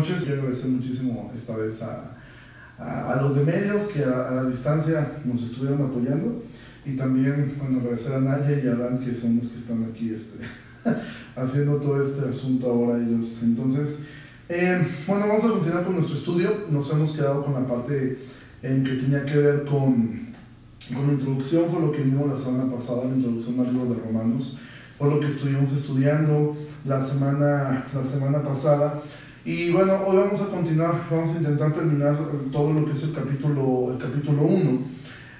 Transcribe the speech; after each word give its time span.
noches. 0.00 0.24
Quiero 0.24 0.42
agradecer 0.42 0.70
muchísimo 0.70 1.32
esta 1.36 1.56
vez 1.56 1.82
a, 1.82 2.16
a, 2.78 3.12
a 3.12 3.22
los 3.22 3.36
de 3.36 3.44
medios 3.44 3.88
que 3.88 4.02
a, 4.02 4.28
a, 4.28 4.30
la 4.32 4.44
distancia 4.44 5.18
nos 5.24 5.42
estuvieron 5.42 5.82
apoyando. 5.82 6.42
Y 6.86 6.96
también, 6.96 7.54
bueno, 7.58 7.80
agradecer 7.80 8.14
a 8.14 8.20
Naya 8.20 8.58
y 8.58 8.66
a 8.66 8.74
Dan, 8.74 9.00
que 9.00 9.14
son 9.14 9.36
los 9.36 9.48
que 9.48 9.58
están 9.58 9.86
aquí 9.90 10.14
este, 10.14 10.38
haciendo 11.36 11.76
todo 11.76 12.02
este 12.02 12.28
asunto 12.28 12.70
ahora 12.70 12.98
ellos. 12.98 13.42
Entonces, 13.42 14.06
eh, 14.48 14.86
bueno, 15.06 15.28
vamos 15.28 15.44
a 15.44 15.48
continuar 15.48 15.84
con 15.84 15.96
nuestro 15.96 16.16
estudio. 16.16 16.64
Nos 16.70 16.90
hemos 16.90 17.12
quedado 17.12 17.44
con 17.44 17.54
la 17.54 17.68
parte 17.68 18.18
en 18.62 18.84
que 18.84 18.94
tenía 18.94 19.24
que 19.26 19.36
ver 19.36 19.64
con, 19.64 20.28
con 20.94 21.06
la 21.06 21.12
introducción, 21.12 21.64
fue 21.70 21.80
lo 21.80 21.92
que 21.92 22.02
vimos 22.02 22.28
la 22.28 22.38
semana 22.38 22.72
pasada, 22.72 23.04
la 23.04 23.14
introducción 23.16 23.60
al 23.60 23.72
libro 23.72 23.94
de 23.94 24.00
Romanos, 24.00 24.58
fue 24.98 25.08
lo 25.10 25.20
que 25.20 25.28
estuvimos 25.28 25.70
estudiando 25.72 26.56
la 26.84 27.04
semana, 27.04 27.86
la 27.94 28.04
semana 28.04 28.42
pasada. 28.42 29.02
Y 29.42 29.70
bueno, 29.70 29.94
hoy 30.06 30.18
vamos 30.18 30.38
a 30.42 30.50
continuar, 30.50 31.06
vamos 31.10 31.34
a 31.34 31.38
intentar 31.38 31.72
terminar 31.72 32.14
todo 32.52 32.74
lo 32.74 32.84
que 32.84 32.92
es 32.92 33.02
el 33.04 33.14
capítulo, 33.14 33.92
el 33.92 33.98
capítulo 33.98 34.42
1. 34.42 34.80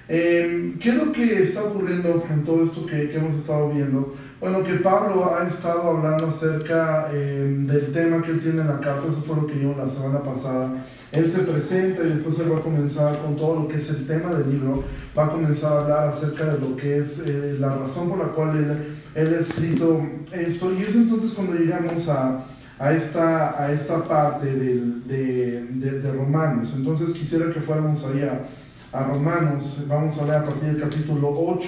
Eh, 0.09 0.75
¿Qué 0.79 0.89
es 0.89 0.95
lo 0.95 1.11
que 1.11 1.43
está 1.43 1.63
ocurriendo 1.63 2.25
en 2.27 2.43
todo 2.43 2.63
esto 2.63 2.83
que, 2.87 3.11
que 3.11 3.17
hemos 3.17 3.35
estado 3.35 3.69
viendo? 3.69 4.15
Bueno, 4.39 4.63
que 4.63 4.73
Pablo 4.77 5.31
ha 5.31 5.47
estado 5.47 5.97
hablando 5.97 6.25
acerca 6.25 7.09
eh, 7.13 7.63
del 7.67 7.91
tema 7.91 8.23
que 8.23 8.31
él 8.31 8.39
tiene 8.39 8.61
en 8.61 8.69
la 8.69 8.79
carta, 8.79 9.07
eso 9.07 9.21
fue 9.21 9.35
lo 9.35 9.45
que 9.45 9.53
vimos 9.53 9.77
la 9.77 9.87
semana 9.87 10.23
pasada. 10.23 10.83
Él 11.11 11.31
se 11.31 11.43
presenta 11.43 12.03
y 12.03 12.09
después 12.09 12.39
él 12.39 12.51
va 12.51 12.57
a 12.57 12.61
comenzar 12.61 13.21
con 13.21 13.35
todo 13.35 13.61
lo 13.61 13.67
que 13.67 13.77
es 13.77 13.87
el 13.91 14.07
tema 14.07 14.33
del 14.33 14.49
libro, 14.49 14.83
va 15.15 15.27
a 15.27 15.31
comenzar 15.31 15.73
a 15.73 15.81
hablar 15.81 16.07
acerca 16.07 16.45
de 16.45 16.59
lo 16.59 16.75
que 16.75 16.97
es 16.97 17.19
eh, 17.27 17.57
la 17.59 17.75
razón 17.75 18.09
por 18.09 18.17
la 18.17 18.29
cual 18.33 18.57
él, 18.57 18.97
él, 19.13 19.35
ha 19.35 19.39
escrito 19.39 20.01
esto. 20.33 20.73
Y 20.73 20.81
es 20.81 20.95
entonces 20.95 21.33
cuando 21.33 21.53
llegamos 21.53 22.09
a, 22.09 22.45
a, 22.81 22.93
esta, 22.93 23.63
a 23.63 23.71
esta 23.71 24.03
parte 24.07 24.47
del, 24.47 25.07
de, 25.07 25.65
de, 25.67 25.99
de, 25.99 26.11
Romanos. 26.11 26.73
Entonces 26.75 27.13
quisiera 27.13 27.53
que 27.53 27.59
fuéramos 27.59 28.03
ahí 28.05 28.23
a, 28.23 28.47
a 28.91 29.03
Romanos, 29.05 29.85
vamos 29.87 30.17
a 30.17 30.25
leer 30.25 30.37
a 30.37 30.45
partir 30.45 30.69
del 30.69 30.81
capítulo 30.81 31.29
8, 31.31 31.67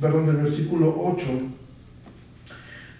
perdón, 0.00 0.26
del 0.26 0.38
versículo 0.38 0.92
8. 0.98 1.26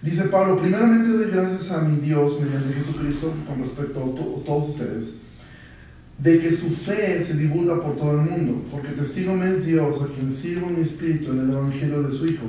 Dice 0.01 0.23
Pablo, 0.29 0.57
primeramente 0.57 1.09
doy 1.09 1.31
gracias 1.31 1.69
a 1.71 1.81
mi 1.81 1.99
Dios 1.99 2.39
mediante 2.39 2.73
Jesucristo 2.73 3.33
con 3.45 3.59
respecto 3.59 3.99
a 3.99 4.05
to 4.05 4.41
todos 4.45 4.69
ustedes, 4.69 5.19
de 6.17 6.39
que 6.39 6.55
su 6.55 6.69
fe 6.69 7.21
se 7.21 7.33
divulga 7.33 7.81
por 7.81 7.97
todo 7.97 8.11
el 8.11 8.29
mundo, 8.29 8.63
porque 8.71 8.93
testigo 8.93 9.33
me 9.33 9.57
es 9.57 9.65
Dios 9.65 10.01
a 10.01 10.07
quien 10.07 10.31
sirvo 10.31 10.67
mi 10.67 10.83
espíritu 10.83 11.33
en 11.33 11.41
el 11.41 11.49
Evangelio 11.49 12.03
de 12.03 12.11
su 12.13 12.25
Hijo, 12.25 12.45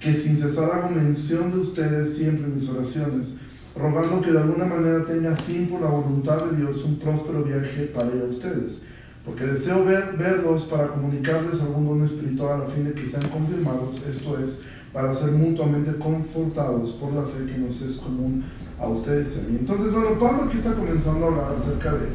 que 0.00 0.12
sin 0.12 0.36
cesar 0.36 0.72
hago 0.72 0.90
mención 0.90 1.52
de 1.52 1.58
ustedes 1.58 2.16
siempre 2.16 2.46
en 2.46 2.56
mis 2.56 2.68
oraciones, 2.68 3.34
rogando 3.76 4.20
que 4.20 4.32
de 4.32 4.38
alguna 4.38 4.66
manera 4.66 5.06
tenga 5.06 5.36
fin 5.36 5.68
por 5.68 5.80
la 5.80 5.88
voluntad 5.88 6.44
de 6.46 6.56
Dios 6.56 6.84
un 6.84 6.98
próspero 6.98 7.44
viaje 7.44 7.90
para 7.94 8.14
ir 8.14 8.22
a 8.22 8.30
ustedes, 8.30 8.84
porque 9.24 9.46
deseo 9.46 9.84
ver, 9.84 10.16
verlos 10.18 10.62
para 10.62 10.88
comunicarles 10.88 11.60
algún 11.60 11.86
don 11.86 12.04
espiritual 12.04 12.62
a 12.62 12.70
fin 12.70 12.84
de 12.84 12.92
que 12.92 13.06
sean 13.06 13.28
confirmados, 13.28 14.02
esto 14.08 14.38
es, 14.38 14.62
para 14.92 15.14
ser 15.14 15.32
mutuamente 15.32 15.96
confortados 15.98 16.90
por 16.92 17.12
la 17.12 17.22
fe 17.22 17.46
que 17.46 17.58
nos 17.58 17.80
es 17.82 17.96
común 17.96 18.44
a 18.80 18.88
ustedes 18.88 19.36
y 19.36 19.40
a 19.40 19.48
mí. 19.48 19.56
Entonces, 19.60 19.92
bueno, 19.92 20.18
Pablo 20.18 20.44
aquí 20.44 20.58
está 20.58 20.74
comenzando 20.74 21.26
a 21.26 21.28
hablar 21.28 21.52
acerca 21.52 21.92
de, 21.92 22.08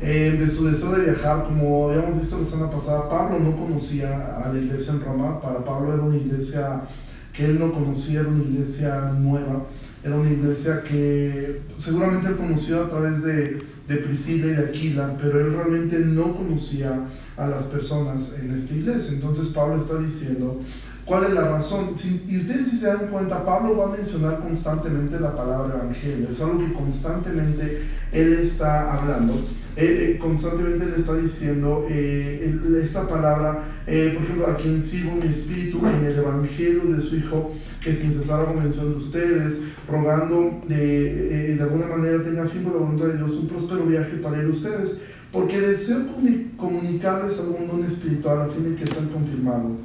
eh, 0.00 0.36
de 0.38 0.50
su 0.50 0.64
deseo 0.64 0.92
de 0.92 1.04
viajar. 1.04 1.44
Como 1.44 1.90
habíamos 1.90 2.20
visto 2.20 2.38
la 2.38 2.46
semana 2.46 2.70
pasada, 2.72 3.08
Pablo 3.08 3.38
no 3.38 3.56
conocía 3.56 4.42
a 4.44 4.52
la 4.52 4.58
iglesia 4.58 4.94
en 4.94 5.02
Roma. 5.02 5.40
Para 5.40 5.64
Pablo 5.64 5.94
era 5.94 6.02
una 6.02 6.16
iglesia 6.16 6.82
que 7.32 7.44
él 7.44 7.58
no 7.58 7.72
conocía, 7.72 8.20
era 8.20 8.28
una 8.28 8.42
iglesia 8.42 9.12
nueva. 9.16 9.64
Era 10.04 10.16
una 10.16 10.30
iglesia 10.30 10.82
que 10.82 11.62
seguramente 11.78 12.28
él 12.28 12.36
conoció 12.36 12.84
a 12.84 12.90
través 12.90 13.22
de, 13.22 13.58
de 13.88 13.96
Priscila 13.96 14.46
y 14.46 14.50
de 14.50 14.64
Aquila, 14.64 15.16
pero 15.20 15.40
él 15.40 15.54
realmente 15.54 15.98
no 15.98 16.36
conocía 16.36 17.06
a 17.36 17.46
las 17.46 17.64
personas 17.64 18.38
en 18.38 18.50
esta 18.50 18.74
iglesia. 18.74 19.14
Entonces 19.14 19.48
Pablo 19.48 19.76
está 19.76 19.98
diciendo, 19.98 20.60
¿Cuál 21.04 21.24
es 21.24 21.34
la 21.34 21.48
razón? 21.48 21.92
Si, 21.96 22.24
y 22.28 22.38
ustedes 22.38 22.68
si 22.68 22.78
se 22.78 22.86
dan 22.86 23.08
cuenta, 23.08 23.44
Pablo 23.44 23.76
va 23.76 23.92
a 23.92 23.96
mencionar 23.96 24.40
constantemente 24.40 25.20
la 25.20 25.36
palabra 25.36 25.74
evangelio. 25.82 26.28
Es 26.30 26.40
algo 26.40 26.58
que 26.60 26.72
constantemente 26.72 27.82
él 28.10 28.32
está 28.32 28.94
hablando. 28.94 29.34
Eh, 29.76 30.14
eh, 30.14 30.18
constantemente 30.18 30.86
le 30.86 30.96
está 30.98 31.14
diciendo 31.14 31.86
eh, 31.90 32.58
esta 32.82 33.06
palabra, 33.06 33.64
eh, 33.86 34.12
por 34.14 34.22
ejemplo, 34.22 34.46
a 34.46 34.56
quien 34.56 34.80
sigo 34.80 35.16
mi 35.16 35.26
espíritu 35.26 35.84
en 35.86 36.04
el 36.06 36.18
evangelio 36.20 36.84
de 36.84 37.02
su 37.02 37.16
Hijo, 37.16 37.52
que 37.82 37.94
sin 37.94 38.12
cesar 38.12 38.40
hago 38.40 38.54
mención 38.54 38.90
de 38.92 38.96
ustedes, 38.96 39.58
rogando 39.88 40.60
de, 40.66 41.54
de 41.56 41.62
alguna 41.62 41.86
manera 41.86 42.22
tenga 42.22 42.46
fin 42.46 42.62
por 42.62 42.74
la 42.74 42.80
voluntad 42.80 43.06
de 43.06 43.16
Dios 43.18 43.30
un 43.32 43.48
próspero 43.48 43.84
viaje 43.86 44.16
para 44.16 44.42
ir 44.42 44.48
ustedes, 44.48 45.02
porque 45.32 45.60
deseo 45.60 46.06
comunicarles 46.56 47.38
algún 47.40 47.66
don 47.66 47.84
espiritual 47.84 48.42
a 48.42 48.48
fin 48.48 48.64
de 48.64 48.76
que 48.76 48.86
sean 48.86 49.08
confirmados. 49.08 49.78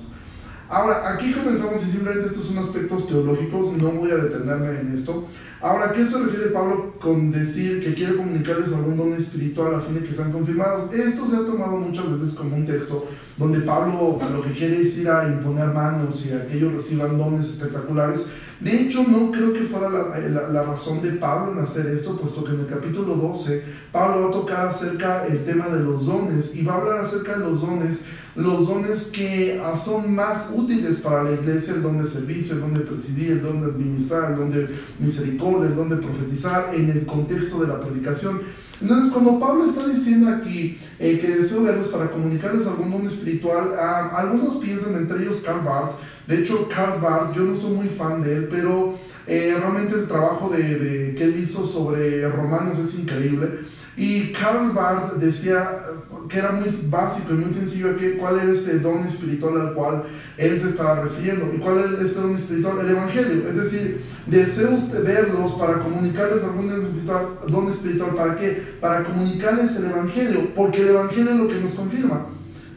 Ahora, 0.70 1.14
aquí 1.14 1.34
comenzamos 1.34 1.82
y 1.84 1.90
simplemente 1.90 2.28
estos 2.28 2.46
son 2.46 2.60
aspectos 2.60 3.08
teológicos, 3.08 3.76
no 3.78 3.92
voy 3.94 4.12
a 4.12 4.18
detenerme 4.18 4.80
en 4.80 4.94
esto. 4.94 5.28
Ahora, 5.62 5.90
¿a 5.90 5.94
qué 5.94 6.06
se 6.06 6.18
refiere 6.20 6.52
Pablo 6.52 6.94
con 7.02 7.32
decir 7.32 7.84
que 7.84 7.96
quiere 7.96 8.16
comunicarles 8.16 8.72
algún 8.72 8.96
don 8.96 9.14
espiritual 9.14 9.74
a 9.74 9.82
fin 9.82 9.96
de 9.96 10.08
que 10.08 10.14
sean 10.14 10.32
confirmados? 10.32 10.94
Esto 10.94 11.28
se 11.28 11.36
ha 11.36 11.40
tomado 11.40 11.76
muchas 11.78 12.12
veces 12.12 12.36
como 12.36 12.56
un 12.56 12.68
texto 12.68 13.08
donde 13.36 13.62
Pablo 13.62 14.20
lo 14.32 14.44
que 14.44 14.54
quiere 14.54 14.84
es 14.84 14.98
ir 15.00 15.10
a 15.10 15.28
imponer 15.28 15.74
manos 15.74 16.26
y 16.28 16.34
a 16.34 16.48
que 16.48 16.58
ellos 16.58 16.74
reciban 16.74 17.18
dones 17.18 17.48
espectaculares. 17.48 18.28
De 18.60 18.82
hecho, 18.82 19.04
no 19.04 19.32
creo 19.32 19.54
que 19.54 19.62
fuera 19.62 19.90
la, 19.90 20.20
la, 20.20 20.50
la, 20.50 20.64
razón 20.64 21.02
de 21.02 21.12
Pablo 21.12 21.54
en 21.54 21.60
hacer 21.60 21.86
esto, 21.88 22.18
puesto 22.18 22.44
que 22.44 22.52
en 22.52 22.60
el 22.60 22.68
capítulo 22.68 23.16
12 23.16 23.64
Pablo 23.92 24.24
va 24.24 24.30
a 24.30 24.32
tocar 24.34 24.68
acerca 24.68 25.24
del 25.24 25.46
tema 25.46 25.70
de 25.70 25.82
los 25.82 26.08
dones 26.08 26.56
y 26.56 26.64
va 26.64 26.74
a 26.74 26.78
hablar 26.78 27.00
acerca 27.00 27.38
de 27.38 27.46
los 27.46 27.62
dones 27.62 28.06
los 28.36 28.68
dones 28.68 29.06
que 29.06 29.62
son 29.84 30.14
más 30.14 30.52
útiles 30.54 30.98
para 30.98 31.24
la 31.24 31.32
iglesia, 31.32 31.74
el 31.74 31.84
don 31.84 32.02
de 32.02 32.08
servicio, 32.08 32.54
el 32.54 32.62
don 32.62 32.74
de 32.74 32.82
presidir, 32.82 33.32
el 33.32 33.42
don 33.42 33.62
de 33.62 33.68
administrar, 33.68 34.32
el 34.32 34.38
don 34.38 34.52
de 34.52 34.70
misericordia, 35.00 35.70
el 35.70 35.76
don 35.76 35.90
de 35.90 35.98
profetizar 35.98 36.74
en 36.74 36.90
el 36.90 37.06
contexto 37.06 37.62
de 37.62 37.68
la 37.68 37.82
predicación. 37.82 38.42
Entonces, 38.82 39.12
cuando 39.12 39.40
Pablo 39.40 39.66
está 39.66 39.88
diciendo 39.88 40.30
aquí 40.30 40.78
eh, 41.00 41.20
que 41.20 41.28
deseo 41.28 41.64
verlos 41.64 41.88
para 41.88 42.12
comunicarles 42.12 42.66
algún 42.66 42.92
don 42.92 43.08
espiritual, 43.08 43.72
uh, 43.72 44.16
algunos 44.16 44.56
piensan, 44.56 44.96
entre 44.96 45.22
ellos 45.22 45.42
Karl 45.46 45.66
Barth, 45.66 45.96
de 46.30 46.38
hecho 46.38 46.70
Karl 46.70 47.02
Barth, 47.02 47.36
yo 47.36 47.42
no 47.42 47.56
soy 47.56 47.72
muy 47.72 47.88
fan 47.88 48.22
de 48.22 48.36
él, 48.36 48.48
pero 48.52 49.00
eh, 49.26 49.56
realmente 49.60 49.96
el 49.96 50.08
trabajo 50.08 50.48
de, 50.50 50.78
de, 50.78 51.16
que 51.16 51.24
él 51.24 51.40
hizo 51.40 51.68
sobre 51.68 52.30
Romanos 52.30 52.78
es 52.78 53.00
increíble. 53.00 53.62
Y 53.98 54.32
Karl 54.32 54.72
Barth 54.72 55.16
decía 55.16 55.82
que 56.30 56.38
era 56.38 56.52
muy 56.52 56.70
básico 56.88 57.34
y 57.34 57.38
muy 57.38 57.52
sencillo 57.52 57.98
que, 57.98 58.18
cuál 58.18 58.40
era 58.40 58.52
este 58.52 58.78
don 58.80 59.08
espiritual 59.08 59.60
al 59.60 59.74
cual 59.74 60.04
él 60.38 60.62
se 60.62 60.70
estaba 60.70 61.02
refiriendo. 61.02 61.52
¿Y 61.52 61.58
cuál 61.58 61.96
es 61.96 62.00
este 62.00 62.22
don 62.22 62.36
espiritual? 62.36 62.80
El 62.80 62.92
Evangelio. 62.92 63.50
Es 63.50 63.56
decir, 63.56 64.04
deseo 64.28 64.76
usted 64.76 65.04
verlos 65.04 65.54
para 65.54 65.84
comunicarles 65.84 66.44
algún 66.44 66.70
don 66.70 66.84
espiritual, 66.84 67.28
don 67.48 67.68
espiritual. 67.70 68.16
¿Para 68.16 68.38
qué? 68.38 68.64
Para 68.80 69.04
comunicarles 69.04 69.76
el 69.78 69.86
Evangelio, 69.86 70.54
porque 70.56 70.82
el 70.84 70.90
Evangelio 70.90 71.32
es 71.32 71.38
lo 71.38 71.48
que 71.48 71.60
nos 71.60 71.74
confirma. 71.74 72.28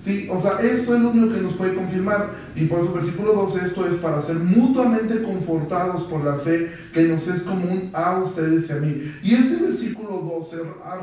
Sí, 0.02 0.28
o 0.28 0.40
sea, 0.40 0.58
esto 0.60 0.96
es 0.96 1.00
lo 1.00 1.10
único 1.10 1.32
que 1.32 1.42
nos 1.42 1.52
puede 1.52 1.76
confirmar. 1.76 2.30
Y 2.56 2.64
por 2.64 2.80
eso, 2.80 2.92
versículo 2.92 3.34
12, 3.34 3.66
esto 3.66 3.86
es 3.86 3.94
para 3.94 4.20
ser 4.20 4.34
mutuamente 4.34 5.22
confortados 5.22 6.02
por 6.02 6.24
la 6.24 6.38
fe 6.38 6.72
que 6.92 7.04
nos 7.04 7.28
es 7.28 7.42
común 7.42 7.88
a 7.92 8.18
ustedes 8.18 8.68
y 8.68 8.72
a 8.72 8.76
mí. 8.76 9.12
Y 9.22 9.34
este 9.34 9.62
versículo 9.62 10.42
12 10.42 10.56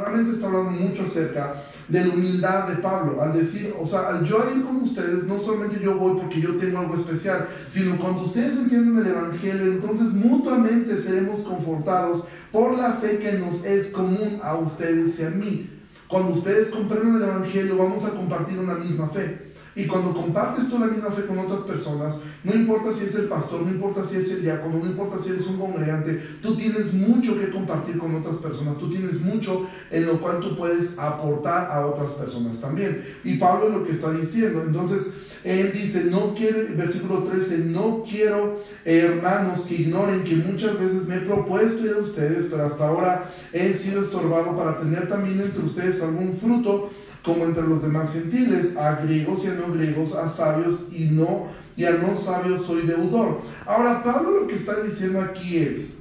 realmente 0.03 0.33
está 0.33 0.47
hablando 0.47 0.71
mucho 0.71 1.03
acerca 1.03 1.63
de 1.87 2.05
la 2.05 2.13
humildad 2.13 2.67
de 2.67 2.75
Pablo, 2.75 3.21
al 3.21 3.33
decir, 3.33 3.73
o 3.79 3.87
sea, 3.87 4.09
al 4.09 4.25
yo 4.25 4.43
ir 4.53 4.63
con 4.63 4.75
ustedes, 4.75 5.23
no 5.23 5.39
solamente 5.39 5.79
yo 5.81 5.97
voy 5.97 6.19
porque 6.19 6.41
yo 6.41 6.57
tengo 6.57 6.79
algo 6.79 6.95
especial, 6.95 7.47
sino 7.69 7.95
cuando 7.95 8.23
ustedes 8.23 8.57
entienden 8.57 8.97
el 8.97 9.07
Evangelio, 9.07 9.71
entonces 9.71 10.13
mutuamente 10.13 11.01
seremos 11.01 11.39
confortados 11.39 12.27
por 12.51 12.77
la 12.77 12.93
fe 12.95 13.17
que 13.17 13.39
nos 13.39 13.65
es 13.65 13.87
común 13.87 14.39
a 14.43 14.55
ustedes 14.55 15.19
y 15.19 15.23
a 15.23 15.29
mí. 15.29 15.78
Cuando 16.09 16.33
ustedes 16.33 16.69
comprenden 16.69 17.17
el 17.17 17.21
Evangelio, 17.21 17.77
vamos 17.77 18.03
a 18.03 18.09
compartir 18.09 18.57
una 18.57 18.73
misma 18.73 19.07
fe. 19.09 19.49
Y 19.75 19.85
cuando 19.85 20.11
compartes 20.11 20.67
tú 20.67 20.79
la 20.79 20.87
misma 20.87 21.11
fe 21.11 21.27
con 21.27 21.37
otras 21.37 21.61
personas, 21.61 22.21
no 22.43 22.55
importa 22.55 22.91
si 22.91 23.05
es 23.05 23.13
el 23.13 23.27
pastor, 23.27 23.61
no 23.61 23.69
importa 23.69 24.03
si 24.03 24.17
es 24.17 24.31
el 24.31 24.41
diácono, 24.41 24.79
no 24.79 24.87
importa 24.87 25.19
si 25.19 25.29
eres 25.29 25.45
un 25.45 25.59
congregante, 25.59 26.19
tú 26.41 26.57
tienes 26.57 26.93
mucho 26.93 27.39
que 27.39 27.51
compartir 27.51 27.99
con 27.99 28.15
otras 28.15 28.37
personas, 28.37 28.79
tú 28.79 28.89
tienes 28.89 29.21
mucho 29.21 29.69
en 29.91 30.07
lo 30.07 30.19
cual 30.19 30.39
tú 30.39 30.55
puedes 30.55 30.97
aportar 30.97 31.71
a 31.71 31.85
otras 31.85 32.09
personas 32.13 32.59
también. 32.59 33.05
Y 33.23 33.37
Pablo 33.37 33.69
lo 33.69 33.85
que 33.85 33.91
está 33.91 34.11
diciendo. 34.11 34.63
Entonces, 34.63 35.28
él 35.43 35.71
dice, 35.73 36.05
no 36.05 36.33
quiere, 36.35 36.63
versículo 36.75 37.23
13, 37.23 37.59
no 37.59 38.03
quiero, 38.07 38.61
eh, 38.83 39.09
hermanos, 39.09 39.61
que 39.61 39.75
ignoren 39.75 40.23
que 40.23 40.35
muchas 40.35 40.79
veces 40.79 41.07
me 41.07 41.17
he 41.17 41.21
propuesto 41.21 41.85
ir 41.85 41.93
a 41.93 42.01
ustedes, 42.01 42.47
pero 42.49 42.65
hasta 42.65 42.87
ahora 42.87 43.31
he 43.53 43.73
sido 43.73 44.01
estorbado 44.01 44.57
para 44.57 44.79
tener 44.79 45.07
también 45.07 45.39
entre 45.41 45.63
ustedes 45.63 46.01
algún 46.01 46.33
fruto 46.33 46.89
como 47.23 47.45
entre 47.45 47.63
los 47.63 47.81
demás 47.81 48.11
gentiles, 48.11 48.75
a 48.77 48.95
griegos 48.95 49.43
y 49.43 49.47
a 49.47 49.53
no 49.53 49.73
griegos, 49.73 50.15
a 50.15 50.29
sabios 50.29 50.87
y 50.91 51.05
no 51.05 51.47
y 51.75 51.85
a 51.85 51.91
no 51.91 52.15
sabios 52.17 52.65
soy 52.65 52.81
deudor. 52.81 53.41
Ahora 53.65 54.03
Pablo 54.03 54.41
lo 54.41 54.47
que 54.47 54.55
está 54.55 54.81
diciendo 54.81 55.21
aquí 55.21 55.57
es, 55.57 55.99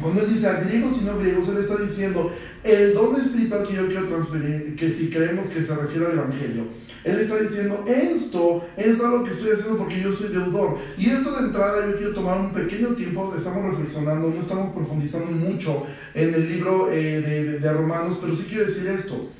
cuando 0.00 0.20
él 0.20 0.34
dice 0.34 0.48
a 0.48 0.60
griegos 0.60 0.96
y 1.00 1.04
no 1.04 1.18
griegos, 1.18 1.48
él 1.48 1.58
está 1.58 1.76
diciendo 1.76 2.32
el 2.64 2.94
don 2.94 3.14
espiritual 3.16 3.66
que 3.66 3.74
yo 3.74 3.86
quiero 3.86 4.06
transferir, 4.06 4.74
que 4.76 4.90
si 4.90 5.10
creemos 5.10 5.48
que 5.48 5.62
se 5.62 5.74
refiere 5.76 6.06
al 6.06 6.18
Evangelio, 6.18 6.64
él 7.04 7.20
está 7.20 7.36
diciendo, 7.38 7.84
esto 7.86 8.66
es 8.76 9.00
algo 9.00 9.24
que 9.24 9.30
estoy 9.30 9.50
haciendo 9.50 9.78
porque 9.78 10.00
yo 10.00 10.12
soy 10.12 10.28
deudor. 10.28 10.78
Y 10.96 11.10
esto 11.10 11.32
de 11.32 11.46
entrada 11.46 11.86
yo 11.86 11.96
quiero 11.96 12.14
tomar 12.14 12.40
un 12.40 12.52
pequeño 12.52 12.88
tiempo, 12.90 13.34
estamos 13.36 13.64
reflexionando, 13.64 14.28
no 14.28 14.40
estamos 14.40 14.74
profundizando 14.74 15.30
mucho 15.30 15.86
en 16.14 16.34
el 16.34 16.48
libro 16.48 16.90
eh, 16.90 17.20
de, 17.20 17.58
de 17.60 17.72
Romanos, 17.72 18.18
pero 18.20 18.34
sí 18.34 18.46
quiero 18.48 18.66
decir 18.66 18.86
esto. 18.88 19.30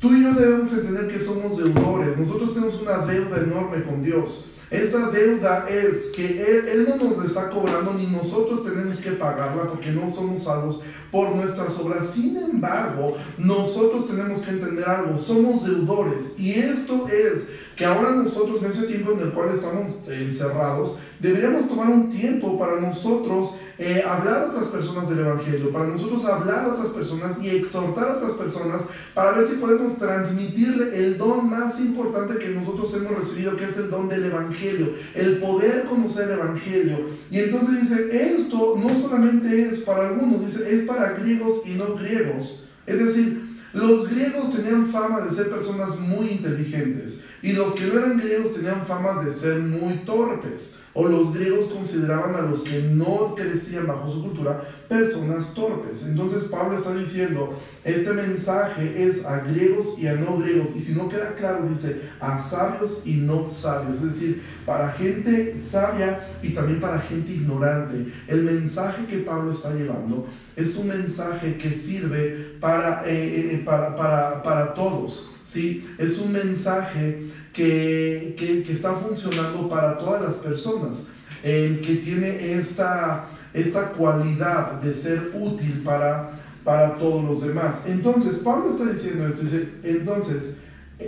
Tú 0.00 0.14
y 0.14 0.22
yo 0.22 0.32
debemos 0.34 0.72
entender 0.72 1.08
que 1.08 1.18
somos 1.18 1.58
deudores. 1.58 2.16
Nosotros 2.16 2.54
tenemos 2.54 2.80
una 2.80 2.98
deuda 3.04 3.38
enorme 3.38 3.82
con 3.82 4.02
Dios. 4.02 4.52
Esa 4.70 5.10
deuda 5.10 5.66
es 5.68 6.12
que 6.14 6.70
él, 6.70 6.86
no 6.86 6.96
nos 6.96 7.24
está 7.24 7.48
cobrando 7.48 7.94
ni 7.94 8.06
nosotros 8.06 8.64
tenemos 8.64 8.98
que 8.98 9.12
pagarla 9.12 9.62
porque 9.70 9.90
no 9.90 10.12
somos 10.12 10.44
salvos 10.44 10.82
por 11.10 11.34
nuestras 11.34 11.78
obras. 11.78 12.10
Sin 12.10 12.36
embargo, 12.36 13.16
nosotros 13.38 14.06
tenemos 14.06 14.40
que 14.40 14.50
entender 14.50 14.86
algo, 14.86 15.16
somos 15.16 15.64
deudores 15.64 16.38
y 16.38 16.52
esto 16.52 17.08
es 17.08 17.52
que 17.76 17.86
ahora 17.86 18.10
nosotros 18.10 18.62
en 18.62 18.70
ese 18.70 18.86
tiempo 18.88 19.12
en 19.12 19.20
el 19.20 19.32
cual 19.32 19.50
estamos 19.54 19.92
encerrados, 20.06 20.98
deberíamos 21.18 21.68
tomar 21.68 21.88
un 21.88 22.10
tiempo 22.10 22.58
para 22.58 22.80
nosotros 22.80 23.54
eh, 23.78 24.02
hablar 24.04 24.42
a 24.42 24.46
otras 24.46 24.66
personas 24.66 25.08
del 25.08 25.20
Evangelio, 25.20 25.70
para 25.70 25.86
nosotros 25.86 26.24
hablar 26.24 26.64
a 26.64 26.68
otras 26.74 26.88
personas 26.88 27.40
y 27.40 27.48
exhortar 27.48 28.08
a 28.08 28.16
otras 28.16 28.32
personas 28.32 28.88
para 29.14 29.32
ver 29.32 29.46
si 29.46 29.54
podemos 29.54 29.96
transmitirle 29.98 30.98
el 30.98 31.16
don 31.16 31.48
más 31.48 31.78
importante 31.78 32.38
que 32.38 32.48
nosotros 32.48 32.92
hemos 32.94 33.16
recibido, 33.16 33.56
que 33.56 33.66
es 33.66 33.76
el 33.76 33.88
don 33.88 34.08
del 34.08 34.24
Evangelio, 34.24 34.94
el 35.14 35.38
poder 35.38 35.84
conocer 35.84 36.28
el 36.28 36.40
Evangelio. 36.40 36.98
Y 37.30 37.38
entonces 37.38 37.82
dice, 37.82 38.34
esto 38.34 38.74
no 38.76 39.00
solamente 39.00 39.68
es 39.68 39.82
para 39.82 40.08
algunos, 40.08 40.44
dice, 40.44 40.74
es 40.74 40.84
para 40.84 41.12
griegos 41.12 41.62
y 41.64 41.74
no 41.74 41.94
griegos. 41.94 42.68
Es 42.84 42.98
decir, 42.98 43.48
los 43.72 44.08
griegos 44.10 44.50
tenían 44.52 44.88
fama 44.88 45.20
de 45.20 45.32
ser 45.32 45.50
personas 45.50 46.00
muy 46.00 46.30
inteligentes 46.30 47.24
y 47.42 47.52
los 47.52 47.74
que 47.74 47.86
no 47.86 47.98
eran 47.98 48.18
griegos 48.18 48.54
tenían 48.54 48.84
fama 48.86 49.22
de 49.22 49.32
ser 49.32 49.60
muy 49.60 49.98
torpes. 50.06 50.78
O 50.94 51.06
los 51.06 51.34
griegos 51.34 51.66
consideraban 51.66 52.34
a 52.34 52.42
los 52.42 52.62
que 52.62 52.82
no 52.82 53.34
crecían 53.36 53.86
bajo 53.86 54.10
su 54.10 54.22
cultura 54.22 54.62
personas 54.88 55.54
torpes. 55.54 56.06
Entonces 56.06 56.44
Pablo 56.44 56.78
está 56.78 56.94
diciendo, 56.94 57.58
este 57.84 58.12
mensaje 58.12 59.04
es 59.04 59.24
a 59.24 59.40
griegos 59.40 59.98
y 59.98 60.06
a 60.06 60.14
no 60.14 60.38
griegos. 60.38 60.68
Y 60.74 60.80
si 60.80 60.92
no 60.92 61.08
queda 61.08 61.34
claro, 61.36 61.68
dice 61.68 62.02
a 62.20 62.42
sabios 62.42 63.02
y 63.04 63.14
no 63.14 63.48
sabios. 63.48 64.02
Es 64.02 64.14
decir, 64.14 64.42
para 64.66 64.92
gente 64.92 65.60
sabia 65.60 66.26
y 66.42 66.50
también 66.50 66.80
para 66.80 66.98
gente 67.00 67.32
ignorante. 67.32 68.12
El 68.26 68.42
mensaje 68.42 69.06
que 69.06 69.18
Pablo 69.18 69.52
está 69.52 69.72
llevando 69.72 70.26
es 70.56 70.76
un 70.76 70.88
mensaje 70.88 71.56
que 71.56 71.70
sirve 71.70 72.56
para, 72.60 73.02
eh, 73.06 73.54
eh, 73.54 73.62
para, 73.64 73.96
para, 73.96 74.42
para, 74.42 74.74
todos. 74.74 75.30
¿sí? 75.44 75.88
Es 75.98 76.18
un 76.18 76.32
mensaje 76.32 77.28
que, 77.58 78.62
que, 78.64 78.72
está 78.72 78.94
funcionando 78.94 79.68
para 79.68 79.98
todas 79.98 80.22
las 80.22 80.34
personas, 80.34 81.08
que 81.42 82.00
tiene 82.04 82.52
esta, 82.52 83.26
esta 83.52 83.90
cualidad 83.90 84.80
de 84.80 84.94
ser 84.94 85.32
útil 85.34 85.82
para, 85.84 86.38
para 86.62 86.96
todos 86.98 87.24
los 87.24 87.42
demás. 87.42 87.82
Entonces, 87.86 88.36
Pablo 88.36 88.70
está 88.70 88.92
diciendo 88.92 89.26
esto, 89.26 89.42
dice, 89.42 89.68
entonces, 89.82 90.62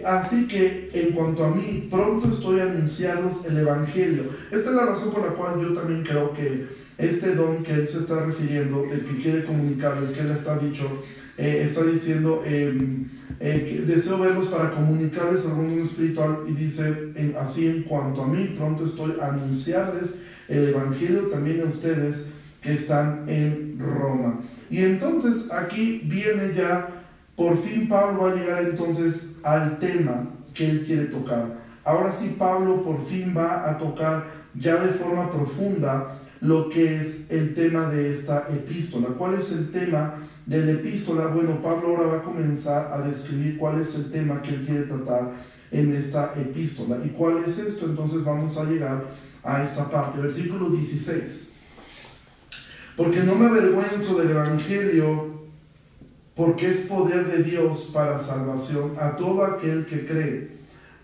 Así 0.07 0.47
que 0.47 0.89
en 0.93 1.15
cuanto 1.17 1.45
a 1.45 1.51
mí, 1.51 1.89
pronto 1.91 2.29
estoy 2.29 2.61
a 2.61 2.71
anunciarles 2.71 3.45
el 3.47 3.59
Evangelio. 3.59 4.23
Esta 4.53 4.71
es 4.71 4.77
la 4.77 4.87
razón 4.87 5.11
por 5.11 5.27
la 5.27 5.35
cual 5.35 5.61
yo 5.61 5.75
también 5.75 6.05
creo 6.05 6.33
que 6.33 6.69
este 6.97 7.35
don 7.35 7.65
que 7.65 7.73
él 7.73 7.89
se 7.89 7.99
está 7.99 8.25
refiriendo, 8.25 8.85
el 8.85 9.01
que 9.01 9.21
quiere 9.21 9.45
comunicarles, 9.45 10.13
que 10.13 10.21
él 10.21 10.31
está 10.31 10.59
dicho, 10.59 11.03
eh, 11.41 11.65
está 11.65 11.83
diciendo, 11.85 12.43
em, 12.45 13.09
eh, 13.41 13.83
deseo 13.87 14.19
verlos 14.19 14.49
para 14.49 14.73
comunicarles 14.73 15.47
el 15.47 15.53
mundo 15.53 15.83
espiritual 15.83 16.41
y 16.47 16.53
dice, 16.53 17.15
así 17.41 17.67
en 17.67 17.85
cuanto 17.85 18.25
a 18.25 18.29
mí, 18.29 18.55
pronto 18.59 18.85
estoy 18.85 19.15
a 19.19 19.29
anunciarles 19.29 20.19
el 20.49 20.69
Evangelio 20.69 21.29
también 21.29 21.63
a 21.63 21.71
ustedes 21.71 22.29
que 22.61 22.75
están 22.75 23.25
en 23.27 23.79
Roma. 23.79 24.41
Y 24.69 24.85
entonces 24.85 25.51
aquí 25.51 26.03
viene 26.05 26.53
ya, 26.55 27.05
por 27.37 27.57
fin 27.63 27.89
Pablo 27.89 28.25
va 28.25 28.33
a 28.33 28.35
llegar 28.35 28.63
entonces 28.63 29.39
al 29.43 29.79
tema 29.79 30.29
que 30.53 30.69
él 30.69 30.85
quiere 30.85 31.07
tocar. 31.07 31.59
Ahora 31.85 32.13
sí 32.13 32.37
Pablo 32.39 32.85
por 32.85 33.07
fin 33.07 33.33
va 33.35 33.71
a 33.71 33.79
tocar 33.79 34.27
ya 34.55 34.77
de 34.77 34.93
forma 34.93 35.31
profunda 35.31 36.19
lo 36.43 36.69
que 36.69 37.01
es 37.01 37.31
el 37.31 37.55
tema 37.55 37.89
de 37.89 38.13
esta 38.13 38.47
epístola. 38.51 39.09
¿Cuál 39.17 39.35
es 39.35 39.51
el 39.53 39.71
tema 39.71 40.15
de 40.51 40.65
la 40.65 40.73
epístola? 40.73 41.29
Bueno, 41.29 41.63
Pablo 41.63 41.89
ahora 41.91 42.07
va 42.09 42.17
a 42.19 42.23
comenzar 42.23 42.93
a 42.93 43.07
describir 43.07 43.57
cuál 43.57 43.81
es 43.81 43.95
el 43.95 44.11
tema 44.11 44.43
que 44.43 44.51
él 44.51 44.67
quiere 44.67 44.83
tratar 44.83 45.31
en 45.71 45.95
esta 45.95 46.35
epístola. 46.37 46.99
¿Y 47.05 47.11
cuál 47.11 47.45
es 47.47 47.57
esto? 47.59 47.87
Entonces 47.87 48.25
vamos 48.25 48.57
a 48.59 48.65
llegar 48.65 49.05
a 49.45 49.63
esta 49.63 49.89
parte, 49.89 50.21
versículo 50.21 50.69
16. 50.69 51.55
Porque 52.97 53.21
no 53.21 53.37
me 53.37 53.47
avergüenzo 53.47 54.19
del 54.19 54.33
Evangelio, 54.33 55.41
porque 56.35 56.71
es 56.71 56.81
poder 56.81 57.27
de 57.29 57.45
Dios 57.45 57.89
para 57.93 58.19
salvación 58.19 58.97
a 58.99 59.17
todo 59.17 59.45
aquel 59.45 59.87
que 59.87 60.05
cree, 60.05 60.49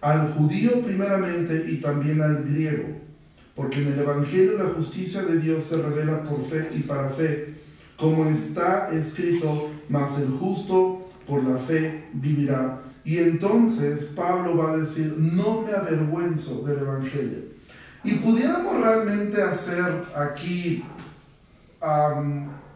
al 0.01 0.35
judío 0.35 0.83
primeramente 0.83 1.67
y 1.69 1.77
también 1.77 2.21
al 2.21 2.43
griego 2.43 3.07
porque 3.55 3.81
en 3.81 3.95
el 3.95 3.99
Evangelio 4.01 4.59
la 4.59 4.67
justicia 4.67 5.23
de 5.23 5.39
Dios 5.39 5.65
se 5.65 5.81
revela 5.81 6.25
por 6.25 6.45
fe 6.45 6.69
y 6.75 6.81
para 6.81 7.09
fe, 7.09 7.56
como 7.97 8.27
está 8.27 8.91
escrito, 8.93 9.71
mas 9.89 10.19
el 10.19 10.29
justo 10.39 11.09
por 11.27 11.43
la 11.45 11.59
fe 11.59 12.09
vivirá. 12.13 12.81
Y 13.05 13.19
entonces 13.19 14.13
Pablo 14.17 14.57
va 14.57 14.73
a 14.73 14.77
decir, 14.79 15.15
no 15.17 15.63
me 15.63 15.73
avergüenzo 15.73 16.63
del 16.63 16.81
Evangelio. 16.81 17.39
Y 18.05 18.15
pudiéramos 18.17 18.81
realmente 18.81 19.43
hacer 19.43 19.85
aquí, 20.15 20.85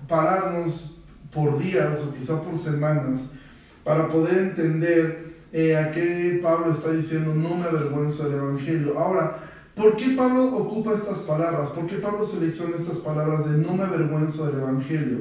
pararnos 0.08 1.02
por 1.32 1.58
días 1.58 2.00
o 2.04 2.14
quizá 2.14 2.42
por 2.42 2.56
semanas, 2.56 3.38
para 3.84 4.08
poder 4.08 4.38
entender 4.38 5.36
eh, 5.52 5.76
a 5.76 5.90
qué 5.90 6.40
Pablo 6.42 6.72
está 6.72 6.92
diciendo, 6.92 7.34
no 7.34 7.56
me 7.56 7.64
avergüenzo 7.64 8.28
del 8.28 8.38
Evangelio. 8.38 8.98
Ahora, 8.98 9.49
¿Por 9.74 9.96
qué 9.96 10.10
Pablo 10.16 10.44
ocupa 10.56 10.94
estas 10.94 11.20
palabras? 11.20 11.70
¿Por 11.70 11.86
qué 11.86 11.96
Pablo 11.96 12.26
selecciona 12.26 12.76
estas 12.76 12.98
palabras 12.98 13.50
de 13.50 13.58
no 13.58 13.74
me 13.74 13.84
avergüenzo 13.84 14.46
del 14.46 14.60
Evangelio? 14.60 15.18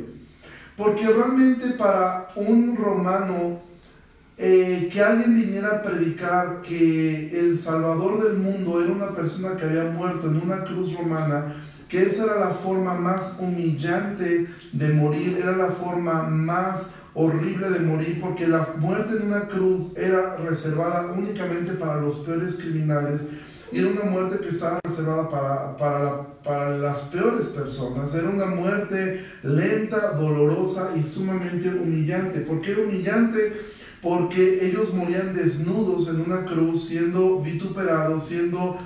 Porque 0.76 1.08
realmente 1.08 1.72
para 1.72 2.30
un 2.36 2.76
romano 2.76 3.60
eh, 4.38 4.90
que 4.92 5.02
alguien 5.02 5.36
viniera 5.36 5.76
a 5.76 5.84
predicar 5.84 6.62
que 6.62 7.38
el 7.38 7.58
Salvador 7.58 8.24
del 8.24 8.38
mundo 8.38 8.82
era 8.82 8.92
una 8.92 9.10
persona 9.10 9.58
que 9.58 9.66
había 9.66 9.92
muerto 9.92 10.28
en 10.28 10.38
una 10.38 10.64
cruz 10.64 10.96
romana, 10.98 11.56
que 11.90 12.04
esa 12.04 12.24
era 12.24 12.40
la 12.40 12.52
forma 12.52 12.94
más 12.94 13.36
humillante 13.40 14.48
de 14.72 14.94
morir, 14.94 15.38
era 15.42 15.58
la 15.58 15.72
forma 15.72 16.24
más 16.24 16.96
horrible 17.14 17.70
de 17.70 17.80
morir, 17.80 18.22
porque 18.22 18.48
la 18.48 18.76
muerte 18.78 19.18
en 19.18 19.28
una 19.28 19.42
cruz 19.50 19.98
era 19.98 20.38
reservada 20.38 21.12
únicamente 21.12 21.74
para 21.74 22.00
los 22.00 22.20
peores 22.20 22.56
criminales 22.56 23.32
y 23.72 23.80
era 23.80 23.90
una 23.90 24.04
muerte 24.04 24.40
que 24.44 24.50
estaba 24.50 24.80
reservada 24.84 25.30
para, 25.30 25.78
para, 25.78 26.28
para, 26.44 26.78
las 26.78 27.00
peores 27.00 27.48
personas. 27.48 28.14
Era 28.16 28.30
una 28.30 28.48
muerte 28.48 29.26
lenta, 29.44 30.14
dolorosa 30.14 30.92
y 30.96 31.04
sumamente 31.04 31.70
humillante. 31.70 32.42
¿Por 32.42 32.62
qué 32.62 32.72
era 32.72 32.82
humillante? 32.82 33.62
Porque 34.02 34.66
ellos 34.66 34.94
morían 34.94 35.36
desnudos 35.36 36.08
en 36.08 36.22
una 36.22 36.46
cruz, 36.46 36.88
siendo 36.88 37.42
vituperados, 37.42 38.28
siendo, 38.28 38.78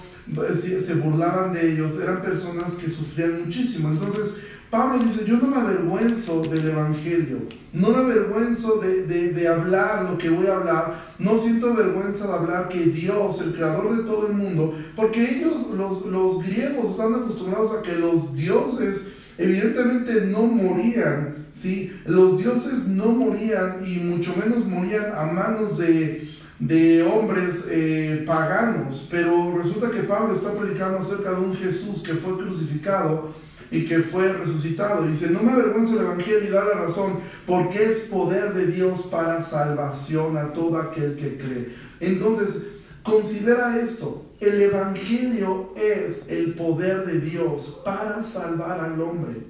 se 0.55 0.95
burlaban 0.95 1.53
de 1.53 1.73
ellos. 1.73 1.99
Eran 2.01 2.21
personas 2.21 2.73
que 2.73 2.89
sufrían 2.89 3.45
muchísimo. 3.45 3.89
Entonces, 3.89 4.41
Pablo 4.73 5.03
dice, 5.03 5.23
yo 5.27 5.37
no 5.37 5.49
me 5.49 5.57
avergüenzo 5.57 6.41
del 6.41 6.69
Evangelio, 6.69 7.43
no 7.73 7.89
me 7.89 7.97
avergüenzo 7.97 8.79
de, 8.79 9.31
de, 9.31 9.47
hablar 9.47 10.09
lo 10.09 10.17
que 10.17 10.31
voy 10.31 10.47
a 10.47 10.55
hablar, 10.55 11.13
no 11.19 11.37
siento 11.37 11.75
vergüenza 11.75 12.25
de 12.25 12.33
hablar 12.33 12.69
que 12.69 12.79
Dios, 12.79 13.39
el 13.41 13.53
creador 13.53 13.95
de 13.95 14.01
todo 14.01 14.25
el 14.29 14.33
mundo, 14.33 14.73
porque 14.95 15.29
ellos, 15.29 15.69
los, 15.77 16.07
los 16.07 16.43
griegos, 16.43 16.89
están 16.89 17.13
acostumbrados 17.13 17.69
a 17.71 17.83
que 17.83 17.93
los 17.93 18.35
dioses 18.35 19.09
evidentemente 19.37 20.25
no 20.25 20.41
morían, 20.41 21.45
¿sí? 21.53 21.93
Los 22.07 22.39
dioses 22.39 22.87
no 22.87 23.09
morían 23.09 23.85
y 23.85 23.97
mucho 23.99 24.33
menos 24.43 24.65
morían 24.65 25.11
a 25.15 25.25
manos 25.25 25.77
de, 25.77 26.31
de 26.57 27.03
hombres 27.03 27.67
eh, 27.69 28.23
paganos, 28.25 29.07
pero 29.11 29.55
resulta 29.55 29.91
que 29.91 30.01
Pablo 30.01 30.33
está 30.33 30.51
predicando 30.51 30.97
acerca 30.97 31.29
de 31.29 31.45
un 31.45 31.55
Jesús 31.57 32.01
que 32.01 32.15
fue 32.15 32.39
crucificado 32.39 33.42
y 33.73 33.87
que 33.87 34.03
fue 34.03 34.31
resucitado. 34.31 35.07
Dice, 35.07 35.31
no 35.31 35.41
me 35.41 35.51
avergüenzo 35.51 35.93
del 35.95 36.05
Evangelio 36.05 36.43
y 36.43 36.51
da 36.51 36.63
la 36.63 36.81
razón, 36.81 37.21
porque 37.47 37.83
es 37.83 37.97
poder 38.01 38.53
de 38.53 38.67
Dios 38.67 39.07
para 39.09 39.41
salvación 39.41 40.37
a 40.37 40.53
todo 40.53 40.77
aquel 40.77 41.15
que 41.15 41.37
cree. 41.39 41.75
Entonces, 41.99 42.67
considera 43.01 43.79
esto, 43.79 44.27
el 44.39 44.61
Evangelio 44.61 45.73
es 45.75 46.29
el 46.29 46.53
poder 46.53 47.03
de 47.07 47.19
Dios 47.19 47.81
para 47.83 48.23
salvar 48.23 48.79
al 48.79 49.01
hombre. 49.01 49.41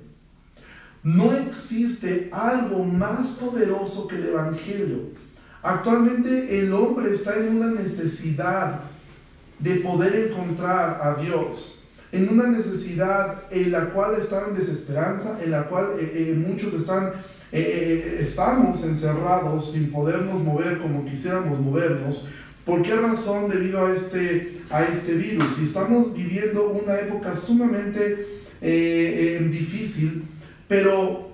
No 1.04 1.34
existe 1.34 2.30
algo 2.32 2.86
más 2.86 3.28
poderoso 3.28 4.08
que 4.08 4.16
el 4.16 4.28
Evangelio. 4.30 5.00
Actualmente 5.62 6.60
el 6.60 6.74
hombre 6.74 7.14
está 7.14 7.36
en 7.36 7.58
una 7.58 7.72
necesidad 7.72 8.84
de 9.60 9.76
poder 9.76 10.30
encontrar 10.30 11.02
a 11.02 11.22
Dios, 11.22 11.83
en 12.14 12.30
una 12.30 12.48
necesidad 12.48 13.44
en 13.50 13.72
la 13.72 13.90
cual 13.90 14.16
están 14.16 14.52
en 14.52 14.58
desesperanza, 14.58 15.40
en 15.44 15.50
la 15.50 15.64
cual 15.64 15.88
eh, 16.00 16.12
eh, 16.14 16.36
muchos 16.38 16.72
están, 16.76 17.12
eh, 17.52 18.24
estamos 18.28 18.84
encerrados 18.84 19.72
sin 19.72 19.92
podernos 19.92 20.42
mover 20.42 20.78
como 20.78 21.06
quisiéramos 21.06 21.60
movernos. 21.60 22.28
¿Por 22.66 22.84
qué 22.84 22.96
razón? 22.96 23.50
Debido 23.50 23.84
a 23.84 23.96
este, 23.96 24.60
a 24.70 24.84
este 24.84 25.16
virus. 25.16 25.58
Y 25.60 25.66
estamos 25.66 26.14
viviendo 26.14 26.70
una 26.70 27.00
época 27.00 27.36
sumamente 27.36 28.28
difícil, 28.62 30.24
pero 30.70 31.34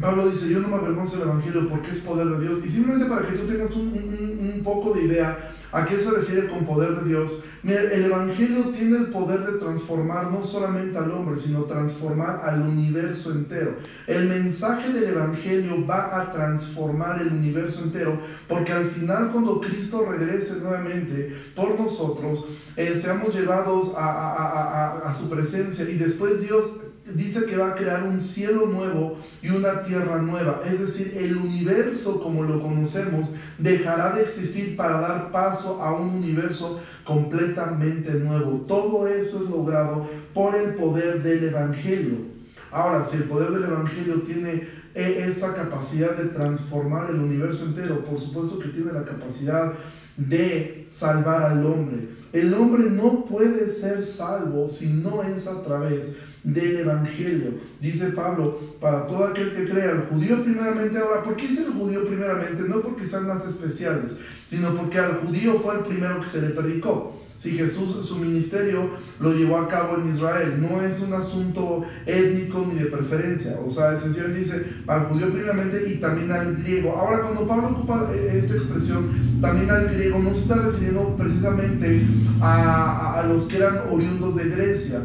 Pablo 0.00 0.30
dice, 0.30 0.48
yo 0.48 0.60
no 0.60 0.68
me 0.68 0.76
avergonzo 0.76 1.18
del 1.18 1.28
Evangelio 1.28 1.68
porque 1.68 1.90
es 1.90 1.98
poder 1.98 2.26
de 2.28 2.40
Dios. 2.40 2.64
Y 2.64 2.70
simplemente 2.70 3.10
para 3.10 3.26
que 3.26 3.36
tú 3.36 3.46
tengas 3.46 3.72
un, 3.72 3.88
un, 3.88 4.62
poco 4.64 4.94
de 4.94 5.02
idea 5.02 5.54
a 5.72 5.84
qué 5.84 5.98
se 5.98 6.10
refiere 6.10 6.48
con 6.48 6.64
poder 6.64 6.96
de 6.96 7.08
Dios, 7.08 7.44
mira, 7.62 7.82
el 7.82 8.04
Evangelio 8.04 8.70
tiene 8.70 8.98
el 8.98 9.06
poder 9.08 9.40
de 9.44 9.58
transformar 9.58 10.30
no 10.30 10.42
solamente 10.42 10.96
al 10.96 11.10
hombre, 11.10 11.40
sino 11.40 11.64
transformar 11.64 12.40
al 12.44 12.62
universo 12.62 13.32
entero. 13.32 13.76
El 14.06 14.28
mensaje 14.28 14.92
del 14.92 15.10
Evangelio 15.10 15.86
va 15.86 16.20
a 16.20 16.32
transformar 16.32 17.20
el 17.20 17.28
universo 17.28 17.82
entero, 17.82 18.18
porque 18.48 18.72
al 18.72 18.86
final 18.86 19.32
cuando 19.32 19.60
Cristo 19.60 20.06
regrese 20.10 20.60
nuevamente 20.60 21.36
por 21.54 21.78
nosotros, 21.78 22.46
eh, 22.76 22.98
seamos 23.00 23.34
llevados 23.34 23.94
a, 23.96 24.06
a, 24.06 24.46
a, 24.46 25.10
a 25.10 25.18
su 25.18 25.28
presencia 25.28 25.88
y 25.88 25.96
después 25.96 26.42
Dios 26.42 26.85
dice 27.14 27.44
que 27.44 27.56
va 27.56 27.68
a 27.68 27.74
crear 27.74 28.02
un 28.02 28.20
cielo 28.20 28.66
nuevo 28.66 29.18
y 29.42 29.48
una 29.50 29.84
tierra 29.84 30.20
nueva. 30.20 30.62
Es 30.66 30.80
decir, 30.80 31.14
el 31.16 31.36
universo 31.36 32.20
como 32.20 32.42
lo 32.42 32.60
conocemos 32.60 33.28
dejará 33.58 34.14
de 34.14 34.22
existir 34.22 34.76
para 34.76 35.00
dar 35.00 35.30
paso 35.30 35.82
a 35.82 35.94
un 35.94 36.10
universo 36.10 36.80
completamente 37.04 38.12
nuevo. 38.14 38.64
Todo 38.66 39.06
eso 39.06 39.42
es 39.44 39.50
logrado 39.50 40.08
por 40.34 40.54
el 40.54 40.74
poder 40.74 41.22
del 41.22 41.44
Evangelio. 41.44 42.36
Ahora, 42.70 43.04
si 43.04 43.18
el 43.18 43.24
poder 43.24 43.50
del 43.50 43.64
Evangelio 43.64 44.22
tiene 44.22 44.68
eh, 44.94 45.26
esta 45.28 45.54
capacidad 45.54 46.16
de 46.16 46.30
transformar 46.30 47.10
el 47.10 47.20
universo 47.20 47.64
entero, 47.64 48.04
por 48.04 48.20
supuesto 48.20 48.58
que 48.58 48.68
tiene 48.68 48.92
la 48.92 49.04
capacidad 49.04 49.72
de 50.16 50.88
salvar 50.90 51.52
al 51.52 51.64
hombre. 51.66 52.08
El 52.32 52.52
hombre 52.54 52.90
no 52.90 53.24
puede 53.24 53.70
ser 53.70 54.02
salvo 54.02 54.68
si 54.68 54.88
no 54.88 55.22
es 55.22 55.46
a 55.46 55.62
través 55.62 56.16
del 56.46 56.78
Evangelio. 56.78 57.54
Dice 57.80 58.06
Pablo, 58.10 58.58
para 58.80 59.06
todo 59.08 59.24
aquel 59.24 59.52
que 59.52 59.68
crea, 59.68 59.90
el 59.90 60.02
judío 60.02 60.44
primeramente, 60.44 60.96
ahora, 60.96 61.24
¿por 61.24 61.34
qué 61.36 61.48
dice 61.48 61.64
el 61.64 61.72
judío 61.72 62.06
primeramente? 62.06 62.62
No 62.68 62.80
porque 62.80 63.08
sean 63.08 63.26
más 63.26 63.44
especiales, 63.46 64.18
sino 64.48 64.74
porque 64.76 64.98
al 64.98 65.16
judío 65.16 65.58
fue 65.58 65.74
el 65.74 65.80
primero 65.80 66.22
que 66.22 66.30
se 66.30 66.40
le 66.40 66.50
predicó. 66.50 67.14
Si 67.36 67.50
Jesús 67.50 68.06
su 68.06 68.16
ministerio 68.16 68.88
lo 69.20 69.32
llevó 69.34 69.58
a 69.58 69.68
cabo 69.68 69.98
en 69.98 70.14
Israel, 70.14 70.58
no 70.58 70.80
es 70.80 71.00
un 71.00 71.12
asunto 71.12 71.84
étnico 72.06 72.64
ni 72.66 72.78
de 72.78 72.86
preferencia. 72.86 73.58
O 73.66 73.68
sea, 73.68 73.92
el 73.92 73.98
Señor 73.98 74.32
dice 74.32 74.64
al 74.86 75.06
judío 75.06 75.32
primeramente 75.32 75.92
y 75.92 75.96
también 75.96 76.30
al 76.30 76.56
griego. 76.56 76.92
Ahora, 76.92 77.22
cuando 77.22 77.46
Pablo 77.46 77.68
ocupa 77.76 78.08
eh, 78.14 78.40
esta 78.42 78.54
expresión, 78.54 79.40
también 79.42 79.70
al 79.70 79.88
griego, 79.92 80.18
no 80.20 80.32
se 80.32 80.42
está 80.42 80.54
refiriendo 80.54 81.14
precisamente 81.18 82.06
a, 82.40 83.20
a 83.20 83.26
los 83.26 83.44
que 83.44 83.58
eran 83.58 83.80
oriundos 83.90 84.36
de 84.36 84.48
Grecia, 84.48 85.00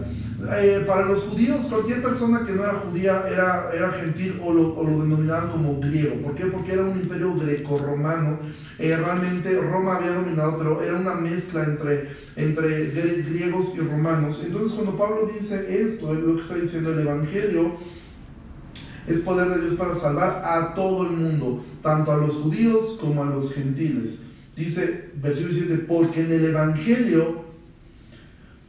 eh, 0.50 0.84
para 0.88 1.06
los 1.06 1.24
judíos, 1.24 1.66
cualquier 1.70 2.02
persona 2.02 2.46
que 2.46 2.54
no 2.54 2.64
era 2.64 2.74
judía 2.74 3.24
era, 3.30 3.70
era 3.74 3.92
gentil 3.92 4.40
o 4.44 4.54
lo, 4.54 4.76
denominaban 4.84 5.52
como 5.52 5.80
griego. 5.80 6.16
¿Por 6.22 6.36
qué? 6.36 6.46
Porque 6.46 6.74
era 6.74 6.84
un 6.84 7.00
imperio 7.00 7.36
greco-romano. 7.36 8.40
Eh, 8.80 8.96
realmente 8.96 9.60
Roma 9.62 9.98
había 9.98 10.14
dominado, 10.14 10.58
pero 10.58 10.82
era 10.82 10.96
una 10.96 11.16
mezcla 11.16 11.64
entre, 11.64 12.10
entre 12.36 12.92
griegos 13.24 13.76
y 13.76 13.82
romanos. 13.82 14.42
Entonces, 14.46 14.74
cuando 14.74 14.98
Pablo 14.98 15.30
dice 15.38 15.84
esto, 15.84 16.14
lo 16.14 16.36
que 16.38 16.42
está 16.42 16.56
diciendo 16.56 16.92
el 16.92 17.00
Evangelio, 17.00 17.78
es 19.08 19.20
poder 19.20 19.50
de 19.50 19.62
Dios 19.62 19.76
para 19.76 19.96
salvar 19.96 20.42
a 20.44 20.74
todo 20.74 21.04
el 21.04 21.12
mundo, 21.12 21.64
tanto 21.82 22.12
a 22.12 22.18
los 22.18 22.36
judíos 22.36 22.98
como 23.00 23.24
a 23.24 23.28
los 23.28 23.54
gentiles. 23.54 24.24
Dice, 24.56 25.12
versículo 25.16 25.54
7, 25.54 25.86
porque 25.88 26.22
en 26.22 26.32
el 26.32 26.46
Evangelio 26.46 27.51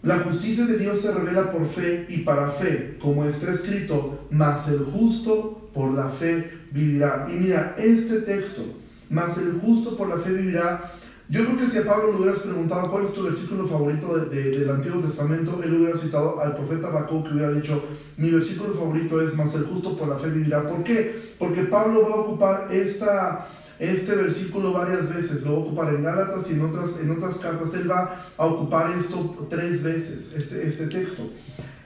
la 0.03 0.19
justicia 0.19 0.67
de 0.67 0.79
Dios 0.79 1.01
se 1.01 1.13
revela 1.13 1.53
por 1.53 1.69
fe 1.69 2.07
y 2.09 2.19
para 2.19 2.51
fe, 2.51 2.99
como 3.01 3.25
está 3.25 3.53
escrito, 3.53 4.27
mas 4.31 4.69
el 4.69 4.81
justo 4.81 5.71
por 5.73 5.93
la 5.93 6.09
fe 6.09 6.51
vivirá. 6.73 7.29
Y 7.31 7.39
mira, 7.39 7.77
este 7.79 8.23
texto, 8.23 8.63
mas 9.09 9.39
el 9.39 9.61
justo 9.61 9.97
por 9.97 10.09
la 10.09 10.17
fe 10.17 10.33
vivirá, 10.33 10.93
yo 11.29 11.45
creo 11.45 11.57
que 11.57 11.67
si 11.67 11.79
a 11.79 11.85
Pablo 11.85 12.13
le 12.13 12.19
hubieras 12.19 12.41
preguntado 12.41 12.91
cuál 12.91 13.05
es 13.05 13.15
tu 13.15 13.23
versículo 13.23 13.67
favorito 13.67 14.19
del 14.19 14.69
Antiguo 14.69 15.01
Testamento, 15.01 15.61
él 15.63 15.73
hubiera 15.75 15.97
citado 15.97 16.41
al 16.41 16.57
profeta 16.57 16.89
Habacuc 16.89 17.29
que 17.29 17.35
hubiera 17.35 17.53
dicho, 17.53 17.83
mi 18.17 18.31
versículo 18.31 18.75
favorito 18.75 19.23
es, 19.23 19.35
mas 19.37 19.55
el 19.55 19.65
justo 19.65 19.97
por 19.97 20.09
la 20.09 20.19
fe 20.19 20.29
vivirá. 20.31 20.69
¿Por 20.69 20.83
qué? 20.83 21.35
Porque 21.39 21.63
Pablo 21.63 22.03
va 22.03 22.17
a 22.17 22.21
ocupar 22.21 22.69
esta 22.73 23.47
este 23.79 24.15
versículo 24.15 24.73
varias 24.73 25.13
veces, 25.15 25.43
lo 25.43 25.53
va 25.53 25.57
a 25.57 25.61
ocupar 25.61 25.95
en 25.95 26.03
Gálatas 26.03 26.51
y 26.51 26.55
en 26.55 26.63
otras, 26.63 27.01
en 27.01 27.11
otras 27.11 27.39
cartas, 27.39 27.75
él 27.75 27.91
va 27.91 28.27
a 28.37 28.47
ocupar 28.47 28.93
esto 28.99 29.47
tres 29.51 29.83
veces, 29.83 30.33
este, 30.37 30.69
este 30.69 30.87
texto. 30.87 31.31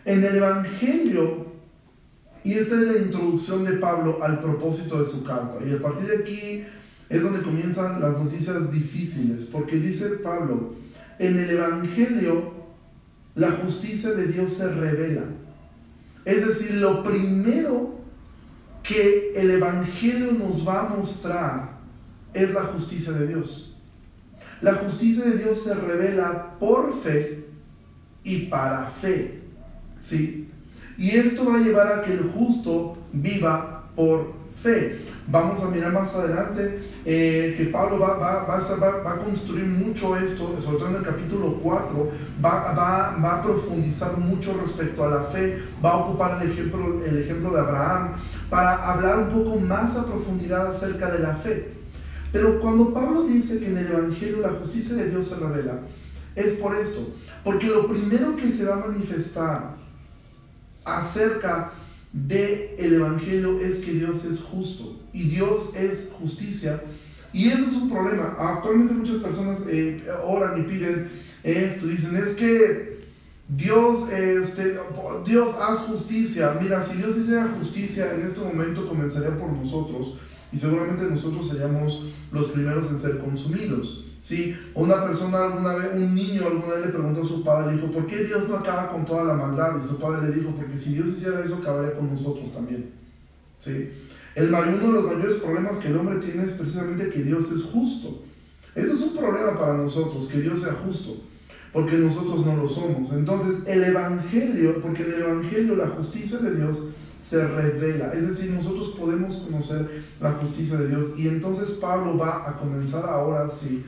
En 0.05 0.25
el 0.25 0.37
Evangelio, 0.37 1.47
y 2.45 2.55
esta 2.55 2.77
es 2.77 2.83
la 2.83 2.99
introducción 2.99 3.65
de 3.65 3.73
Pablo 3.73 4.23
al 4.23 4.41
propósito 4.41 5.03
de 5.03 5.11
su 5.11 5.25
carta, 5.25 5.57
y 5.65 5.73
a 5.73 5.81
partir 5.81 6.07
de 6.09 6.19
aquí 6.19 6.65
es 7.09 7.23
donde 7.23 7.43
comienzan 7.43 8.01
las 8.01 8.19
noticias 8.19 8.71
difíciles, 8.71 9.45
porque 9.51 9.77
dice 9.77 10.09
Pablo, 10.23 10.75
en 11.19 11.39
el 11.39 11.51
Evangelio 11.51 12.55
la 13.35 13.51
justicia 13.53 14.13
de 14.13 14.27
Dios 14.29 14.55
se 14.55 14.69
revela. 14.69 15.25
Es 16.25 16.47
decir, 16.47 16.75
lo 16.77 17.03
primero 17.05 17.97
que 18.83 19.33
el 19.37 19.51
Evangelio 19.51 20.33
nos 20.33 20.67
va 20.67 20.87
a 20.87 20.89
mostrar 20.89 21.76
es 22.37 22.53
la 22.53 22.63
justicia 22.63 23.13
de 23.13 23.27
Dios. 23.27 23.77
La 24.61 24.75
justicia 24.75 25.25
de 25.25 25.39
Dios 25.39 25.63
se 25.63 25.75
revela 25.75 26.55
por 26.59 26.99
fe 27.01 27.47
y 28.25 28.47
para 28.47 28.87
fe. 28.87 29.43
¿Sí? 30.01 30.49
Y 30.99 31.11
esto 31.11 31.45
va 31.45 31.57
a 31.57 31.63
llevar 31.63 31.93
a 31.93 32.03
que 32.03 32.13
el 32.13 32.31
justo 32.31 32.97
viva 33.13 33.85
por 33.95 34.33
fe. 34.63 35.01
Vamos 35.29 35.63
a 35.63 35.71
mirar 35.71 35.93
más 35.93 36.15
adelante 36.15 36.87
eh, 37.05 37.55
que 37.57 37.67
Pablo 37.67 37.99
va, 37.99 38.17
va, 38.17 38.47
va, 38.47 39.13
a 39.13 39.17
construir 39.19 39.65
mucho 39.67 40.17
esto, 40.17 40.61
sobre 40.61 40.79
todo 40.79 40.89
en 40.89 40.97
el 40.97 41.03
capítulo 41.03 41.61
4, 41.63 42.11
va, 42.45 43.15
a 43.15 43.43
profundizar 43.43 44.17
mucho 44.19 44.59
respecto 44.61 45.05
a 45.05 45.09
la 45.09 45.23
fe, 45.25 45.63
va 45.85 45.93
a 45.93 45.97
ocupar 45.99 46.43
el 46.43 46.51
ejemplo, 46.51 47.05
el 47.05 47.23
ejemplo 47.23 47.51
de 47.53 47.61
Abraham 47.61 48.13
para 48.51 48.93
hablar 48.93 49.19
un 49.19 49.29
poco 49.29 49.57
más 49.59 49.97
a 49.97 50.07
profundidad 50.07 50.69
acerca 50.69 51.11
de 51.11 51.19
la 51.21 51.35
fe. 51.37 51.75
Pero 52.37 52.61
cuando 52.61 52.93
Pablo 52.93 53.23
dice 53.23 53.59
que 53.59 53.69
en 53.69 53.79
el 53.79 53.87
Evangelio 53.87 54.43
la 54.43 54.51
justicia 54.51 54.95
de 54.95 55.09
Dios 55.09 55.29
se 55.29 55.37
revela, 55.37 55.81
es 56.35 56.53
por 56.59 56.77
esto. 56.77 57.15
Porque 57.43 57.67
lo 57.67 57.89
primero 57.89 58.37
que 58.37 58.53
se 58.53 58.67
va 58.67 58.75
a 58.75 58.89
manifestar 58.89 59.75
acerca 60.85 61.73
del 62.13 62.73
el 62.77 62.93
Evangelio 62.93 63.59
es 63.59 63.79
que 63.79 63.93
Dios 63.93 64.27
es 64.27 64.41
justo 64.41 65.01
y 65.15 65.31
Dios 65.31 65.75
es 65.75 66.13
justicia. 66.21 66.83
Y 67.33 67.49
eso 67.49 67.69
es 67.69 67.73
un 67.73 67.89
problema. 67.89 68.37
Actualmente 68.39 68.93
muchas 68.93 69.23
personas 69.23 69.63
eh, 69.69 70.05
oran 70.23 70.61
y 70.61 70.65
piden 70.65 71.11
esto, 71.43 71.87
dicen, 71.87 72.17
es 72.17 72.35
que 72.35 73.07
Dios, 73.49 74.11
este, 74.11 74.79
Dios 75.25 75.55
haz 75.59 75.79
justicia. 75.87 76.59
Mira, 76.61 76.85
si 76.85 76.99
Dios 76.99 77.17
hiciera 77.17 77.49
justicia, 77.59 78.13
en 78.15 78.27
este 78.27 78.41
momento 78.41 78.87
comenzaría 78.87 79.39
por 79.39 79.51
nosotros 79.51 80.19
y 80.57 80.59
seguramente 80.59 81.05
nosotros 81.05 81.51
seríamos 81.51 82.05
los 82.33 82.47
primeros 82.47 82.91
en 82.91 82.99
ser 82.99 83.19
consumidos. 83.19 84.07
¿sí? 84.23 84.57
Una 84.75 85.05
persona 85.05 85.45
alguna 85.45 85.75
vez, 85.75 85.91
un 85.95 86.15
niño 86.15 86.47
alguna 86.47 86.77
vez 86.77 86.87
le 86.87 86.93
preguntó 86.93 87.21
a 87.21 87.29
su 87.29 87.45
padre, 87.45 87.77
dijo, 87.77 87.93
¿por 87.93 88.07
qué 88.07 88.25
Dios 88.25 88.49
no 88.49 88.57
acaba 88.57 88.91
con 88.91 89.05
toda 89.05 89.25
la 89.25 89.35
maldad? 89.35 89.83
Y 89.85 89.87
su 89.87 89.99
padre 89.99 90.31
le 90.31 90.37
dijo, 90.37 90.55
porque 90.57 90.81
si 90.81 90.95
Dios 90.95 91.09
hiciera 91.09 91.45
eso, 91.45 91.57
acabaría 91.57 91.95
con 91.95 92.11
nosotros 92.11 92.51
también. 92.55 92.89
¿sí? 93.61 93.91
El 94.35 94.49
uno 94.49 94.87
de 94.87 94.93
los 94.93 95.05
mayores 95.05 95.37
problemas 95.37 95.77
que 95.77 95.89
el 95.89 95.99
hombre 95.99 96.21
tiene 96.21 96.45
es 96.45 96.53
precisamente 96.53 97.11
que 97.11 97.23
Dios 97.23 97.53
es 97.53 97.63
justo. 97.65 98.23
Eso 98.75 98.95
es 98.95 99.01
un 99.03 99.15
problema 99.15 99.59
para 99.59 99.77
nosotros, 99.77 100.27
que 100.29 100.41
Dios 100.41 100.63
sea 100.63 100.73
justo, 100.73 101.19
porque 101.75 101.99
nosotros 101.99 102.47
no 102.47 102.57
lo 102.57 102.67
somos. 102.67 103.13
Entonces, 103.13 103.67
el 103.67 103.85
Evangelio, 103.85 104.81
porque 104.81 105.03
en 105.03 105.13
el 105.13 105.21
Evangelio 105.21 105.77
la 105.77 105.89
justicia 105.89 106.39
de 106.39 106.55
Dios 106.55 106.93
se 107.23 107.47
revela. 107.47 108.13
Es 108.13 108.29
decir, 108.29 108.53
nosotros 108.53 108.95
podemos 108.99 109.37
conocer 109.37 110.05
la 110.21 110.33
justicia 110.33 110.77
de 110.77 110.89
Dios. 110.89 111.19
Y 111.19 111.29
entonces 111.29 111.71
Pablo 111.81 112.17
va 112.17 112.49
a 112.49 112.59
comenzar 112.59 113.09
ahora 113.09 113.49
sí 113.51 113.85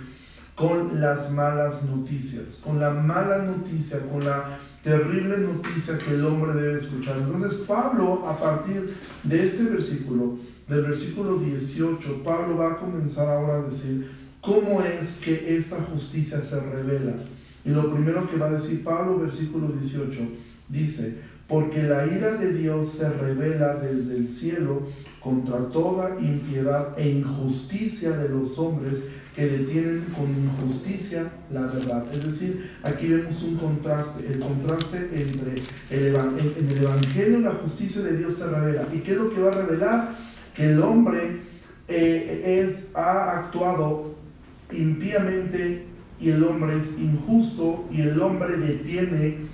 con 0.55 1.01
las 1.01 1.31
malas 1.31 1.85
noticias, 1.85 2.61
con 2.65 2.81
la 2.81 2.91
mala 2.91 3.45
noticia, 3.45 4.01
con 4.11 4.25
la 4.25 4.59
terrible 4.83 5.39
noticia 5.39 5.99
que 5.99 6.15
el 6.15 6.25
hombre 6.25 6.61
debe 6.61 6.79
escuchar. 6.79 7.17
Entonces 7.19 7.61
Pablo, 7.61 8.27
a 8.27 8.37
partir 8.37 8.95
de 9.23 9.47
este 9.47 9.65
versículo, 9.65 10.39
del 10.67 10.83
versículo 10.83 11.39
18, 11.39 12.23
Pablo 12.25 12.57
va 12.57 12.73
a 12.73 12.77
comenzar 12.77 13.29
ahora 13.29 13.59
a 13.59 13.69
decir 13.69 14.11
cómo 14.41 14.83
es 14.83 15.19
que 15.19 15.57
esta 15.57 15.77
justicia 15.77 16.43
se 16.43 16.61
revela. 16.61 17.15
Y 17.65 17.71
lo 17.71 17.93
primero 17.93 18.29
que 18.29 18.37
va 18.37 18.47
a 18.47 18.53
decir 18.53 18.83
Pablo, 18.83 19.19
versículo 19.19 19.69
18, 19.69 20.21
dice, 20.69 21.23
porque 21.49 21.83
la 21.83 22.07
ira 22.07 22.35
de 22.35 22.53
Dios 22.53 22.91
se 22.91 23.09
revela 23.11 23.77
desde 23.77 24.17
el 24.17 24.29
cielo 24.29 24.83
contra 25.21 25.59
toda 25.71 26.21
impiedad 26.21 26.99
e 26.99 27.09
injusticia 27.09 28.11
de 28.11 28.29
los 28.29 28.59
hombres 28.59 29.09
que 29.35 29.47
detienen 29.47 30.05
con 30.17 30.31
injusticia 30.31 31.31
la 31.51 31.63
verdad. 31.63 32.05
Es 32.13 32.25
decir, 32.25 32.71
aquí 32.83 33.09
vemos 33.09 33.43
un 33.43 33.57
contraste, 33.57 34.27
el 34.27 34.41
contraste 34.41 35.09
entre 35.15 35.55
el, 35.91 36.15
en 36.17 36.69
el 36.71 36.83
Evangelio 36.83 37.41
la 37.41 37.53
justicia 37.53 38.03
de 38.03 38.19
Dios 38.19 38.35
se 38.35 38.47
revela. 38.47 38.87
¿Y 38.93 38.99
qué 38.99 39.13
es 39.13 39.19
lo 39.19 39.31
que 39.33 39.41
va 39.41 39.51
a 39.51 39.63
revelar? 39.63 40.17
Que 40.55 40.73
el 40.73 40.83
hombre 40.83 41.41
eh, 41.89 42.75
ha 42.95 43.39
actuado 43.39 44.15
impíamente 44.73 45.87
y 46.21 46.31
el 46.31 46.43
hombre 46.45 46.77
es 46.77 46.99
injusto 46.99 47.89
y 47.91 48.03
el 48.03 48.21
hombre 48.21 48.57
detiene 48.57 49.48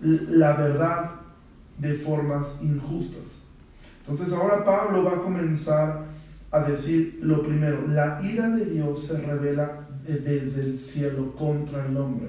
la 0.00 0.56
verdad 0.56 1.10
de 1.78 1.94
formas 1.94 2.62
injustas. 2.62 3.44
Entonces 4.00 4.32
ahora 4.32 4.64
Pablo 4.64 5.04
va 5.04 5.12
a 5.12 5.22
comenzar 5.22 6.04
a 6.50 6.60
decir 6.60 7.18
lo 7.22 7.42
primero, 7.42 7.86
la 7.88 8.20
ira 8.22 8.48
de 8.50 8.66
Dios 8.66 9.04
se 9.04 9.20
revela 9.20 9.88
desde 10.06 10.62
el 10.62 10.78
cielo 10.78 11.34
contra 11.34 11.86
el 11.86 11.96
hombre. 11.96 12.28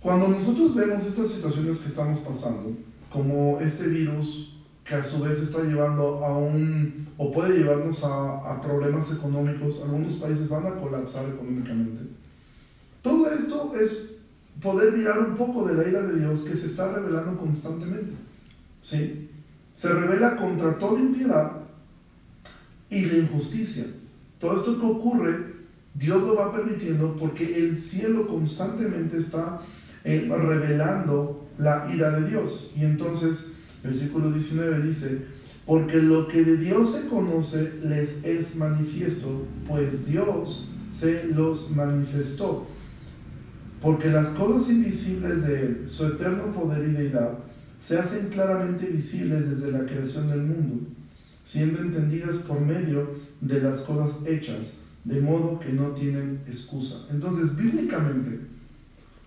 Cuando 0.00 0.28
nosotros 0.28 0.74
vemos 0.74 1.06
estas 1.06 1.28
situaciones 1.28 1.78
que 1.78 1.88
estamos 1.88 2.18
pasando, 2.18 2.76
como 3.12 3.60
este 3.60 3.86
virus 3.86 4.56
que 4.84 4.96
a 4.96 5.04
su 5.04 5.20
vez 5.20 5.40
está 5.40 5.62
llevando 5.62 6.24
a 6.24 6.36
un, 6.36 7.08
o 7.16 7.30
puede 7.30 7.58
llevarnos 7.58 8.02
a, 8.04 8.60
problemas 8.60 9.12
económicos, 9.12 9.80
algunos 9.82 10.14
países 10.14 10.48
van 10.48 10.66
a 10.66 10.80
colapsar 10.80 11.24
económicamente. 11.26 12.02
Todo 13.00 13.30
esto 13.32 13.72
es 13.80 14.11
poder 14.62 14.96
mirar 14.96 15.18
un 15.18 15.36
poco 15.36 15.66
de 15.66 15.74
la 15.74 15.88
ira 15.88 16.02
de 16.02 16.20
Dios 16.20 16.42
que 16.42 16.54
se 16.54 16.66
está 16.66 16.92
revelando 16.92 17.36
constantemente. 17.38 18.12
¿Sí? 18.80 19.28
Se 19.74 19.92
revela 19.92 20.36
contra 20.36 20.78
toda 20.78 21.00
impiedad 21.00 21.52
y 22.88 23.06
la 23.06 23.18
injusticia. 23.18 23.84
Todo 24.38 24.58
esto 24.58 24.80
que 24.80 24.86
ocurre, 24.86 25.52
Dios 25.94 26.22
lo 26.22 26.36
va 26.36 26.52
permitiendo 26.52 27.16
porque 27.16 27.58
el 27.58 27.78
cielo 27.78 28.28
constantemente 28.28 29.18
está 29.18 29.62
eh, 30.04 30.28
revelando 30.30 31.48
la 31.58 31.88
ira 31.92 32.10
de 32.10 32.28
Dios. 32.28 32.72
Y 32.76 32.84
entonces, 32.84 33.54
versículo 33.82 34.30
19 34.30 34.86
dice, 34.86 35.26
porque 35.66 36.00
lo 36.02 36.28
que 36.28 36.44
de 36.44 36.56
Dios 36.56 36.92
se 36.92 37.08
conoce 37.08 37.72
les 37.84 38.24
es 38.24 38.56
manifiesto, 38.56 39.46
pues 39.68 40.06
Dios 40.06 40.68
se 40.90 41.24
los 41.24 41.70
manifestó. 41.70 42.66
Porque 43.82 44.08
las 44.08 44.28
cosas 44.28 44.70
invisibles 44.70 45.46
de 45.46 45.60
Él, 45.60 45.84
su 45.88 46.06
eterno 46.06 46.52
poder 46.52 46.88
y 46.88 46.92
deidad, 46.92 47.38
se 47.80 47.98
hacen 47.98 48.28
claramente 48.28 48.86
visibles 48.86 49.50
desde 49.50 49.72
la 49.72 49.84
creación 49.84 50.28
del 50.28 50.42
mundo 50.42 50.86
siendo 51.42 51.80
entendidas 51.80 52.36
por 52.36 52.60
medio 52.60 53.16
de 53.40 53.60
las 53.60 53.80
cosas 53.80 54.26
hechas, 54.26 54.74
de 55.04 55.20
modo 55.20 55.58
que 55.58 55.72
no 55.72 55.88
tienen 55.88 56.40
excusa. 56.46 57.06
Entonces, 57.10 57.56
bíblicamente, 57.56 58.40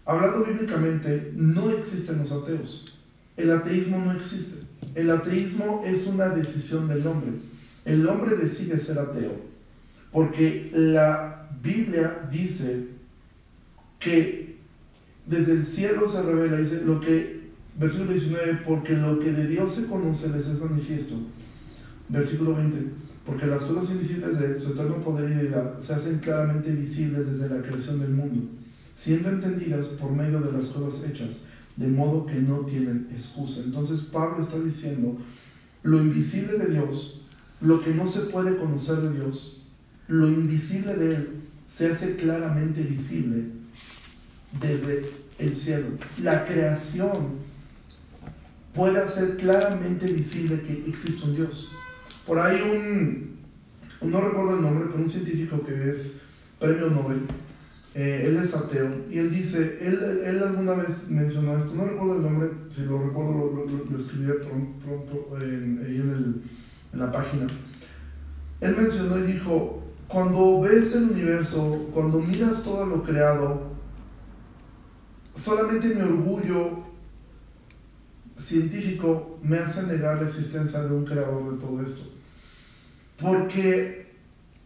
hablando 0.06 0.46
bíblicamente, 0.46 1.34
no 1.36 1.70
existen 1.70 2.20
los 2.20 2.32
ateos. 2.32 2.86
El 3.36 3.52
ateísmo 3.52 4.00
no 4.00 4.14
existe. 4.14 4.66
El 4.94 5.12
ateísmo 5.12 5.84
es 5.86 6.08
una 6.08 6.30
decisión 6.30 6.88
del 6.88 7.06
hombre. 7.06 7.32
El 7.84 8.08
hombre 8.08 8.38
decide 8.38 8.80
ser 8.80 8.98
ateo, 8.98 9.36
porque 10.12 10.72
la 10.74 11.50
Biblia 11.62 12.28
dice 12.32 12.88
que 14.00 14.45
desde 15.28 15.54
el 15.54 15.66
cielo 15.66 16.08
se 16.08 16.22
revela, 16.22 16.58
dice 16.58 16.84
lo 16.86 17.02
que, 17.02 17.50
versículo 17.80 18.12
19, 18.12 18.62
porque 18.66 18.94
lo 18.94 19.20
que 19.20 19.32
de 19.32 19.48
Dios 19.48 19.74
se 19.74 19.88
conoce 19.88 20.30
les 20.30 20.48
es 20.48 20.62
manifiesto 20.62 21.16
Versículo 22.08 22.56
20. 22.56 22.78
Porque 23.26 23.48
las 23.48 23.64
cosas 23.64 23.90
invisibles 23.92 24.40
de 24.40 24.60
su 24.60 24.74
eterno 24.74 25.04
poder 25.04 25.32
y 25.32 25.34
deidad 25.34 25.80
se 25.80 25.96
hacen 25.96 26.20
claramente 26.20 26.70
visibles 26.72 27.26
desde 27.26 27.56
la 27.56 27.64
creación 27.64 28.00
del 28.00 28.12
mundo, 28.12 28.52
siendo 28.94 29.30
entendidas 29.30 29.88
por 29.88 30.12
medio 30.12 30.40
de 30.42 30.52
las 30.52 30.68
cosas 30.68 31.10
hechas, 31.10 31.40
de 31.76 31.88
modo 31.88 32.28
que 32.28 32.36
no 32.36 32.60
tienen 32.60 33.08
excusa. 33.12 33.62
Entonces 33.66 34.02
Pablo 34.02 34.44
está 34.44 34.60
diciendo, 34.60 35.18
lo 35.82 35.98
invisible 35.98 36.60
de 36.60 36.74
Dios, 36.74 37.22
lo 37.62 37.84
que 37.84 37.96
no 37.96 38.08
se 38.08 38.22
puede 38.22 38.58
conocer 38.58 38.98
de 38.98 39.14
Dios, 39.14 39.64
lo 40.08 40.28
invisible 40.28 40.94
de 40.94 41.16
Él, 41.16 41.30
se 41.68 41.92
hace 41.92 42.16
claramente 42.18 42.84
visible 42.84 43.55
desde 44.60 45.10
el 45.40 45.56
cielo. 45.56 45.88
La 46.22 46.46
creación 46.46 47.46
puede 48.74 49.00
hacer 49.00 49.38
claramente 49.38 50.06
visible 50.08 50.62
que 50.62 50.90
existe 50.90 51.26
un 51.26 51.36
Dios. 51.36 51.72
Por 52.26 52.40
ahí 52.40 52.62
un, 52.62 54.10
no 54.10 54.22
recuerdo 54.22 54.56
el 54.56 54.62
nombre, 54.62 54.88
pero 54.92 55.04
un 55.04 55.10
científico 55.10 55.62
que 55.66 55.90
es 55.90 56.22
premio 56.60 56.90
Nobel, 56.90 57.22
eh, 57.94 58.26
él 58.28 58.38
es 58.38 58.54
ateo, 58.54 59.06
y 59.10 59.20
él 59.20 59.32
dice, 59.32 59.80
él, 59.82 59.98
él, 60.26 60.44
alguna 60.44 60.74
vez 60.74 61.10
mencionó 61.10 61.58
esto, 61.58 61.74
no 61.76 61.86
recuerdo 61.86 62.16
el 62.16 62.24
nombre, 62.24 62.50
si 62.70 62.82
lo 62.82 63.02
recuerdo 63.02 63.32
lo, 63.32 63.66
lo, 63.66 63.86
lo 63.90 63.98
escribí 63.98 64.32
pronto, 64.84 65.38
en, 65.42 65.82
en, 65.86 66.12
el, 66.12 66.42
en 66.92 67.00
la 67.00 67.12
página. 67.12 67.48
Él 68.60 68.76
mencionó 68.76 69.20
y 69.20 69.32
dijo, 69.32 69.84
cuando 70.08 70.62
ves 70.62 70.94
el 70.96 71.12
universo, 71.12 71.90
cuando 71.94 72.20
miras 72.20 72.64
todo 72.64 72.86
lo 72.86 73.04
creado, 73.04 73.65
solamente 75.36 75.88
mi 75.88 76.02
orgullo 76.02 76.84
científico 78.38 79.40
me 79.42 79.58
hace 79.58 79.84
negar 79.84 80.22
la 80.22 80.30
existencia 80.30 80.82
de 80.82 80.96
un 80.96 81.06
creador 81.06 81.52
de 81.52 81.58
todo 81.58 81.82
esto. 81.82 82.12
Porque 83.20 84.14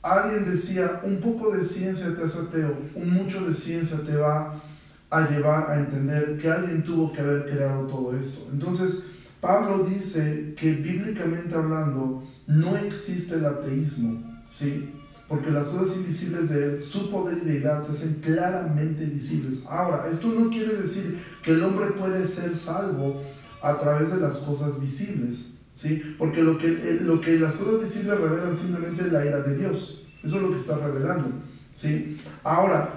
alguien 0.01 0.49
decía, 0.49 1.01
un 1.03 1.21
poco 1.21 1.51
de 1.51 1.65
ciencia 1.65 2.15
te 2.15 2.23
hace 2.23 2.39
ateo, 2.39 2.77
un 2.95 3.13
mucho 3.13 3.47
de 3.47 3.53
ciencia 3.53 3.99
te 4.05 4.15
va 4.15 4.61
a 5.09 5.29
llevar 5.29 5.69
a 5.69 5.79
entender 5.79 6.39
que 6.39 6.49
alguien 6.49 6.83
tuvo 6.83 7.11
que 7.11 7.21
haber 7.21 7.49
creado 7.49 7.87
todo 7.87 8.15
esto. 8.15 8.47
Entonces, 8.51 9.05
Pablo 9.41 9.85
dice 9.85 10.53
que 10.57 10.73
bíblicamente 10.73 11.55
hablando 11.55 12.23
no 12.47 12.77
existe 12.77 13.35
el 13.35 13.45
ateísmo, 13.45 14.41
¿sí? 14.49 14.93
Porque 15.29 15.51
las 15.51 15.67
cosas 15.67 15.95
invisibles 15.97 16.49
de 16.49 16.63
él, 16.65 16.83
su 16.83 17.11
poder 17.11 17.37
y 17.37 17.45
deidad 17.47 17.85
se 17.85 17.91
hacen 17.93 18.15
claramente 18.15 19.05
visibles. 19.05 19.59
Ahora, 19.69 20.09
esto 20.11 20.27
no 20.27 20.49
quiere 20.49 20.75
decir 20.75 21.19
que 21.43 21.51
el 21.51 21.63
hombre 21.63 21.91
puede 21.91 22.27
ser 22.27 22.55
salvo 22.55 23.21
a 23.61 23.79
través 23.79 24.11
de 24.11 24.19
las 24.19 24.37
cosas 24.37 24.81
visibles. 24.81 25.59
¿sí? 25.79 26.15
Porque 26.17 26.41
lo 26.41 26.57
que, 26.57 26.67
eh, 26.67 26.99
lo 27.01 27.21
que 27.21 27.39
las 27.39 27.53
cosas 27.53 27.81
visibles 27.81 28.19
revelan 28.19 28.57
simplemente 28.57 29.03
es 29.03 29.11
la 29.13 29.25
ira 29.25 29.41
de 29.41 29.55
Dios. 29.55 30.03
Eso 30.23 30.35
es 30.35 30.41
lo 30.41 30.51
que 30.51 30.59
está 30.59 30.77
revelando, 30.77 31.31
¿sí? 31.73 32.17
Ahora, 32.43 32.89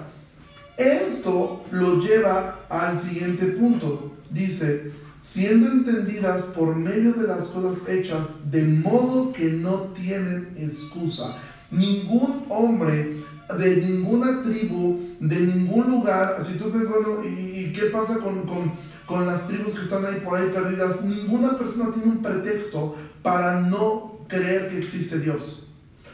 esto 0.75 1.63
lo 1.71 2.01
lleva 2.01 2.59
al 2.67 2.99
siguiente 2.99 3.45
punto. 3.45 4.11
Dice, 4.29 4.91
siendo 5.21 5.71
entendidas 5.71 6.41
por 6.47 6.75
medio 6.75 7.13
de 7.13 7.27
las 7.27 7.47
cosas 7.47 7.87
hechas, 7.87 8.51
de 8.51 8.63
modo 8.63 9.31
que 9.31 9.45
no 9.53 9.93
tienen 9.93 10.49
excusa. 10.57 11.37
Ningún 11.73 12.45
hombre 12.49 13.23
de 13.57 13.77
ninguna 13.77 14.43
tribu, 14.43 14.99
de 15.19 15.39
ningún 15.41 15.91
lugar, 15.91 16.37
si 16.45 16.57
tú 16.57 16.71
ves, 16.71 16.87
bueno, 16.87 17.23
¿y, 17.25 17.73
qué 17.73 17.87
pasa 17.91 18.19
con, 18.19 18.43
con 18.43 18.71
con 19.05 19.25
las 19.25 19.47
tribus 19.47 19.73
que 19.73 19.83
están 19.83 20.05
ahí 20.05 20.21
por 20.23 20.37
ahí 20.37 20.49
perdidas, 20.49 21.03
ninguna 21.03 21.57
persona 21.57 21.91
tiene 21.93 22.09
un 22.09 22.21
pretexto 22.21 22.95
para 23.21 23.59
no 23.59 24.19
creer 24.27 24.69
que 24.69 24.79
existe 24.79 25.19
Dios. 25.19 25.67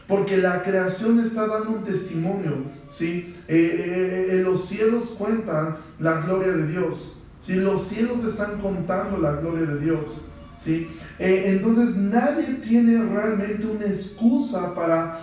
Porque 0.08 0.38
la 0.38 0.64
creación 0.64 1.20
está 1.20 1.46
dando 1.46 1.70
un 1.70 1.84
testimonio, 1.84 2.64
¿sí? 2.90 3.36
Eh, 3.48 3.56
eh, 3.58 4.28
eh, 4.32 4.42
los 4.44 4.68
cielos 4.68 5.16
cuentan 5.18 5.78
la 6.00 6.22
gloria 6.22 6.52
de 6.54 6.68
Dios, 6.68 7.22
¿sí? 7.40 7.56
Los 7.56 7.88
cielos 7.88 8.26
están 8.26 8.60
contando 8.60 9.20
la 9.20 9.34
gloria 9.34 9.68
de 9.68 9.80
Dios, 9.80 10.26
¿sí? 10.58 10.90
entonces 11.20 11.96
nadie 11.98 12.56
tiene 12.66 13.04
realmente 13.04 13.66
una 13.66 13.86
excusa 13.86 14.74
para, 14.74 15.20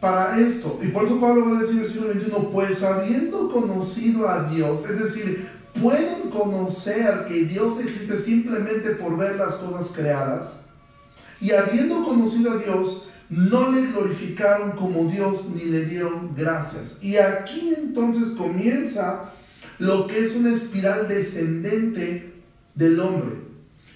para 0.00 0.38
esto. 0.38 0.78
Y 0.82 0.88
por 0.88 1.04
eso 1.04 1.20
Pablo 1.20 1.46
va 1.46 1.58
a 1.58 1.60
decir 1.60 1.72
en 1.72 1.78
el 1.78 1.82
versículo 1.84 2.08
21, 2.14 2.50
pues 2.50 2.82
habiendo 2.82 3.50
conocido 3.50 4.28
a 4.28 4.44
Dios, 4.48 4.80
es 4.88 4.98
decir, 5.00 5.48
pueden 5.80 6.30
conocer 6.30 7.26
que 7.28 7.44
Dios 7.44 7.80
existe 7.80 8.20
simplemente 8.20 8.90
por 8.90 9.16
ver 9.16 9.36
las 9.36 9.54
cosas 9.56 9.92
creadas. 9.94 10.60
Y 11.40 11.52
habiendo 11.52 12.04
conocido 12.04 12.52
a 12.52 12.56
Dios, 12.56 13.10
no 13.30 13.70
le 13.70 13.86
glorificaron 13.92 14.72
como 14.72 15.10
Dios 15.10 15.46
ni 15.54 15.64
le 15.64 15.84
dieron 15.86 16.34
gracias. 16.36 17.02
Y 17.02 17.16
aquí 17.16 17.74
entonces 17.76 18.30
comienza 18.36 19.32
lo 19.78 20.06
que 20.06 20.24
es 20.24 20.34
una 20.34 20.54
espiral 20.54 21.06
descendente 21.08 22.32
del 22.74 22.98
hombre. 23.00 23.36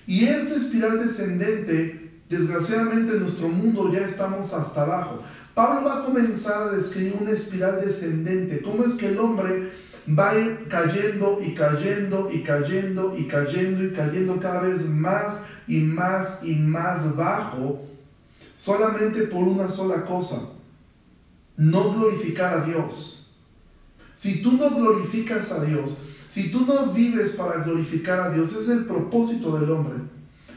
Y 0.06 0.26
esta 0.26 0.56
espiral 0.56 1.04
descendente, 1.04 2.20
desgraciadamente 2.28 3.12
en 3.12 3.20
nuestro 3.20 3.48
mundo 3.48 3.92
ya 3.92 4.00
estamos 4.00 4.52
hasta 4.52 4.82
abajo. 4.82 5.22
Pablo 5.54 5.88
va 5.88 5.98
a 5.98 6.04
comenzar 6.04 6.68
a 6.68 6.72
describir 6.72 7.16
una 7.20 7.32
espiral 7.32 7.80
descendente. 7.84 8.62
¿Cómo 8.62 8.84
es 8.84 8.94
que 8.94 9.08
el 9.08 9.18
hombre 9.18 9.70
va 10.08 10.30
a 10.30 10.38
ir 10.38 10.66
cayendo 10.68 11.40
y 11.42 11.54
cayendo 11.54 12.30
y 12.32 12.42
cayendo 12.42 13.16
y 13.16 13.26
cayendo 13.26 13.84
y 13.84 13.90
cayendo 13.92 14.40
cada 14.40 14.62
vez 14.62 14.88
más 14.88 15.42
y 15.68 15.80
más 15.80 16.42
y 16.42 16.56
más 16.56 17.14
bajo 17.16 17.82
solamente 18.56 19.22
por 19.22 19.42
una 19.42 19.68
sola 19.68 20.04
cosa, 20.06 20.40
no 21.56 21.94
glorificar 21.94 22.60
a 22.60 22.64
Dios. 22.64 23.28
Si 24.14 24.40
tú 24.40 24.52
no 24.52 24.70
glorificas 24.70 25.50
a 25.50 25.64
Dios, 25.64 25.98
si 26.28 26.50
tú 26.50 26.64
no 26.64 26.92
vives 26.92 27.30
para 27.30 27.64
glorificar 27.64 28.20
a 28.20 28.30
Dios, 28.30 28.54
es 28.54 28.68
el 28.68 28.84
propósito 28.84 29.58
del 29.58 29.70
hombre. 29.70 29.96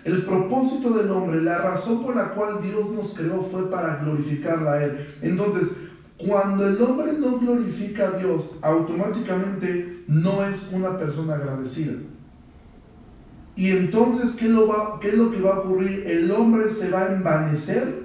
El 0.05 0.23
propósito 0.23 0.91
del 0.91 1.09
hombre, 1.09 1.41
la 1.41 1.57
razón 1.57 2.03
por 2.03 2.15
la 2.15 2.35
cual 2.35 2.61
Dios 2.61 2.91
nos 2.91 3.15
creó 3.15 3.41
fue 3.41 3.71
para 3.71 3.97
glorificarla 4.03 4.73
a 4.73 4.85
Él. 4.85 5.15
Entonces, 5.23 5.77
cuando 6.15 6.67
el 6.67 6.79
hombre 6.79 7.13
no 7.13 7.39
glorifica 7.39 8.09
a 8.09 8.17
Dios, 8.19 8.51
automáticamente 8.61 10.03
no 10.07 10.45
es 10.45 10.69
una 10.71 10.99
persona 10.99 11.33
agradecida. 11.33 11.93
Y 13.55 13.71
entonces, 13.71 14.35
¿qué, 14.35 14.47
lo 14.47 14.67
va, 14.67 14.99
¿qué 15.01 15.09
es 15.09 15.15
lo 15.15 15.31
que 15.31 15.41
va 15.41 15.55
a 15.55 15.59
ocurrir? 15.61 16.03
El 16.05 16.29
hombre 16.29 16.69
se 16.69 16.91
va 16.91 17.05
a 17.05 17.15
envanecer 17.15 18.03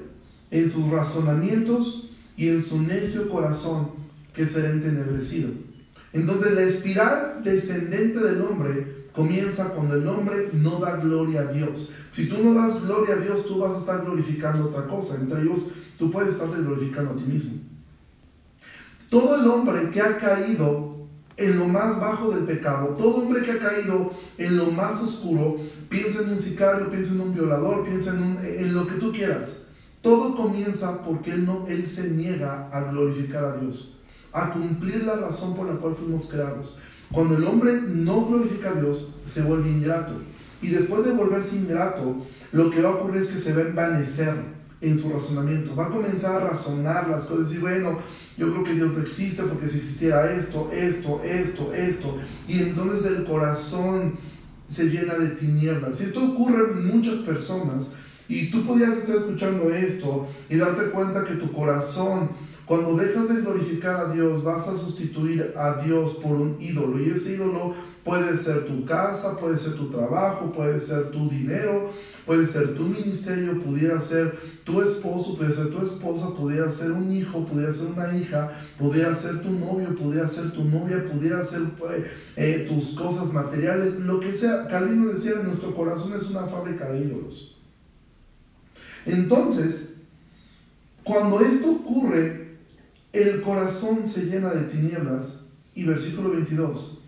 en 0.50 0.70
sus 0.70 0.88
razonamientos 0.88 2.10
y 2.34 2.48
en 2.48 2.62
su 2.62 2.80
necio 2.80 3.28
corazón 3.28 3.90
que 4.34 4.46
será 4.46 4.70
entenebrecido. 4.70 5.50
Entonces, 6.14 6.52
la 6.52 6.62
espiral 6.62 7.44
descendente 7.44 8.20
del 8.20 8.40
hombre 8.40 8.99
comienza 9.20 9.74
cuando 9.74 9.96
el 9.96 10.06
hombre 10.08 10.50
no 10.54 10.78
da 10.78 10.96
gloria 10.96 11.40
a 11.42 11.52
Dios. 11.52 11.90
Si 12.14 12.26
tú 12.26 12.42
no 12.42 12.54
das 12.54 12.82
gloria 12.82 13.16
a 13.16 13.18
Dios, 13.18 13.46
tú 13.46 13.58
vas 13.58 13.72
a 13.72 13.78
estar 13.78 14.02
glorificando 14.02 14.68
otra 14.68 14.86
cosa. 14.86 15.16
Entre 15.16 15.42
ellos, 15.42 15.60
tú 15.98 16.10
puedes 16.10 16.32
estar 16.34 16.48
glorificando 16.48 17.12
a 17.12 17.16
ti 17.16 17.24
mismo. 17.24 17.52
Todo 19.10 19.36
el 19.36 19.46
hombre 19.46 19.90
que 19.90 20.00
ha 20.00 20.16
caído 20.16 21.06
en 21.36 21.58
lo 21.58 21.66
más 21.66 22.00
bajo 22.00 22.30
del 22.30 22.44
pecado. 22.44 22.96
Todo 22.96 23.16
hombre 23.16 23.42
que 23.42 23.52
ha 23.52 23.58
caído 23.58 24.12
en 24.38 24.56
lo 24.56 24.70
más 24.70 25.02
oscuro, 25.02 25.58
piensa 25.88 26.22
en 26.22 26.30
un 26.30 26.40
sicario, 26.40 26.90
piensa 26.90 27.12
en 27.12 27.20
un 27.20 27.34
violador, 27.34 27.84
piensa 27.84 28.10
en, 28.10 28.38
en 28.42 28.74
lo 28.74 28.86
que 28.86 28.94
tú 28.94 29.12
quieras. 29.12 29.66
Todo 30.00 30.34
comienza 30.34 31.04
porque 31.04 31.32
él, 31.32 31.44
no, 31.44 31.66
él 31.68 31.86
se 31.86 32.10
niega 32.10 32.70
a 32.72 32.90
glorificar 32.90 33.44
a 33.44 33.56
Dios, 33.58 33.98
a 34.32 34.54
cumplir 34.54 35.04
la 35.04 35.16
razón 35.16 35.54
por 35.54 35.66
la 35.66 35.74
cual 35.74 35.94
fuimos 35.94 36.26
creados. 36.26 36.78
Cuando 37.12 37.36
el 37.36 37.44
hombre 37.44 37.80
no 37.82 38.26
glorifica 38.26 38.70
a 38.70 38.80
Dios, 38.80 39.16
se 39.26 39.42
vuelve 39.42 39.68
ingrato. 39.68 40.12
Y 40.62 40.68
después 40.68 41.04
de 41.04 41.12
volverse 41.12 41.56
ingrato, 41.56 42.24
lo 42.52 42.70
que 42.70 42.82
va 42.82 42.90
a 42.90 42.94
ocurrir 42.94 43.22
es 43.22 43.28
que 43.28 43.40
se 43.40 43.54
va 43.54 43.62
a 43.62 43.68
envanecer 43.68 44.34
en 44.80 45.00
su 45.00 45.10
razonamiento. 45.10 45.74
Va 45.74 45.86
a 45.86 45.90
comenzar 45.90 46.40
a 46.40 46.50
razonar 46.50 47.08
las 47.08 47.24
cosas 47.24 47.52
y 47.52 47.58
bueno, 47.58 47.98
yo 48.36 48.50
creo 48.52 48.64
que 48.64 48.74
Dios 48.74 48.92
no 48.92 49.02
existe 49.02 49.42
porque 49.42 49.68
si 49.68 49.78
existiera 49.78 50.32
esto, 50.32 50.70
esto, 50.72 51.20
esto, 51.22 51.72
esto, 51.74 52.18
y 52.48 52.60
entonces 52.60 53.10
el 53.10 53.24
corazón 53.24 54.14
se 54.68 54.84
llena 54.84 55.14
de 55.14 55.30
tinieblas. 55.30 56.00
Y 56.00 56.04
esto 56.04 56.24
ocurre 56.24 56.72
en 56.72 56.86
muchas 56.86 57.16
personas, 57.18 57.94
y 58.30 58.48
tú 58.48 58.64
podías 58.64 58.96
estar 58.96 59.16
escuchando 59.16 59.74
esto 59.74 60.28
y 60.48 60.56
darte 60.56 60.90
cuenta 60.90 61.24
que 61.24 61.34
tu 61.34 61.52
corazón, 61.52 62.30
cuando 62.70 62.94
dejas 62.94 63.28
de 63.28 63.40
glorificar 63.40 63.96
a 63.96 64.12
Dios, 64.12 64.44
vas 64.44 64.68
a 64.68 64.78
sustituir 64.78 65.54
a 65.56 65.82
Dios 65.84 66.14
por 66.22 66.36
un 66.36 66.56
ídolo, 66.62 67.00
y 67.00 67.10
ese 67.10 67.32
ídolo 67.32 67.74
puede 68.04 68.36
ser 68.36 68.64
tu 68.66 68.84
casa, 68.84 69.36
puede 69.40 69.58
ser 69.58 69.72
tu 69.72 69.90
trabajo, 69.90 70.52
puede 70.52 70.80
ser 70.80 71.10
tu 71.10 71.28
dinero, 71.28 71.90
puede 72.24 72.46
ser 72.46 72.76
tu 72.76 72.84
ministerio, 72.84 73.60
pudiera 73.60 74.00
ser 74.00 74.38
tu 74.62 74.80
esposo, 74.82 75.36
puede 75.36 75.52
ser 75.52 75.70
tu 75.70 75.84
esposa, 75.84 76.28
pudiera 76.36 76.70
ser 76.70 76.92
un 76.92 77.12
hijo, 77.12 77.44
pudiera 77.44 77.72
ser 77.72 77.86
una 77.86 78.16
hija, 78.16 78.52
pudiera 78.78 79.16
ser 79.16 79.42
tu 79.42 79.50
novio, 79.50 79.96
pudiera 79.96 80.28
ser 80.28 80.52
tu 80.52 80.62
novia, 80.62 81.10
pudiera 81.10 81.44
ser 81.44 81.62
eh, 81.62 82.10
eh, 82.36 82.66
tus 82.68 82.94
cosas 82.96 83.32
materiales, 83.32 83.98
lo 83.98 84.20
que 84.20 84.32
sea. 84.36 84.68
Calvino 84.68 85.08
decía, 85.08 85.42
nuestro 85.42 85.74
corazón 85.74 86.12
es 86.12 86.30
una 86.30 86.42
fábrica 86.42 86.88
de 86.88 87.00
ídolos. 87.00 87.56
Entonces, 89.06 89.96
cuando 91.02 91.40
esto 91.40 91.68
ocurre, 91.68 92.39
el 93.12 93.42
corazón 93.42 94.06
se 94.06 94.26
llena 94.26 94.50
de 94.50 94.68
tinieblas 94.68 95.46
y 95.74 95.84
versículo 95.84 96.30
22, 96.30 97.02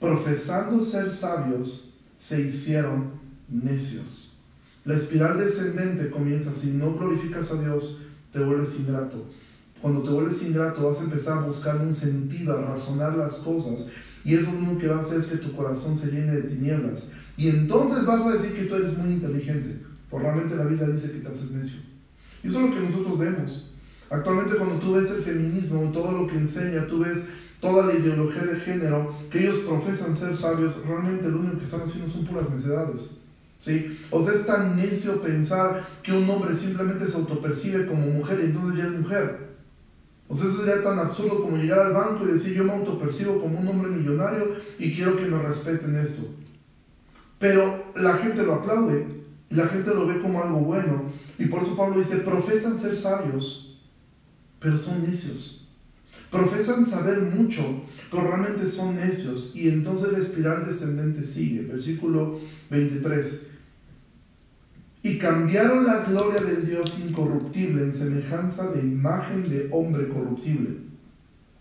profesando 0.00 0.82
ser 0.82 1.10
sabios, 1.10 1.94
se 2.18 2.42
hicieron 2.42 3.12
necios. 3.48 4.38
La 4.84 4.94
espiral 4.94 5.38
descendente 5.38 6.10
comienza, 6.10 6.52
si 6.54 6.68
no 6.68 6.94
glorificas 6.94 7.50
a 7.50 7.60
Dios, 7.60 7.98
te 8.32 8.40
vuelves 8.40 8.78
ingrato. 8.78 9.26
Cuando 9.80 10.02
te 10.02 10.10
vuelves 10.10 10.42
ingrato 10.42 10.88
vas 10.88 11.00
a 11.00 11.04
empezar 11.04 11.38
a 11.38 11.46
buscar 11.46 11.80
un 11.80 11.94
sentido, 11.94 12.56
a 12.56 12.62
razonar 12.62 13.16
las 13.16 13.34
cosas. 13.36 13.88
Y 14.24 14.34
eso 14.34 14.52
lo 14.52 14.58
único 14.58 14.78
que 14.78 14.88
va 14.88 14.98
a 14.98 15.02
hacer 15.02 15.18
es 15.18 15.26
que 15.26 15.36
tu 15.38 15.54
corazón 15.54 15.96
se 15.96 16.10
llene 16.10 16.32
de 16.32 16.42
tinieblas. 16.42 17.08
Y 17.36 17.48
entonces 17.48 18.04
vas 18.04 18.26
a 18.26 18.32
decir 18.32 18.54
que 18.54 18.64
tú 18.64 18.74
eres 18.74 18.96
muy 18.96 19.12
inteligente. 19.12 19.80
Por 20.10 20.22
realmente 20.22 20.56
la 20.56 20.64
Biblia 20.64 20.88
dice 20.88 21.12
que 21.12 21.20
te 21.20 21.28
haces 21.28 21.52
necio. 21.52 21.80
Y 22.42 22.48
eso 22.48 22.60
es 22.60 22.70
lo 22.70 22.74
que 22.74 22.82
nosotros 22.82 23.18
vemos. 23.18 23.75
Actualmente 24.10 24.56
cuando 24.56 24.78
tú 24.78 24.94
ves 24.94 25.10
el 25.10 25.22
feminismo, 25.22 25.90
todo 25.92 26.12
lo 26.12 26.26
que 26.26 26.36
enseña, 26.36 26.86
tú 26.86 27.00
ves 27.00 27.28
toda 27.60 27.86
la 27.86 27.94
ideología 27.94 28.42
de 28.42 28.60
género, 28.60 29.14
que 29.30 29.40
ellos 29.40 29.60
profesan 29.66 30.14
ser 30.14 30.36
sabios, 30.36 30.84
realmente 30.86 31.28
lo 31.28 31.40
único 31.40 31.58
que 31.58 31.64
están 31.64 31.80
haciendo 31.80 32.12
son 32.12 32.26
puras 32.26 32.50
necedades. 32.50 33.18
¿Sí? 33.58 33.98
O 34.10 34.22
sea, 34.22 34.34
es 34.34 34.46
tan 34.46 34.76
necio 34.76 35.20
pensar 35.22 35.86
que 36.02 36.12
un 36.12 36.28
hombre 36.28 36.54
simplemente 36.54 37.08
se 37.08 37.16
autopercibe 37.16 37.86
como 37.86 38.06
mujer 38.06 38.38
y 38.40 38.44
entonces 38.46 38.78
ya 38.78 38.84
es 38.84 39.00
mujer. 39.00 39.46
O 40.28 40.34
sea, 40.34 40.48
eso 40.48 40.58
sería 40.58 40.82
tan 40.82 40.98
absurdo 40.98 41.42
como 41.42 41.56
llegar 41.56 41.80
al 41.80 41.94
banco 41.94 42.24
y 42.24 42.32
decir 42.32 42.54
yo 42.54 42.64
me 42.64 42.72
autopercibo 42.72 43.40
como 43.40 43.58
un 43.58 43.66
hombre 43.66 43.90
millonario 43.90 44.56
y 44.78 44.94
quiero 44.94 45.16
que 45.16 45.26
me 45.26 45.40
respeten 45.40 45.96
esto. 45.96 46.22
Pero 47.38 47.92
la 47.96 48.14
gente 48.14 48.42
lo 48.42 48.54
aplaude, 48.54 49.06
la 49.50 49.66
gente 49.68 49.94
lo 49.94 50.06
ve 50.06 50.20
como 50.20 50.42
algo 50.42 50.60
bueno. 50.60 51.04
Y 51.38 51.46
por 51.46 51.62
eso 51.62 51.76
Pablo 51.76 51.98
dice, 51.98 52.18
profesan 52.18 52.78
ser 52.78 52.96
sabios, 52.96 53.75
pero 54.60 54.78
son 54.78 55.02
necios. 55.02 55.68
Profesan 56.30 56.84
saber 56.84 57.22
mucho, 57.22 57.62
pero 58.10 58.28
realmente 58.28 58.66
son 58.66 58.96
necios. 58.96 59.52
Y 59.54 59.68
entonces 59.68 60.12
la 60.12 60.18
espiral 60.18 60.66
descendente 60.66 61.24
sigue. 61.24 61.62
Versículo 61.62 62.40
23. 62.70 63.46
Y 65.02 65.18
cambiaron 65.18 65.86
la 65.86 66.04
gloria 66.04 66.40
del 66.40 66.66
Dios 66.66 66.98
incorruptible 67.06 67.84
en 67.84 67.92
semejanza 67.92 68.72
de 68.72 68.80
imagen 68.80 69.48
de 69.48 69.68
hombre 69.70 70.08
corruptible, 70.08 70.78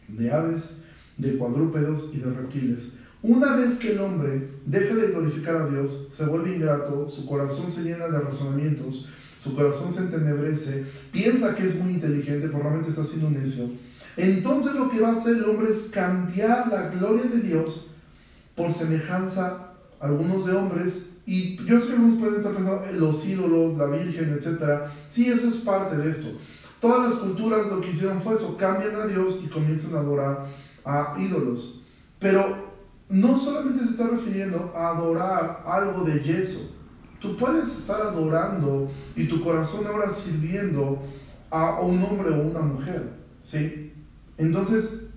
de 0.07 0.31
aves, 0.31 0.77
de 1.17 1.37
cuadrúpedos 1.37 2.09
y 2.13 2.17
de 2.17 2.33
reptiles. 2.33 2.93
Una 3.21 3.55
vez 3.55 3.77
que 3.77 3.91
el 3.91 3.99
hombre 3.99 4.49
deja 4.65 4.95
de 4.95 5.07
glorificar 5.07 5.55
a 5.57 5.67
Dios, 5.67 6.09
se 6.11 6.25
vuelve 6.25 6.55
ingrato, 6.55 7.07
su 7.09 7.25
corazón 7.25 7.71
se 7.71 7.83
llena 7.83 8.07
de 8.07 8.19
razonamientos, 8.19 9.09
su 9.45 9.53
corazón 9.53 9.93
se 9.93 9.99
entenebrece, 9.99 10.87
piensa 11.11 11.53
que 11.53 11.67
es 11.67 11.75
muy 11.75 11.93
inteligente, 11.93 12.47
pero 12.47 12.63
realmente 12.63 12.89
está 12.89 13.05
siendo 13.05 13.29
necio. 13.29 13.69
Entonces 14.17 14.73
lo 14.73 14.89
que 14.89 14.99
va 14.99 15.09
a 15.09 15.15
hacer 15.15 15.37
el 15.37 15.43
hombre 15.43 15.71
es 15.71 15.83
cambiar 15.91 16.67
la 16.67 16.89
gloria 16.89 17.25
de 17.25 17.41
Dios 17.41 17.91
por 18.55 18.73
semejanza 18.73 19.73
algunos 19.99 20.47
de 20.47 20.55
hombres, 20.55 21.11
y 21.27 21.57
yo 21.63 21.79
sé 21.79 21.87
que 21.87 21.93
algunos 21.93 22.19
pueden 22.19 22.37
estar 22.37 22.53
pensando 22.53 22.81
los 22.93 23.23
ídolos, 23.27 23.77
la 23.77 23.85
Virgen, 23.85 24.33
etc. 24.33 24.89
Sí, 25.09 25.27
eso 25.27 25.47
es 25.47 25.57
parte 25.57 25.95
de 25.95 26.09
esto. 26.09 26.27
Todas 26.81 27.11
las 27.11 27.19
culturas 27.19 27.67
lo 27.67 27.81
que 27.81 27.91
hicieron 27.91 28.21
fue 28.21 28.33
eso, 28.33 28.57
cambian 28.57 28.95
a 28.95 29.05
Dios 29.05 29.39
y 29.43 29.47
comienzan 29.47 29.93
a 29.93 29.99
adorar 29.99 30.47
a 30.83 31.15
ídolos. 31.19 31.83
Pero 32.17 32.73
no 33.09 33.39
solamente 33.39 33.85
se 33.85 33.91
está 33.91 34.07
refiriendo 34.07 34.73
a 34.75 34.89
adorar 34.89 35.61
algo 35.67 36.03
de 36.03 36.19
yeso. 36.23 36.74
Tú 37.19 37.37
puedes 37.37 37.77
estar 37.77 38.01
adorando 38.01 38.89
y 39.15 39.27
tu 39.27 39.43
corazón 39.43 39.87
ahora 39.87 40.11
sirviendo 40.11 40.99
a 41.49 41.79
un 41.81 42.03
hombre 42.03 42.29
o 42.29 42.41
una 42.41 42.59
mujer. 42.61 43.09
¿sí? 43.43 43.93
Entonces, 44.37 45.09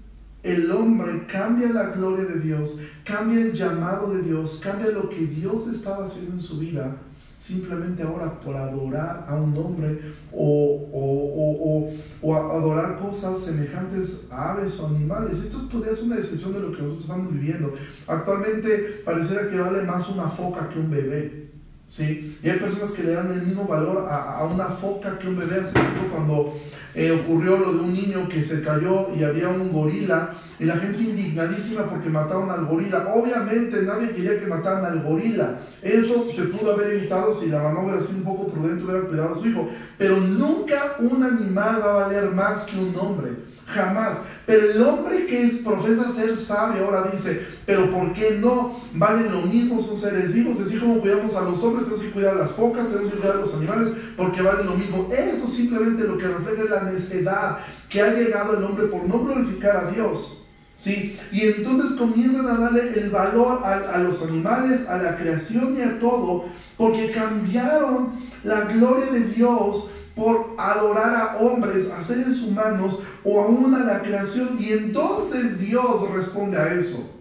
el 0.43 0.71
hombre 0.71 1.27
cambia 1.27 1.69
la 1.71 1.91
gloria 1.91 2.25
de 2.25 2.41
Dios, 2.41 2.79
cambia 3.05 3.41
el 3.41 3.53
llamado 3.53 4.15
de 4.15 4.23
Dios, 4.23 4.61
cambia 4.63 4.91
lo 4.91 5.11
que 5.11 5.27
Dios 5.27 5.67
estaba 5.67 6.05
haciendo 6.05 6.35
en 6.35 6.41
su 6.41 6.59
vida, 6.59 6.97
simplemente 7.39 8.03
ahora 8.03 8.41
por 8.41 8.57
adorar 8.57 9.27
a 9.29 9.37
un 9.37 9.57
hombre 9.57 10.01
o, 10.33 11.91
adorar 12.35 13.01
cosas 13.01 13.39
semejantes 13.39 14.29
a 14.31 14.53
aves 14.53 14.79
o 14.79 14.87
animales. 14.87 15.39
Esto 15.39 15.69
podría 15.69 15.95
ser 15.95 16.05
una 16.05 16.17
descripción 16.17 16.53
de 16.53 16.61
lo 16.61 16.73
que 16.73 16.83
nosotros 16.83 17.05
estamos 17.05 17.33
viviendo. 17.33 17.75
Actualmente 18.07 19.03
pareciera 19.05 19.51
que 19.51 19.59
vale 19.59 19.83
más 19.83 20.09
una 20.09 20.29
foca 20.29 20.69
que 20.69 20.79
un 20.79 20.91
bebé. 20.91 21.48
¿Sí? 21.89 22.39
Y 22.43 22.49
hay 22.49 22.59
personas 22.59 22.93
que 22.93 23.03
le 23.03 23.13
dan 23.13 23.33
el 23.33 23.43
mismo 23.43 23.67
valor 23.67 24.07
a, 24.09 24.39
a 24.39 24.47
una 24.47 24.67
foca 24.67 25.19
que 25.19 25.29
un 25.29 25.39
bebé. 25.39 25.61
Hace 25.61 25.73
tiempo 25.73 26.09
cuando 26.11 26.55
eh, 26.95 27.11
ocurrió 27.13 27.59
lo 27.59 27.73
de 27.75 27.81
un 27.81 27.93
niño 27.93 28.29
que 28.29 28.45
se 28.45 28.63
cayó 28.63 29.15
y 29.17 29.23
había 29.23 29.49
un 29.49 29.73
gorila 29.73 30.35
y 30.59 30.65
la 30.65 30.77
gente 30.77 31.03
indignadísima 31.03 31.85
porque 31.85 32.09
mataron 32.09 32.51
al 32.51 32.67
gorila. 32.67 33.15
Obviamente 33.15 33.83
nadie 33.83 34.11
quería 34.11 34.41
que 34.41 34.47
mataran 34.47 34.85
al 34.85 35.03
gorila. 35.03 35.61
Eso 35.83 36.27
se 36.35 36.43
pudo 36.45 36.73
haber 36.73 36.95
evitado 36.95 37.33
si 37.33 37.47
la 37.47 37.63
mamá 37.63 37.85
hubiera 37.85 38.01
sido 38.01 38.19
un 38.19 38.25
poco 38.25 38.49
prudente, 38.49 38.85
hubiera 38.85 39.07
cuidado 39.07 39.35
a 39.37 39.39
su 39.39 39.47
hijo. 39.47 39.69
Pero 39.97 40.17
nunca 40.17 40.97
un 40.99 41.23
animal 41.23 41.81
va 41.85 41.91
a 41.91 42.07
valer 42.07 42.31
más 42.33 42.65
que 42.65 42.79
un 42.79 42.97
hombre. 42.99 43.31
Jamás. 43.69 44.23
Pero 44.47 44.71
el 44.71 44.83
hombre 44.83 45.27
que 45.27 45.45
es, 45.45 45.59
profesa 45.59 46.11
ser 46.11 46.35
sabio 46.39 46.87
ahora 46.87 47.11
dice, 47.13 47.47
pero 47.67 47.91
¿por 47.91 48.15
qué 48.15 48.39
no? 48.41 48.81
Valen 48.95 49.31
lo 49.31 49.43
mismo, 49.43 49.83
son 49.83 49.99
seres 49.99 50.33
vivos. 50.33 50.59
Así 50.59 50.79
como 50.79 51.01
cuidamos 51.01 51.37
a 51.37 51.43
los 51.43 51.63
hombres, 51.63 51.85
tenemos 51.85 52.07
que 52.07 52.13
cuidar 52.13 52.35
a 52.35 52.39
las 52.41 52.53
focas, 52.53 52.89
tenemos 52.89 53.13
que 53.13 53.19
cuidar 53.19 53.37
a 53.37 53.41
los 53.41 53.55
animales, 53.55 53.89
porque 54.17 54.41
valen 54.41 54.67
lo 54.67 54.75
mismo. 54.75 55.11
Eso 55.13 55.51
simplemente 55.51 56.05
lo 56.05 56.17
que 56.17 56.29
refleja 56.29 56.63
es 56.63 56.71
la 56.71 56.91
necedad 56.91 57.59
que 57.91 58.01
ha 58.01 58.15
llegado 58.15 58.57
el 58.57 58.65
hombre 58.65 58.87
por 58.87 59.07
no 59.07 59.19
glorificar 59.23 59.77
a 59.77 59.91
Dios. 59.91 60.43
¿Sí? 60.77 61.19
Y 61.33 61.43
entonces 61.43 61.99
comienzan 61.99 62.47
a 62.47 62.57
darle 62.57 62.99
el 62.99 63.11
valor 63.11 63.63
a, 63.65 63.97
a, 63.97 63.99
los 63.99 64.23
animales, 64.23 64.89
a 64.89 64.97
la 64.97 65.17
creación 65.19 65.77
y 65.77 65.83
a 65.83 65.99
todo, 65.99 66.47
porque 66.77 67.11
cambiaron 67.11 68.13
la 68.45 68.61
gloria 68.61 69.11
de 69.13 69.25
Dios 69.25 69.91
por 70.19 70.57
adorar 70.59 71.15
a 71.15 71.37
hombres, 71.37 71.89
a 71.91 72.03
seres 72.03 72.43
humanos 72.43 72.99
o 73.23 73.41
aún 73.41 73.73
a 73.73 73.85
la 73.85 74.03
creación. 74.03 74.57
Y 74.59 74.73
entonces 74.73 75.61
Dios 75.61 76.11
responde 76.13 76.59
a 76.59 76.75
eso. 76.75 77.15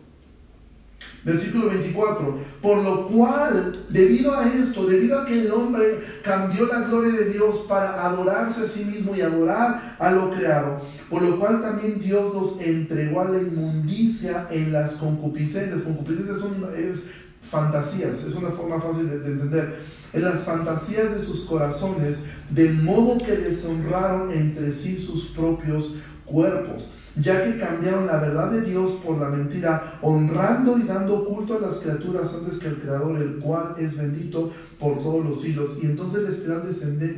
Versículo 1.24 1.68
24, 1.68 2.40
por 2.62 2.78
lo 2.84 3.08
cual, 3.08 3.86
debido 3.90 4.34
a 4.34 4.48
esto, 4.48 4.88
debido 4.88 5.20
a 5.20 5.26
que 5.26 5.42
el 5.42 5.52
hombre 5.52 6.00
cambió 6.24 6.66
la 6.66 6.88
gloria 6.88 7.20
de 7.20 7.26
Dios 7.26 7.66
para 7.68 8.06
adorarse 8.06 8.64
a 8.64 8.68
sí 8.68 8.86
mismo 8.86 9.16
y 9.16 9.22
adorar 9.22 9.98
a 10.00 10.12
lo 10.12 10.32
creado, 10.32 10.82
por 11.10 11.22
lo 11.22 11.38
cual 11.38 11.62
también 11.62 12.00
Dios 12.00 12.34
los 12.34 12.62
entregó 12.62 13.22
a 13.22 13.30
la 13.30 13.42
inmundicia 13.42 14.48
en 14.50 14.72
las 14.72 14.94
concupiscencias. 14.94 15.82
Concupiscencias 15.82 16.40
son 16.40 16.66
es 16.76 17.10
fantasías, 17.42 18.24
es 18.24 18.34
una 18.36 18.50
forma 18.50 18.80
fácil 18.80 19.10
de, 19.10 19.20
de 19.20 19.32
entender. 19.34 19.97
En 20.18 20.24
las 20.24 20.44
fantasías 20.44 21.16
de 21.16 21.24
sus 21.24 21.42
corazones, 21.42 22.24
de 22.50 22.72
modo 22.74 23.18
que 23.18 23.38
deshonraron 23.38 24.32
entre 24.32 24.74
sí 24.74 24.98
sus 24.98 25.28
propios 25.28 25.96
cuerpos 26.26 26.92
ya 27.20 27.44
que 27.44 27.60
cambiaron 27.60 28.06
la 28.06 28.18
verdad 28.18 28.52
de 28.52 28.62
Dios 28.62 28.92
por 29.04 29.18
la 29.18 29.30
mentira, 29.30 29.98
honrando 30.02 30.78
y 30.78 30.84
dando 30.84 31.26
culto 31.26 31.58
a 31.58 31.62
las 31.62 31.78
criaturas 31.78 32.34
antes 32.36 32.60
que 32.60 32.68
al 32.68 32.80
Creador, 32.80 33.20
el 33.22 33.38
cual 33.38 33.76
es 33.80 33.98
bendito 33.98 34.54
por 34.80 35.00
todos 35.00 35.26
los 35.26 35.42
siglos. 35.42 35.80
Y 35.82 35.88
entonces 35.88 36.24
la 36.24 36.30
espiral 36.30 36.68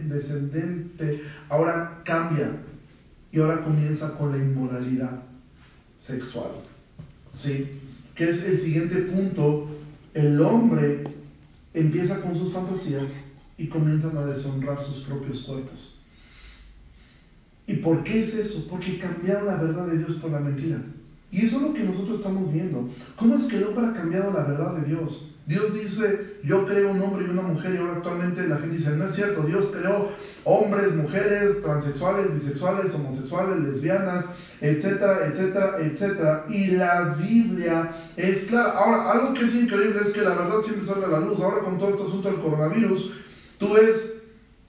descendente 0.09 1.23
ahora 1.49 2.01
cambia 2.05 2.51
y 3.31 3.39
ahora 3.39 3.63
comienza 3.63 4.17
con 4.17 4.31
la 4.31 4.37
inmoralidad 4.37 5.21
sexual. 5.99 6.51
¿Sí? 7.35 7.79
Que 8.15 8.29
es 8.29 8.45
el 8.45 8.57
siguiente 8.57 8.95
punto. 9.01 9.67
El 10.13 10.41
hombre 10.41 11.03
empieza 11.79 12.21
con 12.21 12.37
sus 12.37 12.53
fantasías 12.53 13.25
y 13.57 13.67
comienzan 13.67 14.17
a 14.17 14.25
deshonrar 14.25 14.83
sus 14.83 15.03
propios 15.03 15.39
cuerpos. 15.43 15.99
¿Y 17.67 17.75
por 17.75 18.03
qué 18.03 18.23
es 18.23 18.33
eso? 18.33 18.65
Porque 18.69 18.97
cambiaron 18.97 19.45
la 19.45 19.61
verdad 19.61 19.87
de 19.87 19.99
Dios 19.99 20.15
por 20.15 20.31
la 20.31 20.39
mentira. 20.39 20.81
Y 21.31 21.45
eso 21.45 21.57
es 21.57 21.61
lo 21.61 21.73
que 21.73 21.83
nosotros 21.83 22.17
estamos 22.17 22.51
viendo. 22.51 22.89
¿Cómo 23.15 23.35
es 23.35 23.43
que 23.43 23.63
hombre 23.63 23.87
ha 23.87 23.93
cambiado 23.93 24.33
la 24.33 24.45
verdad 24.45 24.75
de 24.75 24.87
Dios? 24.87 25.29
Dios 25.45 25.73
dice, 25.73 26.37
yo 26.43 26.65
creo 26.65 26.91
un 26.91 27.01
hombre 27.01 27.25
y 27.25 27.29
una 27.29 27.41
mujer 27.41 27.73
y 27.73 27.77
ahora 27.77 27.97
actualmente 27.97 28.47
la 28.47 28.57
gente 28.57 28.77
dice, 28.77 28.95
no 28.95 29.05
es 29.05 29.15
cierto, 29.15 29.43
Dios 29.43 29.71
creó 29.75 30.11
hombres, 30.43 30.95
mujeres, 30.95 31.61
transexuales, 31.61 32.33
bisexuales, 32.33 32.93
homosexuales, 32.93 33.59
lesbianas, 33.59 34.25
etcétera, 34.61 35.27
etcétera, 35.27 35.77
etcétera. 35.79 36.45
Y 36.49 36.71
la 36.71 37.15
Biblia 37.17 37.91
es 38.15 38.43
clara. 38.45 38.71
Ahora, 38.71 39.11
algo 39.11 39.33
que 39.33 39.45
es 39.45 39.55
increíble 39.55 40.01
es 40.05 40.13
que 40.13 40.21
la 40.21 40.35
verdad 40.35 40.61
siempre 40.63 40.85
sale 40.85 41.05
a 41.05 41.09
la 41.09 41.19
luz. 41.19 41.39
Ahora 41.39 41.63
con 41.63 41.77
todo 41.77 41.89
este 41.89 42.03
asunto 42.03 42.29
del 42.29 42.41
coronavirus, 42.41 43.11
tú 43.57 43.73
ves 43.73 44.19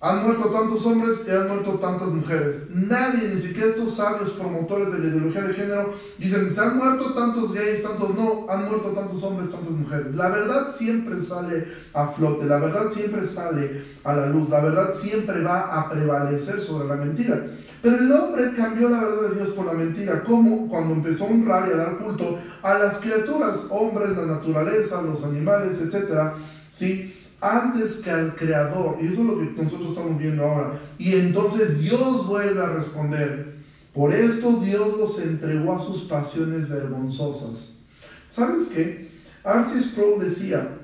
han 0.03 0.25
muerto 0.25 0.49
tantos 0.49 0.87
hombres 0.87 1.27
y 1.29 1.31
han 1.31 1.47
muerto 1.47 1.73
tantas 1.73 2.09
mujeres. 2.09 2.71
Nadie, 2.71 3.29
ni 3.29 3.39
siquiera 3.39 3.69
estos 3.69 3.97
sabios 3.97 4.31
promotores 4.31 4.91
de 4.93 4.99
la 4.99 5.09
ideología 5.09 5.43
de 5.43 5.53
género, 5.53 5.95
dicen, 6.17 6.55
se 6.55 6.59
han 6.59 6.79
muerto 6.79 7.13
tantos 7.13 7.53
gays, 7.53 7.83
tantos 7.83 8.15
no, 8.15 8.47
han 8.49 8.67
muerto 8.67 8.93
tantos 8.93 9.23
hombres, 9.23 9.51
tantas 9.51 9.71
mujeres. 9.73 10.17
La 10.17 10.31
verdad 10.31 10.75
siempre 10.75 11.21
sale 11.21 11.67
a 11.93 12.07
flote, 12.09 12.47
la 12.47 12.61
verdad 12.61 12.91
siempre 12.91 13.27
sale 13.27 13.85
a 14.03 14.15
la 14.15 14.27
luz, 14.29 14.49
la 14.49 14.63
verdad 14.63 14.95
siempre 14.95 15.43
va 15.43 15.79
a 15.79 15.91
prevalecer 15.91 16.63
sobre 16.63 16.89
la 16.89 16.97
mentira. 16.97 17.49
Pero 17.83 17.97
el 17.97 18.13
hombre 18.13 18.55
cambió 18.57 18.89
la 18.89 19.01
verdad 19.01 19.31
de 19.31 19.37
Dios 19.37 19.51
por 19.51 19.67
la 19.67 19.73
mentira, 19.73 20.23
como 20.25 20.69
cuando 20.69 20.95
empezó 20.95 21.25
a 21.25 21.29
honrar 21.29 21.69
y 21.69 21.73
a 21.73 21.77
dar 21.77 21.99
culto 21.99 22.39
a 22.63 22.79
las 22.79 22.99
criaturas, 22.99 23.67
hombres, 23.71 24.17
la 24.17 24.27
naturaleza, 24.27 25.03
los 25.03 25.25
animales, 25.25 25.81
etc. 25.81 26.35
¿sí? 26.71 27.15
antes 27.41 27.97
que 27.97 28.11
al 28.11 28.35
Creador. 28.35 28.99
Y 29.01 29.07
eso 29.07 29.23
es 29.23 29.27
lo 29.27 29.39
que 29.39 29.63
nosotros 29.63 29.91
estamos 29.91 30.19
viendo 30.19 30.45
ahora. 30.45 30.81
Y 30.99 31.15
entonces 31.15 31.81
Dios 31.81 32.27
vuelve 32.27 32.61
a 32.61 32.67
responder. 32.67 33.61
Por 33.95 34.13
esto 34.13 34.61
Dios 34.63 34.97
los 34.97 35.19
entregó 35.19 35.75
a 35.75 35.85
sus 35.85 36.03
pasiones 36.03 36.69
vergonzosas. 36.69 37.85
¿Sabes 38.29 38.69
qué? 38.69 39.11
Arcis 39.43 39.93
Pro 39.95 40.19
decía, 40.19 40.77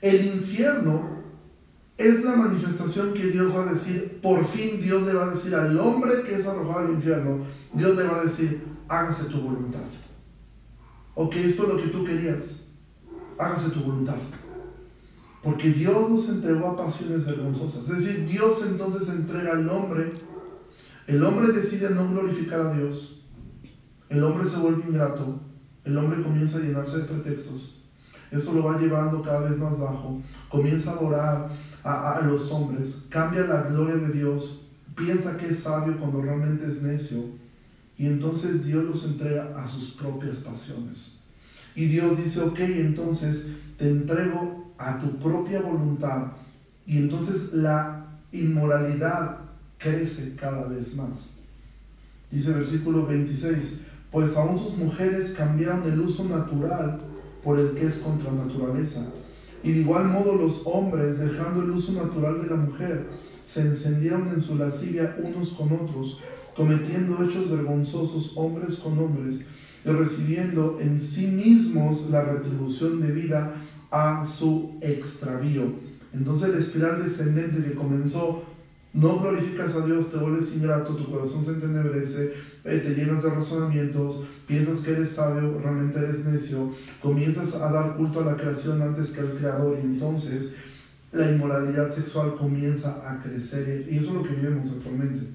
el 0.00 0.26
infierno 0.26 1.17
es 1.98 2.22
la 2.22 2.36
manifestación 2.36 3.12
que 3.12 3.26
Dios 3.26 3.54
va 3.54 3.64
a 3.64 3.72
decir, 3.72 4.20
por 4.22 4.46
fin 4.46 4.80
Dios 4.80 5.02
le 5.02 5.14
va 5.14 5.26
a 5.26 5.30
decir 5.30 5.52
al 5.54 5.76
hombre 5.78 6.22
que 6.22 6.36
es 6.36 6.46
arrojado 6.46 6.86
al 6.86 6.92
infierno, 6.92 7.44
Dios 7.74 7.96
le 7.96 8.04
va 8.04 8.20
a 8.20 8.24
decir, 8.24 8.62
hágase 8.88 9.24
tu 9.24 9.40
voluntad. 9.40 9.80
Ok, 11.16 11.34
esto 11.34 11.64
es 11.64 11.68
lo 11.68 11.76
que 11.76 11.88
tú 11.88 12.04
querías, 12.04 12.70
hágase 13.36 13.70
tu 13.70 13.80
voluntad. 13.80 14.14
Porque 15.42 15.70
Dios 15.70 16.08
nos 16.08 16.28
entregó 16.28 16.68
a 16.68 16.84
pasiones 16.84 17.26
vergonzosas. 17.26 17.88
Es 17.88 18.04
decir, 18.04 18.26
Dios 18.26 18.64
entonces 18.68 19.08
entrega 19.08 19.52
al 19.52 19.68
hombre. 19.68 20.12
El 21.06 21.22
hombre 21.24 21.52
decide 21.52 21.90
no 21.90 22.08
glorificar 22.10 22.60
a 22.60 22.74
Dios. 22.74 23.24
El 24.08 24.22
hombre 24.22 24.48
se 24.48 24.56
vuelve 24.58 24.84
ingrato. 24.88 25.40
El 25.84 25.96
hombre 25.96 26.22
comienza 26.22 26.58
a 26.58 26.60
llenarse 26.60 26.98
de 26.98 27.04
pretextos. 27.04 27.84
Eso 28.30 28.52
lo 28.52 28.62
va 28.62 28.78
llevando 28.78 29.22
cada 29.22 29.48
vez 29.48 29.58
más 29.58 29.78
bajo. 29.78 30.20
Comienza 30.48 30.90
a 30.90 30.94
adorar 30.94 31.50
a, 31.84 32.20
los 32.26 32.50
hombres. 32.50 33.06
Cambia 33.08 33.42
la 33.42 33.62
gloria 33.62 33.96
de 33.96 34.12
Dios. 34.12 34.62
Piensa 34.96 35.36
que 35.36 35.48
es 35.48 35.62
sabio 35.62 35.98
cuando 35.98 36.22
realmente 36.22 36.66
es 36.66 36.82
necio. 36.82 37.24
Y 37.96 38.06
entonces 38.06 38.64
Dios 38.64 38.84
los 38.84 39.04
entrega 39.04 39.62
a 39.62 39.68
sus 39.68 39.90
propias 39.92 40.36
pasiones. 40.36 41.20
Y 41.74 41.86
Dios 41.86 42.18
dice, 42.18 42.40
ok, 42.40 42.58
entonces 42.60 43.48
te 43.76 43.88
entrego 43.88 44.72
a 44.78 45.00
tu 45.00 45.18
propia 45.18 45.60
voluntad 45.60 46.32
y 46.86 46.98
entonces 46.98 47.52
la 47.52 48.06
inmoralidad 48.32 49.38
crece 49.76 50.36
cada 50.36 50.66
vez 50.68 50.96
más. 50.96 51.34
Dice 52.30 52.52
versículo 52.52 53.06
26, 53.06 53.56
pues 54.10 54.36
aún 54.36 54.58
sus 54.58 54.76
mujeres 54.76 55.34
cambiaron 55.36 55.84
el 55.84 56.00
uso 56.00 56.24
natural 56.24 57.00
por 57.42 57.58
el 57.58 57.72
que 57.72 57.86
es 57.86 57.96
contra 57.96 58.32
naturaleza. 58.32 59.02
Y 59.62 59.72
de 59.72 59.80
igual 59.80 60.08
modo 60.08 60.34
los 60.34 60.62
hombres, 60.64 61.18
dejando 61.18 61.62
el 61.62 61.70
uso 61.70 61.92
natural 61.92 62.42
de 62.42 62.48
la 62.48 62.56
mujer, 62.56 63.06
se 63.46 63.62
encendieron 63.62 64.28
en 64.28 64.40
su 64.40 64.56
lascivia 64.56 65.16
unos 65.22 65.50
con 65.50 65.72
otros, 65.72 66.20
cometiendo 66.54 67.22
hechos 67.24 67.50
vergonzosos 67.50 68.32
hombres 68.36 68.76
con 68.76 68.98
hombres, 68.98 69.46
y 69.84 69.88
recibiendo 69.88 70.78
en 70.80 70.98
sí 70.98 71.28
mismos 71.28 72.10
la 72.10 72.22
retribución 72.22 73.00
de 73.00 73.12
vida 73.12 73.54
a 73.90 74.26
su 74.26 74.74
extravío. 74.80 75.62
Entonces 76.12 76.50
la 76.50 76.58
espiral 76.58 77.02
descendente 77.02 77.66
que 77.66 77.74
comenzó, 77.74 78.42
no 78.92 79.18
glorificas 79.18 79.74
a 79.74 79.86
Dios, 79.86 80.10
te 80.10 80.16
vuelves 80.18 80.54
ingrato, 80.54 80.96
tu 80.96 81.10
corazón 81.10 81.44
se 81.44 81.52
entenebrece, 81.52 82.34
eh, 82.68 82.78
te 82.78 82.94
llenas 82.94 83.22
de 83.22 83.30
razonamientos, 83.30 84.24
piensas 84.46 84.80
que 84.80 84.92
eres 84.92 85.10
sabio, 85.10 85.58
realmente 85.62 85.98
eres 85.98 86.24
necio, 86.24 86.74
comienzas 87.02 87.54
a 87.54 87.72
dar 87.72 87.96
culto 87.96 88.20
a 88.20 88.24
la 88.24 88.36
creación 88.36 88.82
antes 88.82 89.10
que 89.10 89.20
al 89.20 89.36
creador 89.38 89.78
y 89.82 89.86
entonces 89.86 90.56
la 91.12 91.30
inmoralidad 91.30 91.90
sexual 91.90 92.36
comienza 92.36 93.10
a 93.10 93.22
crecer 93.22 93.86
y 93.90 93.96
eso 93.96 94.08
es 94.08 94.14
lo 94.14 94.22
que 94.22 94.34
vivimos 94.34 94.68
actualmente. 94.70 95.26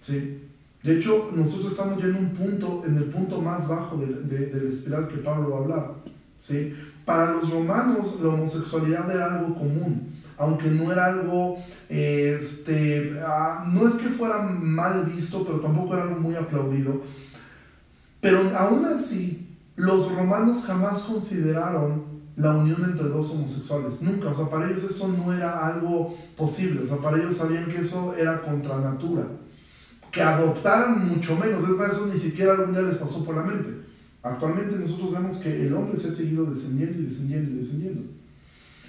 ¿sí? 0.00 0.40
De 0.82 0.98
hecho, 0.98 1.30
nosotros 1.34 1.72
estamos 1.72 1.98
ya 1.98 2.08
en 2.08 2.16
un 2.16 2.28
punto, 2.30 2.82
en 2.84 2.96
el 2.96 3.04
punto 3.04 3.40
más 3.40 3.66
bajo 3.68 3.96
de, 3.96 4.06
de, 4.22 4.62
la 4.62 4.68
espiral 4.68 5.08
que 5.08 5.18
Pablo 5.18 5.50
va 5.50 5.56
a 5.56 5.62
hablar. 5.62 5.94
¿sí? 6.38 6.74
Para 7.04 7.32
los 7.32 7.50
romanos 7.50 8.20
la 8.20 8.30
homosexualidad 8.30 9.10
era 9.10 9.36
algo 9.36 9.54
común, 9.54 10.14
aunque 10.36 10.68
no 10.68 10.90
era 10.90 11.06
algo, 11.06 11.58
este, 11.88 13.18
ah, 13.24 13.64
no 13.72 13.86
es 13.86 13.94
que 13.94 14.08
fuera 14.08 14.38
mal 14.38 15.04
visto, 15.06 15.44
pero 15.44 15.60
tampoco 15.60 15.94
era 15.94 16.04
algo 16.04 16.20
muy 16.20 16.34
aplaudido. 16.34 17.02
Pero 18.20 18.50
aún 18.56 18.84
así, 18.86 19.58
los 19.76 20.14
romanos 20.14 20.64
jamás 20.66 21.00
consideraron 21.02 22.14
la 22.36 22.56
unión 22.56 22.84
entre 22.84 23.08
dos 23.08 23.30
homosexuales. 23.30 24.00
Nunca. 24.00 24.28
O 24.28 24.34
sea, 24.34 24.46
para 24.46 24.70
ellos 24.70 24.84
eso 24.84 25.08
no 25.08 25.32
era 25.32 25.66
algo 25.66 26.16
posible. 26.36 26.82
O 26.82 26.86
sea, 26.86 26.96
para 26.98 27.18
ellos 27.18 27.36
sabían 27.36 27.66
que 27.66 27.80
eso 27.80 28.14
era 28.16 28.42
contra 28.42 28.80
natura. 28.80 29.26
Que 30.10 30.22
adoptaran 30.22 31.08
mucho 31.08 31.36
menos. 31.36 31.62
Es 31.64 31.70
más, 31.70 31.92
eso 31.92 32.06
ni 32.06 32.18
siquiera 32.18 32.52
algún 32.52 32.72
día 32.72 32.82
les 32.82 32.96
pasó 32.96 33.24
por 33.24 33.36
la 33.36 33.42
mente. 33.42 33.84
Actualmente 34.22 34.76
nosotros 34.76 35.12
vemos 35.12 35.36
que 35.36 35.66
el 35.66 35.74
hombre 35.74 36.00
se 36.00 36.08
ha 36.08 36.12
seguido 36.12 36.46
descendiendo 36.46 37.00
y 37.00 37.04
descendiendo 37.04 37.50
y 37.50 37.58
descendiendo. 37.58 38.13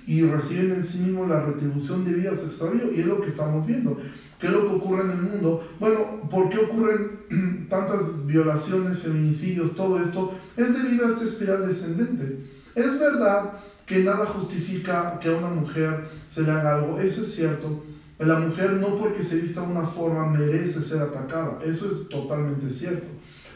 Y 0.08 0.22
reciben 0.24 0.74
en 0.74 0.84
sí 0.84 1.00
mismo 1.00 1.26
la 1.26 1.44
retribución 1.44 2.06
de 2.06 2.13
vida 2.13 2.32
a 2.32 2.36
su 2.36 2.46
extravío. 2.46 2.94
Y 2.94 3.00
es 3.00 3.06
lo 3.06 3.22
que 3.22 3.30
estamos 3.30 3.65
viendo. 3.65 4.00
¿Qué 4.39 4.48
es 4.48 4.54
lo 4.54 4.68
que 4.68 4.76
ocurre 4.76 5.04
en 5.04 5.12
el 5.12 5.22
mundo? 5.22 5.68
Bueno, 5.80 6.30
¿por 6.30 6.50
qué 6.50 6.60
ocurren 6.60 7.68
tantas 7.70 8.26
violaciones, 8.26 9.00
feminicidios, 9.00 9.76
todo 9.76 10.02
esto? 10.02 10.38
Es 10.58 10.82
debido 10.82 11.08
a 11.08 11.12
esta 11.12 11.24
espiral 11.24 11.68
descendente. 11.68 12.39
Es 12.76 13.00
verdad 13.00 13.54
que 13.86 14.04
nada 14.04 14.26
justifica 14.26 15.20
que 15.22 15.30
a 15.30 15.38
una 15.38 15.50
mujer 15.50 16.06
se 16.28 16.41
le 16.41 16.52
haga 16.52 16.76
algo, 16.76 17.00
eso 17.00 17.22
es 17.22 17.34
cierto. 17.34 17.84
La 18.20 18.39
mujer 18.39 18.74
no 18.74 18.98
porque 18.98 19.24
se 19.24 19.41
vista 19.41 19.62
de 19.62 19.72
una 19.72 19.88
forma 19.88 20.28
merece 20.28 20.82
ser 20.82 21.02
atacada, 21.02 21.60
eso 21.63 21.89
es 21.91 22.10
totalmente 22.10 22.70
cierto. 22.70 23.08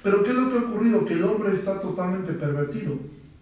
Pero 0.04 0.24
¿qué 0.24 0.30
es 0.30 0.36
lo 0.36 0.52
que 0.52 0.58
ha 0.58 0.70
ocurrido? 0.70 1.06
Que 1.06 1.14
el 1.14 1.24
hombre 1.24 1.54
está 1.54 1.80
totalmente 1.80 2.34
pervertido. 2.34 2.98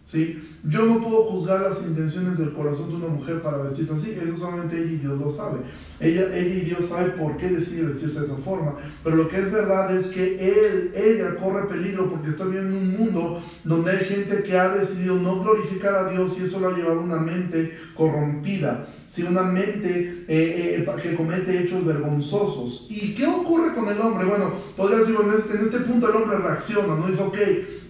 ¿Sí? 0.08 0.41
Yo 0.63 0.86
no 0.86 1.02
puedo 1.02 1.26
juzgar 1.26 1.62
las 1.62 1.82
intenciones 1.84 2.38
del 2.38 2.54
corazón 2.54 2.89
de 2.89 2.96
una 2.96 3.08
mujer 3.08 3.41
para 3.41 3.58
vestirse 3.60 3.93
así, 3.93 4.12
eso 4.12 4.38
solamente 4.38 4.78
ella 4.78 4.91
y 4.91 4.98
Dios 4.98 5.20
lo 5.20 5.30
sabe. 5.30 5.60
Ella, 6.00 6.36
ella 6.36 6.56
y 6.56 6.62
Dios 6.62 6.89
sabe 6.89 7.12
por 7.12 7.38
qué 7.38 7.50
decide 7.50 7.88
vestirse 7.88 8.22
de 8.22 8.26
esa 8.26 8.36
forma. 8.38 8.76
Pero 9.04 9.15
lo 9.15 9.28
que 9.28 9.38
es 9.38 9.52
verdad 9.52 9.96
es 9.96 10.08
que 10.08 10.38
él, 10.39 10.91
ella 10.96 11.36
corre 11.36 11.67
peligro 11.67 12.10
porque 12.10 12.30
está 12.30 12.46
viviendo 12.46 12.78
en 12.78 12.84
un 12.84 12.98
mundo 12.98 13.41
donde 13.63 13.91
hay 13.91 14.06
gente 14.06 14.43
que 14.43 14.58
ha 14.58 14.70
decidido 14.70 15.15
no 15.15 15.41
glorificar 15.41 15.96
a 15.96 16.10
Dios 16.10 16.38
y 16.39 16.43
eso 16.43 16.60
lo 16.60 16.70
ha 16.70 16.78
llevado 16.78 17.00
a 17.00 17.04
una 17.04 17.17
mente 17.17 17.78
corrompida 17.96 18.88
si 19.08 19.24
una 19.24 19.43
mente 19.43 20.26
eh, 20.28 20.86
eh, 20.86 21.02
que 21.02 21.15
comete 21.15 21.63
hechos 21.63 21.86
vergonzosos. 21.86 22.88
¿Y 22.89 23.15
qué 23.15 23.26
ocurre 23.26 23.74
con 23.74 23.88
el 23.88 24.00
hombre? 24.00 24.26
Bueno, 24.26 24.52
podría 24.76 25.00
decir, 25.00 25.15
en 25.24 25.32
este, 25.32 25.58
en 25.58 25.63
este 25.63 25.80
punto 25.80 26.10
el 26.10 26.15
hombre 26.17 26.38
reacciona, 26.38 26.96
no 26.96 27.08
dice, 27.08 27.24
ok, 27.24 27.38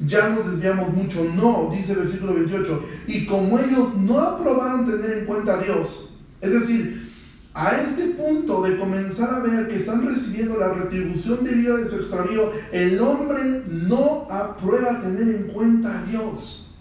ya 0.05 0.29
nos 0.29 0.49
desviamos 0.51 0.93
mucho. 0.93 1.23
No, 1.35 1.69
dice 1.71 1.93
el 1.93 1.99
versículo 1.99 2.35
28, 2.35 2.85
y 3.07 3.25
como 3.25 3.59
ellos 3.59 3.95
no 3.95 4.19
aprobaron 4.19 4.85
tener 4.85 5.17
en 5.17 5.25
cuenta 5.25 5.59
a 5.59 5.63
Dios, 5.63 6.19
es 6.39 6.51
decir, 6.51 7.07
a 7.55 7.71
este 7.81 8.09
punto 8.09 8.61
de 8.61 8.77
comenzar 8.77 9.33
a 9.33 9.39
ver 9.39 9.67
que 9.67 9.77
están 9.77 10.05
recibiendo 10.07 10.59
la 10.59 10.73
retribución 10.73 11.43
de 11.43 11.53
vida 11.53 11.77
de 11.77 11.89
su 11.89 11.95
extravío, 11.95 12.51
el 12.71 13.01
hombre 13.01 13.63
no 13.67 14.27
aprueba 14.29 15.01
tener 15.01 15.35
en 15.35 15.47
cuenta 15.47 15.97
a 15.97 16.03
Dios. 16.03 16.75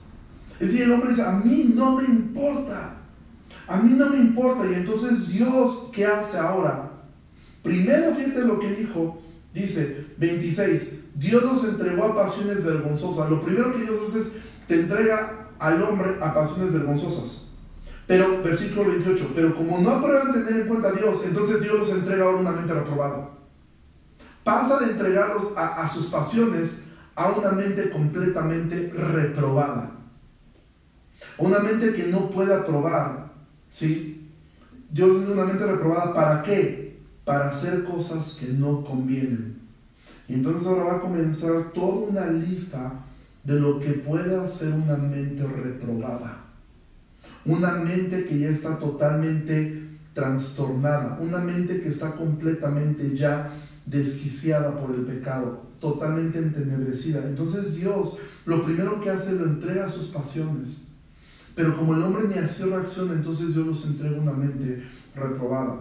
Es 0.61 0.69
decir, 0.69 0.83
el 0.83 0.93
hombre 0.93 1.11
dice, 1.11 1.23
a 1.23 1.33
mí 1.33 1.73
no 1.75 1.97
me 1.97 2.05
importa. 2.05 2.96
A 3.67 3.77
mí 3.79 3.95
no 3.97 4.11
me 4.11 4.19
importa. 4.19 4.67
Y 4.67 4.75
entonces 4.75 5.29
Dios, 5.29 5.89
¿qué 5.93 6.07
hace 6.07 6.39
ahora? 6.39 6.91
Primero, 7.63 8.15
fíjate 8.15 8.45
lo 8.45 8.61
que 8.61 8.71
dijo. 8.73 9.23
Dice 9.53 10.07
26, 10.19 11.15
Dios 11.15 11.43
los 11.43 11.65
entregó 11.65 12.05
a 12.05 12.15
pasiones 12.15 12.63
vergonzosas. 12.63 13.31
Lo 13.31 13.41
primero 13.41 13.73
que 13.75 13.85
Dios 13.85 13.97
hace 14.07 14.21
es, 14.21 14.33
te 14.67 14.81
entrega 14.81 15.49
al 15.59 15.83
hombre 15.83 16.11
a 16.21 16.35
pasiones 16.35 16.73
vergonzosas. 16.75 17.55
Pero, 18.07 18.43
versículo 18.43 18.91
28, 18.91 19.33
pero 19.35 19.57
como 19.57 19.79
no 19.79 19.91
aprueban 19.91 20.33
tener 20.33 20.61
en 20.61 20.69
cuenta 20.69 20.89
a 20.89 20.93
Dios, 20.93 21.23
entonces 21.25 21.61
Dios 21.61 21.79
los 21.79 21.91
entrega 21.91 22.25
ahora 22.25 22.39
una 22.39 22.53
mente 22.53 22.73
reprobada. 22.73 23.31
Pasa 24.45 24.79
de 24.79 24.93
entregarlos 24.93 25.57
a, 25.57 25.83
a 25.83 25.89
sus 25.89 26.07
pasiones 26.07 26.93
a 27.17 27.31
una 27.31 27.51
mente 27.53 27.91
completamente 27.91 28.93
reprobada. 28.95 29.91
Una 31.39 31.59
mente 31.61 31.95
que 31.95 32.09
no 32.09 32.31
puede 32.31 32.55
aprobar 32.55 33.26
¿Sí? 33.77 34.31
Dios 34.91 35.19
tiene 35.19 35.35
una 35.35 35.45
mente 35.45 35.67
reprobada. 35.67 36.15
¿Para 36.15 36.43
qué? 36.43 36.99
Para 37.27 37.51
hacer 37.51 37.85
cosas 37.85 38.39
que 38.41 38.51
no 38.55 38.83
convienen. 38.83 39.59
Y 40.27 40.33
entonces 40.33 40.67
ahora 40.67 40.85
va 40.85 40.97
a 40.97 41.01
comenzar 41.03 41.73
toda 41.75 42.09
una 42.09 42.27
lista 42.29 43.05
de 43.45 43.61
lo 43.61 43.79
que 43.79 43.91
puede 43.91 44.35
hacer 44.35 44.73
una 44.73 44.97
mente 44.97 45.47
reprobada. 45.47 46.39
Una 47.45 47.73
mente 47.73 48.25
que 48.25 48.39
ya 48.39 48.49
está 48.49 48.79
totalmente 48.79 49.91
trastornada. 50.15 51.19
Una 51.21 51.37
mente 51.37 51.83
que 51.83 51.91
está 51.91 52.13
completamente 52.13 53.15
ya 53.15 53.53
desquiciada 53.85 54.81
por 54.81 54.95
el 54.95 55.03
pecado. 55.03 55.67
Totalmente 55.81 56.39
entenebrecida. 56.39 57.27
Entonces 57.27 57.75
Dios 57.75 58.17
lo 58.47 58.65
primero 58.65 59.03
que 59.03 59.11
hace 59.11 59.33
lo 59.33 59.45
entrega 59.45 59.85
a 59.85 59.91
sus 59.91 60.07
pasiones 60.07 60.86
pero 61.57 61.75
como 61.77 61.95
el 61.95 62.03
hombre 62.03 62.29
ni 62.29 62.35
así 62.35 62.63
reacciona, 62.65 63.15
entonces 63.15 63.55
Dios 63.55 63.67
los 63.67 63.87
entrega 63.87 64.21
una 64.21 64.35
mente 64.35 64.85
reprobada. 65.15 65.81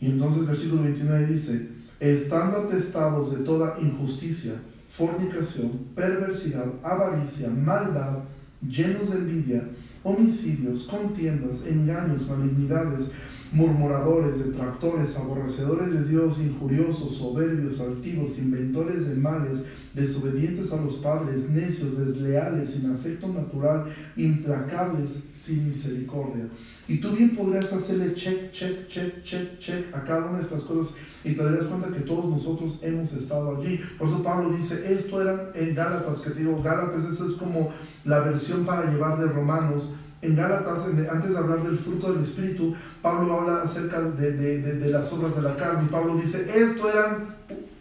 Y 0.00 0.06
entonces 0.06 0.46
versículo 0.46 0.82
29 0.84 1.26
dice, 1.26 1.68
estando 2.00 2.58
atestados 2.58 3.36
de 3.36 3.44
toda 3.44 3.78
injusticia, 3.78 4.54
fornicación, 4.90 5.70
perversidad, 5.94 6.64
avaricia, 6.82 7.50
maldad, 7.50 8.20
llenos 8.66 9.10
de 9.10 9.18
envidia, 9.18 9.68
homicidios, 10.02 10.84
contiendas, 10.84 11.66
engaños, 11.66 12.26
malignidades, 12.26 13.10
murmuradores, 13.52 14.38
detractores, 14.38 15.14
aborrecedores 15.16 15.92
de 15.92 16.04
Dios, 16.04 16.38
injuriosos, 16.38 17.16
soberbios, 17.16 17.80
altivos, 17.80 18.38
inventores 18.38 19.08
de 19.08 19.16
males, 19.16 19.66
desobedientes 19.94 20.72
a 20.72 20.82
los 20.82 20.96
padres, 20.96 21.50
necios, 21.50 21.98
desleales, 21.98 22.70
sin 22.70 22.92
afecto 22.92 23.28
natural, 23.28 23.92
implacables, 24.16 25.24
sin 25.32 25.70
misericordia. 25.70 26.46
Y 26.86 27.00
tú 27.00 27.10
bien 27.10 27.36
podrías 27.36 27.72
hacerle 27.72 28.14
check, 28.14 28.50
check, 28.52 28.88
check, 28.88 29.22
check, 29.22 29.58
check 29.58 29.94
a 29.94 30.02
cada 30.04 30.26
una 30.26 30.38
de 30.38 30.44
estas 30.44 30.62
cosas 30.62 30.94
y 31.24 31.34
te 31.34 31.42
darías 31.42 31.66
cuenta 31.66 31.88
que 31.88 32.00
todos 32.00 32.26
nosotros 32.26 32.80
hemos 32.82 33.12
estado 33.12 33.56
allí. 33.56 33.80
Por 33.98 34.08
eso 34.08 34.22
Pablo 34.22 34.50
dice, 34.50 34.92
esto 34.92 35.20
era 35.20 35.50
en 35.54 35.74
Gálatas, 35.74 36.20
que 36.20 36.30
te 36.30 36.40
digo, 36.40 36.62
Gálatas, 36.62 37.04
eso 37.04 37.30
es 37.30 37.36
como 37.36 37.72
la 38.04 38.20
versión 38.20 38.64
para 38.64 38.90
llevar 38.90 39.18
de 39.18 39.26
Romanos. 39.26 39.94
En 40.22 40.34
Gálatas, 40.34 40.86
antes 41.10 41.30
de 41.30 41.38
hablar 41.38 41.62
del 41.62 41.78
fruto 41.78 42.12
del 42.12 42.22
Espíritu, 42.22 42.74
Pablo 43.02 43.40
habla 43.40 43.62
acerca 43.62 44.00
de, 44.00 44.32
de, 44.32 44.62
de, 44.62 44.76
de 44.78 44.90
las 44.90 45.12
obras 45.12 45.36
de 45.36 45.42
la 45.42 45.56
carne. 45.56 45.88
Pablo 45.90 46.16
dice, 46.16 46.48
esto 46.58 46.90
eran 46.90 47.36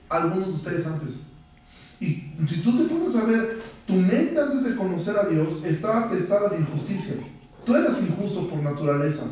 algunos 0.09 0.47
de 0.49 0.53
ustedes 0.53 0.85
antes. 0.85 1.26
Y 1.99 2.31
si 2.47 2.61
tú 2.63 2.77
te 2.77 2.83
pones 2.85 3.15
a 3.15 3.25
ver, 3.25 3.61
tu 3.85 3.93
mente 3.93 4.39
antes 4.39 4.63
de 4.63 4.75
conocer 4.75 5.15
a 5.17 5.27
Dios 5.27 5.63
estaba 5.65 6.05
atestada 6.05 6.49
de 6.49 6.59
injusticia. 6.59 7.15
Tú 7.65 7.75
eras 7.75 8.01
injusto 8.01 8.47
por 8.47 8.59
naturaleza. 8.59 9.23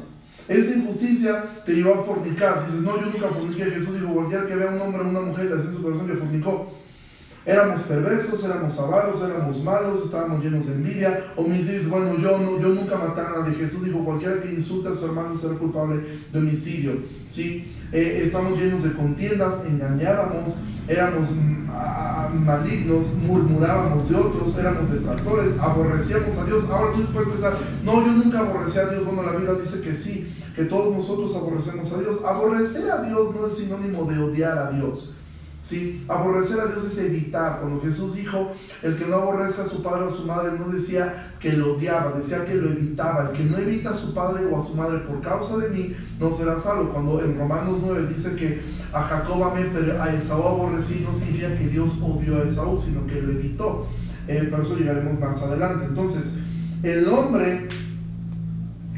Esa 0.48 0.76
injusticia 0.76 1.44
te 1.66 1.74
llevó 1.74 1.96
a 1.96 2.04
fornicar. 2.04 2.66
Dices, 2.66 2.82
no, 2.82 3.00
yo 3.00 3.08
nunca 3.08 3.30
forniqué. 3.30 3.66
Jesús 3.66 4.00
dijo, 4.00 4.14
cualquier 4.14 4.48
que 4.48 4.56
vea 4.56 4.72
a 4.72 4.76
un 4.76 4.82
hombre 4.82 5.02
o 5.02 5.10
una 5.10 5.22
mujer, 5.22 5.46
le 5.46 5.56
hace 5.56 5.68
en 5.68 5.74
su 5.74 5.82
corazón 5.82 6.08
que 6.08 6.16
fornicó. 6.16 6.75
Éramos 7.46 7.82
perversos, 7.84 8.44
éramos 8.44 8.80
avaros, 8.80 9.22
éramos 9.22 9.64
malos, 9.64 10.04
estábamos 10.04 10.44
llenos 10.44 10.66
de 10.66 10.74
envidia. 10.74 11.24
O 11.36 11.44
me 11.44 11.60
dices, 11.60 11.88
bueno, 11.90 12.18
yo, 12.18 12.40
no, 12.40 12.60
yo 12.60 12.70
nunca 12.70 12.98
maté 12.98 13.22
a 13.22 13.40
nadie. 13.40 13.56
Jesús 13.56 13.86
dijo, 13.86 14.04
cualquiera 14.04 14.42
que 14.42 14.52
insulte 14.52 14.90
a 14.90 14.96
su 14.96 15.06
hermano 15.06 15.38
será 15.38 15.54
culpable 15.56 16.02
de 16.34 16.40
homicidio. 16.40 17.04
¿Sí? 17.30 17.72
Eh, 17.92 18.24
estamos 18.26 18.58
llenos 18.58 18.84
de 18.84 18.94
contiendas, 18.94 19.64
engañábamos, 19.66 20.56
éramos 20.88 21.30
malignos, 22.34 23.14
murmurábamos 23.28 24.10
de 24.10 24.16
otros, 24.16 24.58
éramos 24.58 24.92
detractores, 24.92 25.52
aborrecíamos 25.60 26.38
a 26.38 26.46
Dios. 26.46 26.64
Ahora 26.70 26.94
tú 26.94 27.04
puedes 27.14 27.30
pensar, 27.30 27.54
no, 27.84 28.06
yo 28.06 28.12
nunca 28.12 28.40
aborrecí 28.40 28.80
a 28.80 28.88
Dios. 28.88 29.06
Bueno, 29.06 29.24
la 29.24 29.34
Biblia 29.34 29.54
dice 29.54 29.82
que 29.82 29.96
sí, 29.96 30.34
que 30.56 30.66
todos 30.66 30.96
nosotros 30.96 31.36
aborrecemos 31.36 31.92
a 31.94 32.00
Dios. 32.00 32.24
Aborrecer 32.26 32.90
a 32.90 33.04
Dios 33.04 33.36
no 33.36 33.46
es 33.46 33.58
sinónimo 33.58 34.06
de 34.06 34.20
odiar 34.20 34.58
a 34.58 34.72
Dios. 34.72 35.16
¿Sí? 35.66 36.06
Aborrecer 36.08 36.60
a 36.60 36.68
Dios 36.68 36.86
es 36.86 36.98
evitar. 37.00 37.60
Cuando 37.60 37.82
Jesús 37.82 38.16
dijo, 38.16 38.54
el 38.84 38.96
que 38.96 39.06
no 39.06 39.16
aborrezca 39.16 39.64
a 39.64 39.68
su 39.68 39.82
padre 39.84 40.06
o 40.06 40.10
a 40.10 40.14
su 40.14 40.24
madre, 40.24 40.58
no 40.58 40.70
decía 40.70 41.34
que 41.40 41.54
lo 41.54 41.74
odiaba, 41.74 42.14
decía 42.14 42.46
que 42.46 42.54
lo 42.54 42.70
evitaba. 42.72 43.30
El 43.30 43.38
que 43.38 43.44
no 43.44 43.58
evita 43.58 43.90
a 43.90 43.98
su 43.98 44.14
padre 44.14 44.46
o 44.46 44.62
a 44.62 44.64
su 44.64 44.76
madre 44.76 45.00
por 45.00 45.22
causa 45.22 45.58
de 45.58 45.70
mí, 45.70 45.96
no 46.20 46.34
será 46.34 46.60
salvo. 46.60 46.92
Cuando 46.94 47.22
en 47.22 47.38
Romanos 47.38 47.80
9 47.84 48.08
dice 48.08 48.36
que 48.36 48.62
a 48.94 49.02
Jacob 49.02 49.44
amé, 49.44 49.66
pero 49.74 50.02
a 50.02 50.14
Esaú 50.14 50.44
aborrecí, 50.44 51.06
no 51.06 51.12
significa 51.18 51.58
que 51.58 51.68
Dios 51.68 51.90
odió 52.02 52.38
a 52.38 52.44
Esaú, 52.44 52.80
sino 52.80 53.06
que 53.08 53.22
lo 53.22 53.32
evitó. 53.32 53.88
Eh, 54.28 54.48
por 54.50 54.62
eso 54.62 54.78
llegaremos 54.78 55.20
más 55.20 55.42
adelante. 55.42 55.86
Entonces, 55.86 56.36
el 56.84 57.08
hombre 57.10 57.68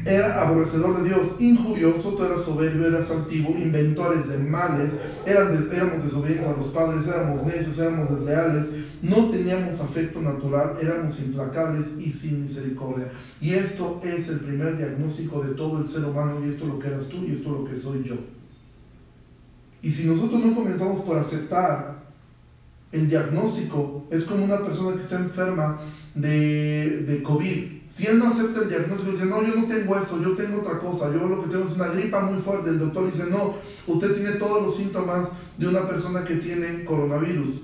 era 0.08 0.40
aborrecedor 0.40 1.02
de 1.02 1.08
Dios, 1.08 1.36
injurioso, 1.38 2.14
tú 2.14 2.24
eras 2.24 2.42
soberbio, 2.42 2.86
eras 2.86 3.10
altivo, 3.10 3.50
inventores 3.50 4.28
de 4.28 4.38
males, 4.38 4.98
éramos 5.26 6.02
desobedientes 6.02 6.46
a 6.46 6.56
los 6.56 6.66
padres, 6.68 7.06
éramos 7.06 7.44
necios, 7.44 7.78
éramos 7.78 8.10
desleales, 8.10 8.70
no 9.02 9.28
teníamos 9.28 9.78
afecto 9.80 10.20
natural, 10.22 10.76
éramos 10.80 11.20
implacables 11.20 11.98
y 11.98 12.10
sin 12.10 12.44
misericordia. 12.44 13.12
Y 13.40 13.52
esto 13.52 14.00
es 14.02 14.28
el 14.30 14.40
primer 14.40 14.78
diagnóstico 14.78 15.42
de 15.42 15.54
todo 15.54 15.82
el 15.82 15.88
ser 15.88 16.04
humano, 16.04 16.40
y 16.42 16.48
esto 16.48 16.64
es 16.64 16.70
lo 16.70 16.78
que 16.78 16.88
eras 16.88 17.04
tú 17.08 17.18
y 17.26 17.32
esto 17.32 17.50
es 17.50 17.60
lo 17.60 17.64
que 17.66 17.76
soy 17.76 18.02
yo. 18.02 18.16
Y 19.82 19.90
si 19.90 20.06
nosotros 20.06 20.42
no 20.42 20.54
comenzamos 20.54 21.04
por 21.04 21.18
aceptar 21.18 21.98
el 22.90 23.08
diagnóstico 23.08 24.06
es 24.10 24.24
como 24.24 24.44
una 24.44 24.58
persona 24.60 24.96
que 24.96 25.02
está 25.02 25.16
enferma 25.16 25.78
de, 26.14 27.04
de 27.06 27.22
COVID. 27.22 27.77
Si 27.88 28.06
él 28.06 28.18
no 28.18 28.28
acepta 28.28 28.60
el 28.60 28.68
diagnóstico, 28.68 29.12
dice, 29.12 29.24
no, 29.24 29.42
yo 29.42 29.54
no 29.54 29.66
tengo 29.66 29.96
eso, 29.96 30.22
yo 30.22 30.36
tengo 30.36 30.60
otra 30.60 30.78
cosa, 30.78 31.10
yo 31.12 31.26
lo 31.26 31.42
que 31.42 31.50
tengo 31.50 31.64
es 31.64 31.74
una 31.74 31.88
gripa 31.88 32.20
muy 32.20 32.40
fuerte. 32.40 32.68
El 32.68 32.78
doctor 32.78 33.10
dice, 33.10 33.24
no, 33.30 33.56
usted 33.86 34.14
tiene 34.14 34.32
todos 34.32 34.62
los 34.62 34.76
síntomas 34.76 35.30
de 35.56 35.66
una 35.66 35.88
persona 35.88 36.24
que 36.24 36.36
tiene 36.36 36.84
coronavirus. 36.84 37.62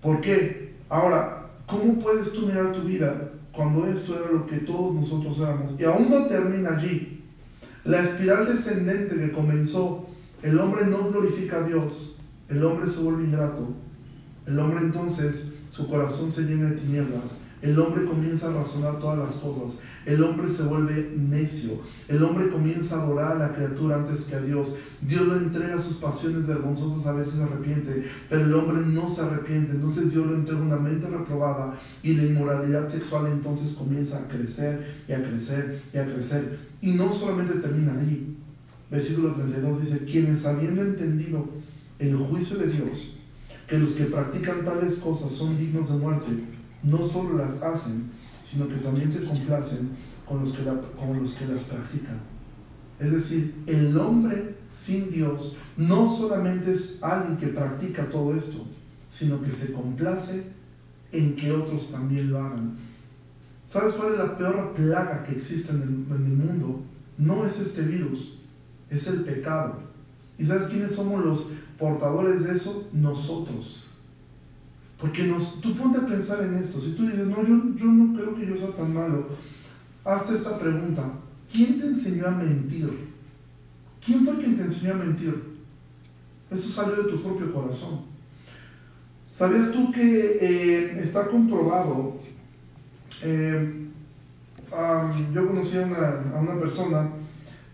¿Por 0.00 0.20
qué? 0.20 0.74
Ahora, 0.88 1.48
¿cómo 1.66 1.98
puedes 1.98 2.32
tú 2.32 2.46
mirar 2.46 2.72
tu 2.72 2.82
vida 2.82 3.32
cuando 3.52 3.86
esto 3.86 4.14
era 4.14 4.30
lo 4.30 4.46
que 4.46 4.58
todos 4.58 4.94
nosotros 4.94 5.38
éramos? 5.38 5.78
Y 5.78 5.84
aún 5.84 6.08
no 6.08 6.26
termina 6.26 6.76
allí. 6.76 7.24
La 7.84 8.02
espiral 8.02 8.46
descendente 8.46 9.16
que 9.16 9.32
comenzó, 9.32 10.06
el 10.42 10.58
hombre 10.58 10.86
no 10.86 11.10
glorifica 11.10 11.58
a 11.58 11.62
Dios, 11.62 12.16
el 12.48 12.64
hombre 12.64 12.90
se 12.90 12.98
vuelve 12.98 13.24
ingrato, 13.24 13.68
el 14.46 14.58
hombre 14.58 14.84
entonces, 14.84 15.56
su 15.70 15.88
corazón 15.88 16.30
se 16.30 16.42
llena 16.42 16.70
de 16.70 16.76
tinieblas, 16.76 17.39
el 17.62 17.78
hombre 17.78 18.06
comienza 18.06 18.48
a 18.48 18.54
razonar 18.54 18.98
todas 18.98 19.18
las 19.18 19.32
cosas. 19.32 19.80
El 20.06 20.22
hombre 20.22 20.50
se 20.50 20.62
vuelve 20.62 21.12
necio. 21.16 21.72
El 22.08 22.22
hombre 22.22 22.48
comienza 22.48 22.96
a 22.96 23.02
adorar 23.02 23.32
a 23.32 23.38
la 23.38 23.54
criatura 23.54 23.96
antes 23.96 24.22
que 24.22 24.34
a 24.34 24.40
Dios. 24.40 24.76
Dios 25.02 25.26
lo 25.26 25.36
entrega 25.36 25.78
a 25.78 25.82
sus 25.82 25.96
pasiones 25.96 26.46
vergonzosas, 26.46 27.06
a 27.06 27.12
veces 27.12 27.34
se 27.34 27.42
arrepiente, 27.42 28.06
pero 28.30 28.44
el 28.46 28.54
hombre 28.54 28.86
no 28.86 29.08
se 29.08 29.20
arrepiente. 29.20 29.72
Entonces 29.72 30.10
Dios 30.10 30.26
lo 30.26 30.36
entrega 30.36 30.60
una 30.60 30.76
mente 30.76 31.06
reprobada 31.08 31.78
y 32.02 32.14
la 32.14 32.24
inmoralidad 32.24 32.88
sexual 32.88 33.26
entonces 33.30 33.74
comienza 33.74 34.18
a 34.18 34.28
crecer 34.28 34.94
y 35.06 35.12
a 35.12 35.22
crecer 35.22 35.82
y 35.92 35.98
a 35.98 36.06
crecer. 36.06 36.58
Y 36.80 36.92
no 36.92 37.12
solamente 37.12 37.58
termina 37.58 37.92
ahí. 37.92 38.38
Versículo 38.90 39.34
32 39.34 39.82
dice, 39.82 40.04
quienes 40.04 40.46
habiendo 40.46 40.82
entendido 40.82 41.46
el 41.98 42.16
juicio 42.16 42.56
de 42.56 42.68
Dios, 42.68 43.16
que 43.68 43.78
los 43.78 43.92
que 43.92 44.04
practican 44.04 44.64
tales 44.64 44.94
cosas 44.94 45.30
son 45.32 45.56
dignos 45.56 45.90
de 45.90 45.98
muerte, 45.98 46.26
no 46.82 47.08
solo 47.08 47.36
las 47.36 47.62
hacen, 47.62 48.10
sino 48.48 48.68
que 48.68 48.76
también 48.76 49.10
se 49.10 49.24
complacen 49.24 49.90
con 50.26 50.40
los 50.40 50.52
que, 50.52 50.64
con 50.64 51.20
los 51.20 51.32
que 51.34 51.46
las 51.46 51.62
practican. 51.62 52.18
Es 52.98 53.12
decir, 53.12 53.54
el 53.66 53.96
hombre 53.96 54.56
sin 54.72 55.10
Dios 55.10 55.56
no 55.76 56.16
solamente 56.16 56.72
es 56.72 57.02
alguien 57.02 57.38
que 57.38 57.48
practica 57.48 58.10
todo 58.10 58.34
esto, 58.34 58.66
sino 59.10 59.42
que 59.42 59.52
se 59.52 59.72
complace 59.72 60.44
en 61.12 61.34
que 61.34 61.50
otros 61.50 61.90
también 61.90 62.30
lo 62.30 62.38
hagan. 62.38 62.76
¿Sabes 63.66 63.94
cuál 63.94 64.12
es 64.12 64.18
la 64.18 64.36
peor 64.36 64.74
plaga 64.74 65.24
que 65.24 65.36
existe 65.36 65.72
en 65.72 65.82
el, 65.82 66.16
en 66.16 66.26
el 66.26 66.36
mundo? 66.36 66.82
No 67.18 67.44
es 67.44 67.60
este 67.60 67.82
virus, 67.82 68.38
es 68.88 69.06
el 69.06 69.20
pecado. 69.22 69.80
¿Y 70.38 70.44
sabes 70.44 70.68
quiénes 70.68 70.92
somos 70.92 71.24
los 71.24 71.46
portadores 71.78 72.44
de 72.44 72.54
eso? 72.54 72.88
Nosotros. 72.92 73.84
Porque 75.00 75.22
nos, 75.24 75.60
tú 75.60 75.74
ponte 75.74 75.98
a 75.98 76.06
pensar 76.06 76.44
en 76.44 76.56
esto. 76.56 76.80
Si 76.80 76.92
tú 76.92 77.06
dices, 77.06 77.26
no, 77.26 77.36
yo, 77.42 77.74
yo 77.76 77.86
no 77.86 78.18
creo 78.18 78.36
que 78.36 78.46
yo 78.46 78.56
sea 78.56 78.68
tan 78.70 78.92
malo, 78.92 79.28
hazte 80.04 80.34
esta 80.34 80.58
pregunta. 80.58 81.10
¿Quién 81.50 81.80
te 81.80 81.86
enseñó 81.86 82.26
a 82.26 82.32
mentir? 82.32 83.08
¿Quién 84.04 84.24
fue 84.24 84.36
quien 84.36 84.56
te 84.56 84.64
enseñó 84.64 84.94
a 84.94 84.98
mentir? 84.98 85.42
Eso 86.50 86.68
salió 86.68 87.02
de 87.02 87.10
tu 87.10 87.22
propio 87.22 87.52
corazón. 87.52 88.02
¿Sabías 89.32 89.72
tú 89.72 89.90
que 89.90 90.38
eh, 90.40 91.00
está 91.02 91.28
comprobado? 91.28 92.20
Eh, 93.22 93.86
yo 95.34 95.46
conocí 95.46 95.78
a 95.78 95.86
una, 95.86 96.36
a 96.36 96.40
una, 96.40 96.58
persona 96.60 97.10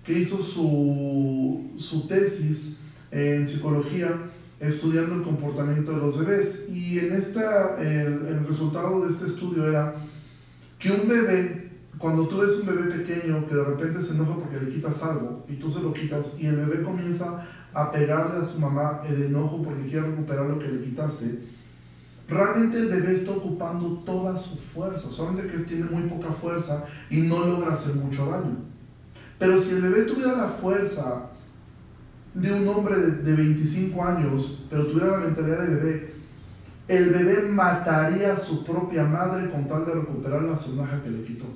que 0.05 0.19
hizo 0.19 0.39
su, 0.39 1.71
su 1.77 2.07
tesis 2.07 2.83
en 3.11 3.49
psicología 3.49 4.31
estudiando 4.61 5.17
el 5.17 5.23
comportamiento 5.23 5.93
de 5.93 5.99
los 5.99 6.19
bebés. 6.19 6.69
Y 6.71 6.99
en 6.99 7.15
esta, 7.15 7.81
el, 7.81 8.47
resultado 8.47 9.05
de 9.05 9.13
este 9.13 9.27
estudio 9.27 9.69
era 9.69 9.95
que 10.79 10.91
un 10.91 11.09
bebé, 11.09 11.71
cuando 11.99 12.27
tú 12.27 12.39
ves 12.39 12.61
un 12.61 12.67
bebé 12.67 12.95
pequeño 12.99 13.47
que 13.49 13.55
de 13.55 13.65
repente 13.65 14.03
se 14.03 14.15
enoja 14.15 14.37
porque 14.37 14.65
le 14.65 14.73
quitas 14.73 15.03
algo 15.03 15.45
y 15.49 15.55
tú 15.55 15.71
se 15.71 15.81
lo 15.81 15.93
quitas 15.93 16.35
y 16.39 16.47
el 16.47 16.57
bebé 16.57 16.83
comienza 16.83 17.47
a 17.73 17.91
pegarle 17.91 18.43
a 18.43 18.47
su 18.47 18.59
mamá 18.59 19.03
el 19.09 19.25
enojo 19.25 19.63
porque 19.63 19.89
quiere 19.89 20.07
recuperar 20.07 20.47
lo 20.47 20.59
que 20.59 20.69
le 20.69 20.83
quitaste, 20.83 21.41
realmente 22.29 22.79
el 22.79 22.89
bebé 22.89 23.17
está 23.17 23.33
ocupando 23.33 24.03
toda 24.05 24.37
su 24.37 24.57
fuerza, 24.57 25.11
solamente 25.11 25.51
que 25.51 25.59
tiene 25.59 25.85
muy 25.85 26.03
poca 26.05 26.33
fuerza 26.33 26.87
y 27.11 27.21
no 27.21 27.47
logra 27.47 27.75
hacer 27.75 27.95
mucho 27.97 28.27
daño. 28.27 28.57
Pero 29.39 29.61
si 29.61 29.73
el 29.73 29.83
bebé 29.83 30.03
tuviera 30.03 30.35
la 30.35 30.49
fuerza 30.49 31.31
de 32.37 32.53
un 32.53 32.69
hombre 32.69 32.97
de, 32.97 33.35
25 33.35 34.05
años, 34.05 34.65
pero 34.69 34.87
tuviera 34.87 35.13
la 35.13 35.25
mentalidad 35.25 35.63
de 35.63 35.75
bebé, 35.75 36.15
el 36.87 37.11
bebé 37.11 37.43
mataría 37.49 38.35
a 38.35 38.39
su 38.39 38.63
propia 38.65 39.05
madre 39.05 39.51
con 39.51 39.67
tal 39.67 39.87
de 39.87 39.95
recuperar 39.95 40.43
la 40.43 40.57
sonaja 40.57 41.03
que 41.03 41.11
le 41.11 41.25
quitó. 41.25 41.47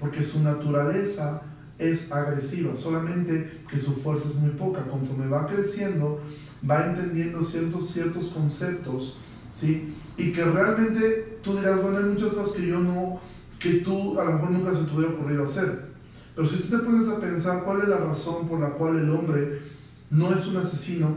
Porque 0.00 0.22
su 0.22 0.42
naturaleza 0.42 1.42
es 1.78 2.10
agresiva, 2.10 2.74
solamente 2.74 3.60
que 3.70 3.78
su 3.78 3.92
fuerza 3.92 4.28
es 4.30 4.34
muy 4.36 4.50
poca. 4.50 4.80
Conforme 4.86 5.28
va 5.28 5.46
creciendo, 5.46 6.20
va 6.68 6.86
entendiendo 6.86 7.44
ciertos, 7.44 7.90
ciertos 7.90 8.26
conceptos, 8.28 9.20
¿sí? 9.52 9.94
Y 10.16 10.32
que 10.32 10.44
realmente 10.44 11.38
tú 11.42 11.56
dirás, 11.56 11.82
bueno, 11.82 11.98
hay 11.98 12.04
muchas 12.04 12.30
cosas 12.30 12.56
que 12.56 12.66
yo 12.66 12.80
no, 12.80 13.20
que 13.58 13.74
tú 13.80 14.18
a 14.18 14.24
lo 14.24 14.32
mejor 14.32 14.50
nunca 14.50 14.72
se 14.72 14.84
te 14.84 14.96
hubiera 14.96 15.12
ocurrido 15.12 15.44
hacer. 15.44 15.92
Pero 16.34 16.48
si 16.48 16.56
tú 16.56 16.76
te 16.76 16.84
pones 16.84 17.08
a 17.08 17.20
pensar 17.20 17.62
cuál 17.64 17.82
es 17.82 17.88
la 17.88 17.98
razón 17.98 18.48
por 18.48 18.58
la 18.58 18.70
cual 18.70 18.98
el 18.98 19.10
hombre 19.10 19.73
no 20.14 20.32
es 20.32 20.46
un 20.46 20.56
asesino, 20.56 21.08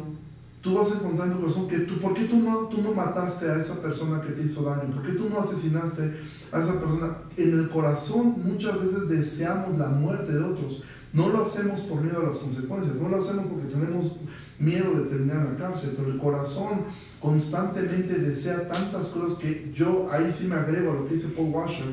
tú 0.61 0.73
vas 0.73 0.91
a 0.91 0.95
encontrar 0.95 1.27
en 1.27 1.35
tu 1.35 1.41
corazón 1.41 1.67
que 1.67 1.79
tú, 1.79 1.99
¿por 1.99 2.13
qué 2.15 2.25
tú 2.25 2.37
no, 2.37 2.61
tú 2.67 2.81
no 2.81 2.93
mataste 2.93 3.49
a 3.49 3.57
esa 3.57 3.79
persona 3.81 4.21
que 4.21 4.33
te 4.33 4.43
hizo 4.43 4.63
daño? 4.63 4.91
¿Por 4.91 5.05
qué 5.05 5.13
tú 5.13 5.29
no 5.29 5.39
asesinaste 5.39 6.17
a 6.51 6.59
esa 6.59 6.79
persona? 6.79 7.17
En 7.37 7.59
el 7.59 7.69
corazón 7.69 8.35
muchas 8.43 8.81
veces 8.83 9.07
deseamos 9.07 9.77
la 9.77 9.89
muerte 9.89 10.33
de 10.33 10.43
otros. 10.43 10.83
No 11.13 11.29
lo 11.29 11.45
hacemos 11.45 11.81
por 11.81 12.01
miedo 12.01 12.21
a 12.21 12.29
las 12.29 12.37
consecuencias, 12.37 12.95
no 12.95 13.07
lo 13.07 13.17
hacemos 13.17 13.45
porque 13.45 13.67
tenemos 13.67 14.17
miedo 14.59 14.91
de 14.95 15.09
terminar 15.09 15.45
en 15.45 15.53
la 15.53 15.59
cárcel, 15.59 15.93
pero 15.95 16.11
el 16.11 16.17
corazón 16.17 16.81
constantemente 17.21 18.19
desea 18.19 18.67
tantas 18.67 19.07
cosas 19.07 19.37
que 19.37 19.71
yo 19.75 20.09
ahí 20.11 20.31
sí 20.31 20.47
me 20.47 20.55
agrego 20.55 20.91
a 20.91 20.95
lo 20.95 21.07
que 21.07 21.15
dice 21.15 21.27
Paul 21.29 21.49
Washer, 21.49 21.85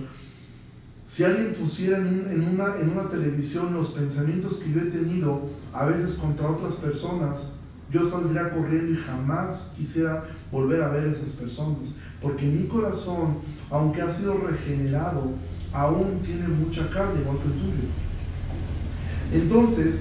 si 1.14 1.22
alguien 1.22 1.54
pusiera 1.54 1.98
en, 1.98 2.58
una, 2.92 3.08
televisión 3.08 3.72
los 3.72 3.90
pensamientos 3.90 4.54
que 4.54 4.72
yo 4.72 4.80
he 4.80 4.86
tenido, 4.86 5.48
a 5.72 5.84
veces 5.84 6.14
contra 6.14 6.50
otras 6.50 6.72
personas, 6.72 7.52
yo 7.92 8.04
saldría 8.04 8.52
corriendo 8.52 8.94
y 8.94 8.96
jamás 8.96 9.70
quisiera 9.76 10.24
volver 10.50 10.82
a 10.82 10.88
ver 10.88 11.04
a 11.06 11.12
esas 11.12 11.28
personas. 11.28 11.94
Porque 12.20 12.44
mi 12.46 12.66
corazón, 12.66 13.36
aunque 13.70 14.02
ha 14.02 14.10
sido 14.10 14.38
regenerado, 14.38 15.30
aún 15.72 16.18
tiene 16.24 16.48
mucha 16.48 16.90
carne 16.90 17.20
igual 17.20 17.38
que 17.38 17.46
el 17.46 17.60
tuyo. 17.60 17.88
Entonces, 19.32 20.00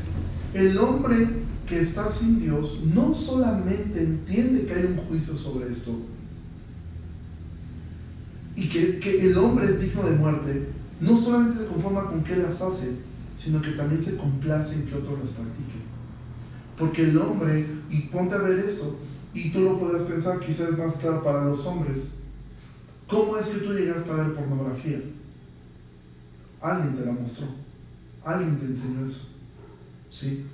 el 0.56 0.76
hombre 0.80 1.28
que 1.68 1.82
está 1.82 2.12
sin 2.12 2.40
Dios 2.40 2.80
no 2.92 3.14
solamente 3.14 4.02
entiende 4.02 4.66
que 4.66 4.74
hay 4.74 4.86
un 4.86 4.98
juicio 5.06 5.36
sobre 5.36 5.72
esto 5.72 5.92
y 8.56 8.68
que 8.68 9.30
el 9.30 9.38
hombre 9.38 9.68
es 9.68 9.80
digno 9.80 10.02
de 10.02 10.16
muerte, 10.16 10.68
no 11.04 11.18
solamente 11.18 11.60
se 11.60 11.68
conforma 11.68 12.06
con 12.06 12.24
que 12.24 12.38
las 12.38 12.62
hace, 12.62 12.96
sino 13.38 13.62
que 13.62 13.72
también 13.72 14.02
se 14.02 14.16
complace 14.16 14.76
en 14.76 14.88
que 14.88 14.96
otros 14.96 15.20
las 15.20 15.30
practiquen. 15.30 15.84
Porque 16.80 17.04
el 17.04 17.18
hombre, 17.18 17.66
y 17.90 18.02
ponte 18.04 18.36
a 18.36 18.40
ver 18.40 18.60
esto, 18.60 18.98
y 19.34 19.52
tú 19.52 19.62
lo 19.62 19.80
puedes 19.80 20.04
pensar, 20.04 20.40
quizás 20.40 20.78
más 20.78 20.96
claro 20.96 21.24
para 21.24 21.44
los 21.46 21.66
hombres, 21.66 22.16
¿cómo 23.08 23.38
es 23.38 23.48
que 23.48 23.60
tú 23.60 23.74
llegaste 23.74 24.10
a 24.10 24.16
ver 24.16 24.34
pornografía? 24.34 25.02
Alguien 26.62 26.96
te 26.96 27.06
la 27.06 27.12
mostró, 27.12 27.48
alguien 28.24 28.60
te 28.60 28.68
enseñó 28.68 29.06
eso, 29.06 29.28
¿sí? 30.10 30.46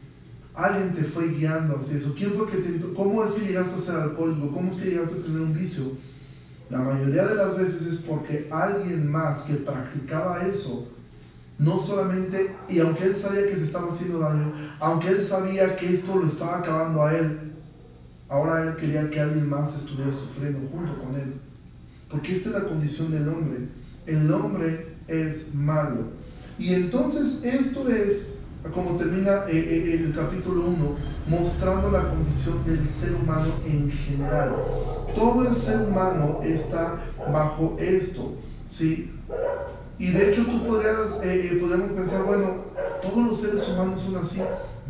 Alguien 0.55 0.95
te 0.95 1.03
fue 1.03 1.29
guiando 1.29 1.77
hacia 1.77 1.97
eso. 1.97 2.13
¿Quién 2.17 2.33
fue 2.33 2.49
que 2.49 2.57
te... 2.57 2.93
¿Cómo 2.93 3.23
es 3.23 3.33
que 3.33 3.45
llegaste 3.45 3.75
a 3.75 3.77
ser 3.77 3.95
alcohólico? 3.95 4.51
¿Cómo 4.51 4.69
es 4.69 4.77
que 4.77 4.89
llegaste 4.89 5.19
a 5.19 5.23
tener 5.23 5.41
un 5.41 5.53
vicio? 5.53 5.83
La 6.69 6.79
mayoría 6.79 7.25
de 7.25 7.35
las 7.35 7.57
veces 7.57 7.87
es 7.87 7.97
porque 7.99 8.47
alguien 8.51 9.11
más 9.11 9.41
que 9.43 9.55
practicaba 9.55 10.45
eso, 10.45 10.87
no 11.57 11.79
solamente, 11.79 12.55
y 12.69 12.79
aunque 12.79 13.05
él 13.05 13.15
sabía 13.15 13.49
que 13.49 13.55
se 13.55 13.63
estaba 13.63 13.89
haciendo 13.89 14.19
daño, 14.19 14.53
aunque 14.79 15.09
él 15.09 15.23
sabía 15.23 15.75
que 15.75 15.93
esto 15.93 16.15
lo 16.15 16.27
estaba 16.27 16.59
acabando 16.59 17.03
a 17.03 17.15
él, 17.17 17.53
ahora 18.29 18.63
él 18.63 18.77
quería 18.77 19.09
que 19.09 19.19
alguien 19.19 19.49
más 19.49 19.75
estuviera 19.75 20.11
sufriendo 20.11 20.59
junto 20.71 20.97
con 21.03 21.15
él. 21.15 21.33
Porque 22.09 22.35
esta 22.35 22.49
es 22.49 22.55
la 22.55 22.63
condición 22.65 23.11
del 23.11 23.27
hombre. 23.27 23.67
El 24.05 24.31
hombre 24.31 24.95
es 25.07 25.53
malo. 25.53 26.19
Y 26.57 26.73
entonces 26.73 27.43
esto 27.43 27.89
es, 27.89 28.38
como 28.73 28.97
termina 28.97 29.45
eh, 29.47 29.57
eh, 29.57 30.03
el 30.05 30.15
capítulo 30.15 30.65
1, 30.65 30.95
mostrando 31.27 31.91
la 31.91 32.09
condición 32.09 32.65
del 32.65 32.89
ser 32.89 33.15
humano 33.15 33.53
en 33.65 33.91
general 33.91 34.53
todo 35.15 35.47
el 35.47 35.55
ser 35.55 35.87
humano 35.87 36.39
está 36.43 36.99
bajo 37.31 37.75
esto, 37.79 38.33
¿sí? 38.69 39.13
Y 39.97 40.11
de 40.11 40.31
hecho 40.31 40.45
tú 40.45 40.65
podrías, 40.65 41.19
eh, 41.23 41.57
podríamos 41.59 41.91
pensar, 41.91 42.23
bueno, 42.23 42.47
todos 43.01 43.27
los 43.27 43.41
seres 43.41 43.67
humanos 43.69 44.01
son 44.01 44.17
así, 44.17 44.41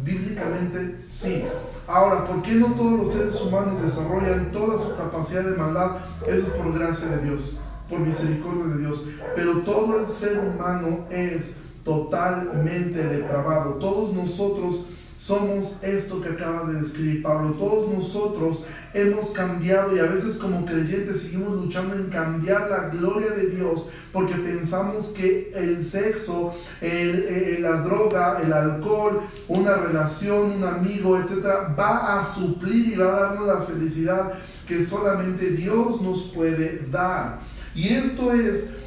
bíblicamente 0.03 1.01
sí. 1.05 1.43
Ahora, 1.88 2.28
¿por 2.28 2.43
qué 2.43 2.53
no 2.53 2.67
todos 2.74 2.99
los 2.99 3.13
seres 3.13 3.41
humanos 3.41 3.82
desarrollan 3.82 4.51
toda 4.51 4.78
su 4.84 4.95
capacidad 4.95 5.43
de 5.43 5.57
maldad? 5.57 5.97
Eso 6.28 6.47
es 6.47 6.53
por 6.53 6.78
gracia 6.78 7.07
de 7.07 7.22
Dios, 7.24 7.57
por 7.89 7.99
misericordia 7.99 8.65
de 8.65 8.78
Dios. 8.78 9.05
Pero 9.36 9.59
todo 9.61 9.99
el 9.99 10.07
ser 10.07 10.39
humano 10.39 11.07
es 11.09 11.61
totalmente 11.90 13.04
depravado. 13.04 13.74
Todos 13.76 14.14
nosotros 14.14 14.86
somos 15.18 15.84
esto 15.84 16.22
que 16.22 16.30
acaba 16.30 16.70
de 16.70 16.82
describir 16.82 17.24
Pablo. 17.24 17.54
Todos 17.54 17.92
nosotros 17.92 18.60
hemos 18.94 19.32
cambiado 19.32 19.96
y 19.96 20.00
a 20.00 20.04
veces 20.04 20.36
como 20.36 20.66
creyentes 20.66 21.22
seguimos 21.22 21.56
luchando 21.56 21.96
en 21.96 22.06
cambiar 22.10 22.70
la 22.70 22.90
gloria 22.90 23.32
de 23.32 23.48
Dios 23.48 23.90
porque 24.14 24.36
pensamos 24.36 25.08
que 25.08 25.52
el 25.56 25.84
sexo, 25.84 26.56
el, 26.80 27.62
la 27.62 27.82
droga, 27.82 28.40
el 28.44 28.54
alcohol, 28.54 29.22
una 29.48 29.76
relación, 29.78 30.52
un 30.52 30.64
amigo, 30.64 31.18
etcétera, 31.18 31.76
va 31.78 32.22
a 32.22 32.34
suplir 32.36 32.94
y 32.94 32.96
va 32.98 33.08
a 33.08 33.20
darnos 33.22 33.48
la 33.48 33.62
felicidad 33.64 34.34
que 34.68 34.86
solamente 34.86 35.52
Dios 35.52 36.02
nos 36.02 36.22
puede 36.36 36.86
dar. 36.92 37.40
Y 37.76 37.90
esto 37.90 38.32
es 38.34 38.79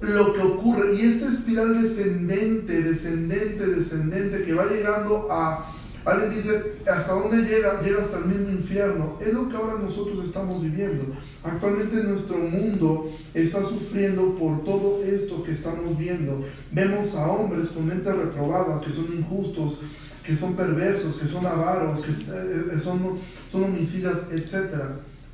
lo 0.00 0.32
que 0.34 0.40
ocurre. 0.40 0.94
Y 0.94 1.02
esta 1.02 1.28
espiral 1.28 1.82
descendente, 1.82 2.82
descendente, 2.82 3.66
descendente, 3.66 4.44
que 4.44 4.54
va 4.54 4.66
llegando 4.66 5.28
a... 5.30 5.74
Alguien 6.04 6.34
dice, 6.34 6.78
¿hasta 6.90 7.12
dónde 7.12 7.42
llega? 7.42 7.82
Llega 7.82 8.00
hasta 8.02 8.18
el 8.18 8.26
mismo 8.26 8.50
infierno. 8.50 9.18
Es 9.20 9.34
lo 9.34 9.48
que 9.48 9.56
ahora 9.56 9.74
nosotros 9.78 10.24
estamos 10.24 10.62
viviendo. 10.62 11.14
Actualmente 11.42 12.02
nuestro 12.04 12.38
mundo 12.38 13.10
está 13.34 13.62
sufriendo 13.62 14.34
por 14.38 14.64
todo 14.64 15.04
esto 15.04 15.42
que 15.42 15.52
estamos 15.52 15.98
viendo. 15.98 16.46
Vemos 16.72 17.14
a 17.14 17.26
hombres 17.30 17.68
con 17.68 17.86
mentes 17.86 18.14
reprobadas, 18.14 18.86
que 18.86 18.92
son 18.92 19.06
injustos, 19.12 19.80
que 20.24 20.34
son 20.34 20.54
perversos, 20.54 21.16
que 21.16 21.26
son 21.26 21.44
avaros, 21.44 22.00
que 22.00 22.12
eh, 22.12 22.78
son, 22.78 23.18
son 23.50 23.64
homicidas, 23.64 24.28
etc. 24.32 24.76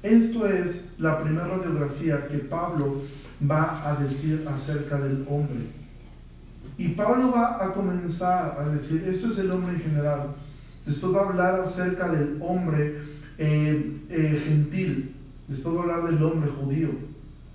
Esto 0.03 0.47
es 0.47 0.95
la 0.99 1.23
primera 1.23 1.47
radiografía 1.47 2.27
que 2.27 2.39
Pablo 2.39 3.03
va 3.43 3.91
a 3.91 3.97
decir 3.97 4.47
acerca 4.49 4.99
del 4.99 5.27
hombre. 5.29 5.67
Y 6.77 6.89
Pablo 6.89 7.33
va 7.33 7.65
a 7.65 7.73
comenzar 7.73 8.57
a 8.59 8.69
decir, 8.69 9.05
esto 9.07 9.29
es 9.29 9.39
el 9.39 9.51
hombre 9.51 9.75
en 9.75 9.81
general. 9.81 10.35
Después 10.85 11.15
va 11.15 11.23
a 11.23 11.29
hablar 11.29 11.61
acerca 11.61 12.09
del 12.09 12.39
hombre 12.41 13.03
eh, 13.39 14.01
eh, 14.09 14.43
gentil. 14.47 15.15
Después 15.49 15.77
va 15.77 15.81
a 15.81 15.83
hablar 15.83 16.13
del 16.13 16.23
hombre 16.23 16.51
judío. 16.51 16.91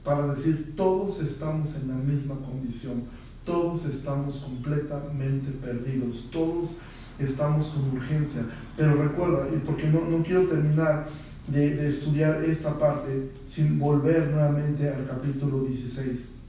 Para 0.04 0.34
decir, 0.34 0.74
todos 0.76 1.22
estamos 1.22 1.76
en 1.76 1.90
la 1.90 1.96
misma 1.96 2.36
condición. 2.36 3.04
Todos 3.44 3.86
estamos 3.86 4.38
completamente 4.38 5.52
perdidos. 5.52 6.30
Todos 6.32 6.80
estamos 7.20 7.68
con 7.68 7.98
urgencia. 7.98 8.44
Pero 8.78 8.96
recuerda, 9.04 9.48
y 9.54 9.58
porque 9.60 9.88
no, 9.88 10.06
no 10.06 10.24
quiero 10.24 10.48
terminar 10.48 11.10
de, 11.52 11.90
estudiar 11.90 12.44
esta 12.44 12.78
parte 12.78 13.32
sin 13.46 13.80
volver 13.80 14.30
nuevamente 14.30 14.90
al 14.90 15.08
capítulo 15.08 15.64
16. 15.64 16.40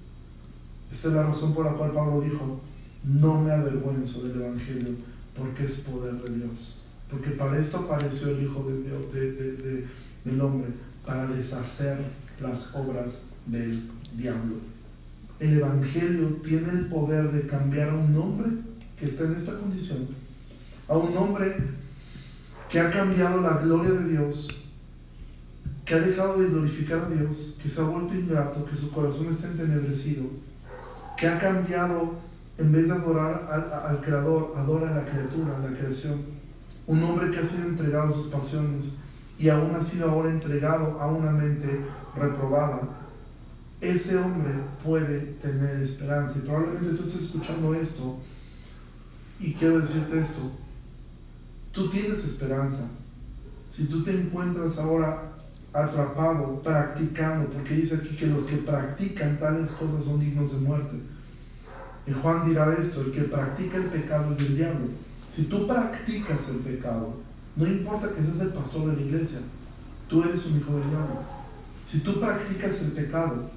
Esta 0.92 1.08
es 1.08 1.14
la 1.14 1.22
razón 1.24 1.54
por 1.54 1.64
la 1.64 1.72
cual 1.72 1.92
Pablo 1.92 2.20
dijo, 2.20 2.60
no 3.04 3.40
me 3.40 3.52
avergüenzo 3.52 4.22
del 4.22 4.42
Evangelio 4.42 4.90
porque 5.36 5.64
es 5.64 5.76
poder 5.80 6.14
de 6.14 6.36
Dios. 6.36 6.86
Porque 7.10 7.30
para 7.30 7.58
esto 7.58 7.78
apareció 7.78 8.28
el 8.28 8.42
Hijo 8.42 8.64
de, 8.64 8.82
de, 9.12 9.86
del 10.24 10.40
Hombre, 10.40 10.68
para 11.04 11.26
deshacer 11.26 11.98
las 12.40 12.74
obras 12.74 13.22
del 13.46 13.82
diablo. 14.16 14.56
El 15.38 15.58
Evangelio 15.58 16.36
tiene 16.44 16.70
el 16.70 16.86
poder 16.86 17.32
de 17.32 17.46
cambiar 17.46 17.90
a 17.90 17.94
un 17.94 18.14
hombre 18.16 18.50
que 18.98 19.06
está 19.06 19.24
en 19.24 19.32
esta 19.32 19.58
condición, 19.58 20.08
a 20.86 20.96
un 20.96 21.16
hombre 21.16 21.56
que 22.68 22.78
ha 22.78 22.90
cambiado 22.90 23.40
la 23.40 23.58
gloria 23.58 23.92
de 23.92 24.08
Dios 24.10 24.59
que 25.90 25.96
ha 25.96 26.00
dejado 26.02 26.38
de 26.38 26.46
glorificar 26.46 27.00
a 27.00 27.08
Dios, 27.08 27.56
que 27.60 27.68
se 27.68 27.80
ha 27.80 27.84
vuelto 27.84 28.14
ingrato, 28.14 28.64
que 28.64 28.76
su 28.76 28.92
corazón 28.92 29.26
está 29.26 29.48
entenebrecido, 29.48 30.22
que 31.16 31.26
ha 31.26 31.36
cambiado, 31.36 32.14
en 32.58 32.70
vez 32.70 32.86
de 32.86 32.92
adorar 32.92 33.84
al, 33.88 34.00
Creador, 34.00 34.54
adora 34.56 34.90
a 34.90 34.94
la 34.94 35.04
criatura, 35.04 35.56
a 35.56 35.68
la 35.68 35.76
creación. 35.76 36.22
Un 36.86 37.02
hombre 37.02 37.32
que 37.32 37.38
ha 37.38 37.44
sido 37.44 37.64
entregado 37.64 38.10
a 38.10 38.12
sus 38.12 38.26
pasiones 38.26 38.98
y 39.36 39.48
aún 39.48 39.74
ha 39.74 39.82
sido 39.82 40.08
ahora 40.08 40.30
entregado 40.30 41.00
a 41.00 41.08
una 41.08 41.32
mente 41.32 41.80
reprobada. 42.14 42.82
Ese 43.80 44.16
hombre 44.16 44.52
puede 44.84 45.18
tener 45.42 45.82
esperanza. 45.82 46.38
Y 46.38 46.42
probablemente 46.42 47.02
tú 47.02 47.08
estés 47.08 47.24
escuchando 47.24 47.74
esto 47.74 48.16
y 49.40 49.54
quiero 49.54 49.80
decirte 49.80 50.20
esto. 50.20 50.52
Tú 51.72 51.90
tienes 51.90 52.24
esperanza. 52.24 52.92
Si 53.68 53.86
tú 53.86 54.04
te 54.04 54.12
encuentras 54.12 54.78
ahora 54.78 55.29
atrapado, 55.72 56.60
practicando, 56.62 57.48
porque 57.50 57.74
dice 57.74 57.96
aquí 57.96 58.16
que 58.16 58.26
los 58.26 58.44
que 58.44 58.56
practican 58.56 59.38
tales 59.38 59.70
cosas 59.72 60.04
son 60.04 60.20
dignos 60.20 60.52
de 60.52 60.66
muerte. 60.66 60.96
Y 62.06 62.12
Juan 62.12 62.48
dirá 62.48 62.74
esto, 62.74 63.02
el 63.02 63.12
que 63.12 63.22
practica 63.22 63.76
el 63.76 63.84
pecado 63.84 64.32
es 64.32 64.38
del 64.38 64.56
diablo. 64.56 64.86
Si 65.28 65.44
tú 65.44 65.66
practicas 65.66 66.48
el 66.48 66.58
pecado, 66.58 67.14
no 67.54 67.66
importa 67.66 68.08
que 68.12 68.22
seas 68.22 68.40
el 68.40 68.52
pastor 68.52 68.90
de 68.90 68.96
la 68.96 69.02
iglesia, 69.02 69.38
tú 70.08 70.24
eres 70.24 70.44
un 70.46 70.58
hijo 70.58 70.72
del 70.76 70.90
diablo. 70.90 71.20
Si 71.86 72.00
tú 72.00 72.18
practicas 72.18 72.82
el 72.82 72.92
pecado, 72.92 73.50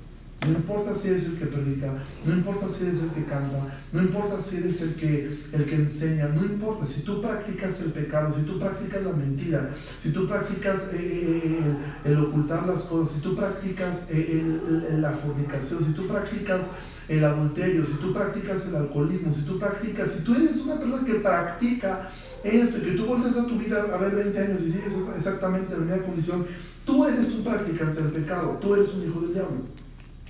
no 0.45 0.51
importa 0.51 0.93
si 0.93 1.09
eres 1.09 1.25
el 1.25 1.37
que 1.37 1.45
predica, 1.45 1.93
no 2.25 2.33
importa 2.33 2.67
si 2.69 2.85
eres 2.85 3.01
el 3.01 3.09
que 3.11 3.23
canta, 3.25 3.79
no 3.91 4.01
importa 4.01 4.41
si 4.41 4.57
eres 4.57 4.81
el 4.81 4.95
que, 4.95 5.39
el 5.53 5.65
que 5.65 5.75
enseña, 5.75 6.27
no 6.27 6.43
importa. 6.43 6.85
Si 6.85 7.01
tú 7.01 7.21
practicas 7.21 7.79
el 7.81 7.91
pecado, 7.91 8.35
si 8.37 8.43
tú 8.43 8.59
practicas 8.59 9.03
la 9.03 9.13
mentira, 9.13 9.69
si 10.01 10.11
tú 10.11 10.27
practicas 10.27 10.93
eh, 10.93 10.97
eh, 10.97 11.41
eh, 11.45 12.11
el, 12.11 12.19
ocultar 12.19 12.67
las 12.67 12.81
cosas, 12.83 13.15
si 13.15 13.21
tú 13.21 13.35
practicas 13.35 14.07
la 14.09 15.11
fornicación, 15.11 15.85
si 15.85 15.93
tú 15.93 16.07
practicas 16.07 16.71
el 17.07 17.23
adulterio, 17.23 17.85
si 17.85 17.93
tú 17.93 18.13
practicas 18.13 18.65
el 18.67 18.75
alcoholismo, 18.75 19.33
si 19.33 19.41
tú 19.43 19.59
practicas, 19.59 20.11
si 20.11 20.23
tú 20.23 20.35
eres 20.35 20.57
una 20.57 20.75
persona 20.75 21.05
que 21.05 21.15
practica 21.15 22.09
esto 22.43 22.77
y 22.77 22.81
que 22.81 22.91
tú 22.91 23.05
vuelves 23.05 23.37
a 23.37 23.45
tu 23.45 23.57
vida 23.57 23.85
a 23.93 23.97
ver 23.97 24.15
20 24.15 24.39
años 24.39 24.61
y 24.61 24.71
sigues 24.71 24.93
exactamente 25.17 25.73
en 25.73 25.87
la 25.87 25.95
misma 25.95 26.05
condición, 26.05 26.45
tú 26.85 27.05
eres 27.05 27.27
un 27.27 27.43
practicante 27.43 28.03
del 28.03 28.11
pecado, 28.11 28.59
tú 28.61 28.75
eres 28.75 28.93
un 28.93 29.03
hijo 29.03 29.21
del 29.21 29.33
diablo. 29.33 29.82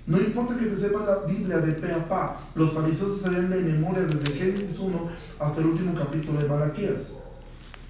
No 0.06 0.18
importa 0.20 0.58
que 0.58 0.66
te 0.66 0.76
sepan 0.76 1.06
la 1.06 1.20
Biblia 1.20 1.60
de 1.60 1.74
pe 1.74 1.92
a 1.92 2.08
pa, 2.10 2.42
los 2.56 2.74
fariseos 2.74 3.18
se 3.18 3.24
sabían 3.24 3.50
de 3.50 3.62
memoria 3.62 4.04
desde 4.04 4.34
Génesis 4.34 4.78
1 4.78 5.10
hasta 5.40 5.62
el 5.62 5.68
último 5.68 5.94
capítulo 5.96 6.42
de 6.42 6.50
Malaquías. 6.50 7.14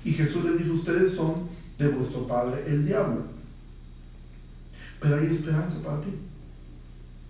Y 0.05 0.11
Jesús 0.11 0.43
les 0.43 0.59
dijo, 0.59 0.73
ustedes 0.73 1.13
son 1.13 1.49
de 1.79 1.87
vuestro 1.87 2.27
padre 2.27 2.63
el 2.67 2.85
diablo. 2.85 3.23
Pero 4.99 5.15
hay 5.15 5.25
esperanza 5.27 5.81
para 5.83 6.01
ti. 6.01 6.09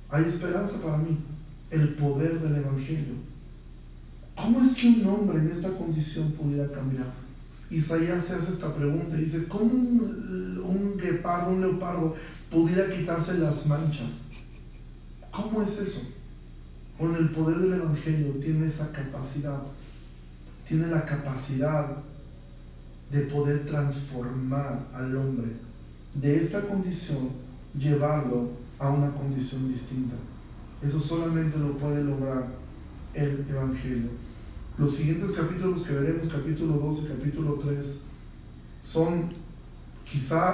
Hay 0.10 0.26
esperanza 0.26 0.82
para 0.82 0.98
mí. 0.98 1.18
El 1.72 1.96
poder 1.96 2.40
del 2.42 2.58
Evangelio. 2.58 3.16
¿Cómo 4.36 4.62
es 4.62 4.76
que 4.76 4.88
un 4.88 5.08
hombre 5.08 5.40
en 5.40 5.52
esta 5.52 5.70
condición 5.70 6.32
pudiera 6.32 6.70
cambiar? 6.72 7.12
Isaías 7.72 8.26
se 8.26 8.34
hace 8.34 8.52
esta 8.52 8.74
pregunta 8.74 9.18
y 9.18 9.24
dice, 9.24 9.48
¿cómo 9.48 9.74
un, 9.74 10.64
un 10.68 10.98
guepardo, 10.98 11.52
un 11.52 11.62
leopardo 11.62 12.16
pudiera 12.52 12.92
quitarse 12.94 13.38
las 13.40 13.66
manchas? 13.66 14.23
¿Cómo 15.36 15.64
es 15.64 15.80
eso? 15.80 16.02
Con 16.98 17.16
el 17.16 17.32
poder 17.32 17.58
del 17.58 17.74
Evangelio 17.74 18.34
tiene 18.34 18.68
esa 18.68 18.92
capacidad, 18.92 19.64
tiene 20.68 20.88
la 20.88 21.04
capacidad 21.06 21.98
de 23.12 23.22
poder 23.22 23.66
transformar 23.66 24.86
al 24.94 25.16
hombre 25.18 25.54
de 26.14 26.40
esta 26.40 26.62
condición, 26.62 27.30
llevarlo 27.78 28.52
a 28.78 28.90
una 28.90 29.12
condición 29.12 29.72
distinta. 29.74 30.16
Eso 30.84 31.00
solamente 31.00 31.58
lo 31.58 31.78
puede 31.80 32.04
lograr 32.04 32.46
el 33.16 33.44
Evangelio. 33.50 34.10
Los 34.78 34.96
siguientes 34.96 35.32
capítulos 35.32 35.82
que 35.82 35.94
veremos, 35.94 36.32
capítulo 36.32 36.74
12, 36.74 37.08
capítulo 37.08 37.56
3, 37.56 38.02
son 38.84 39.32
quizá 40.04 40.53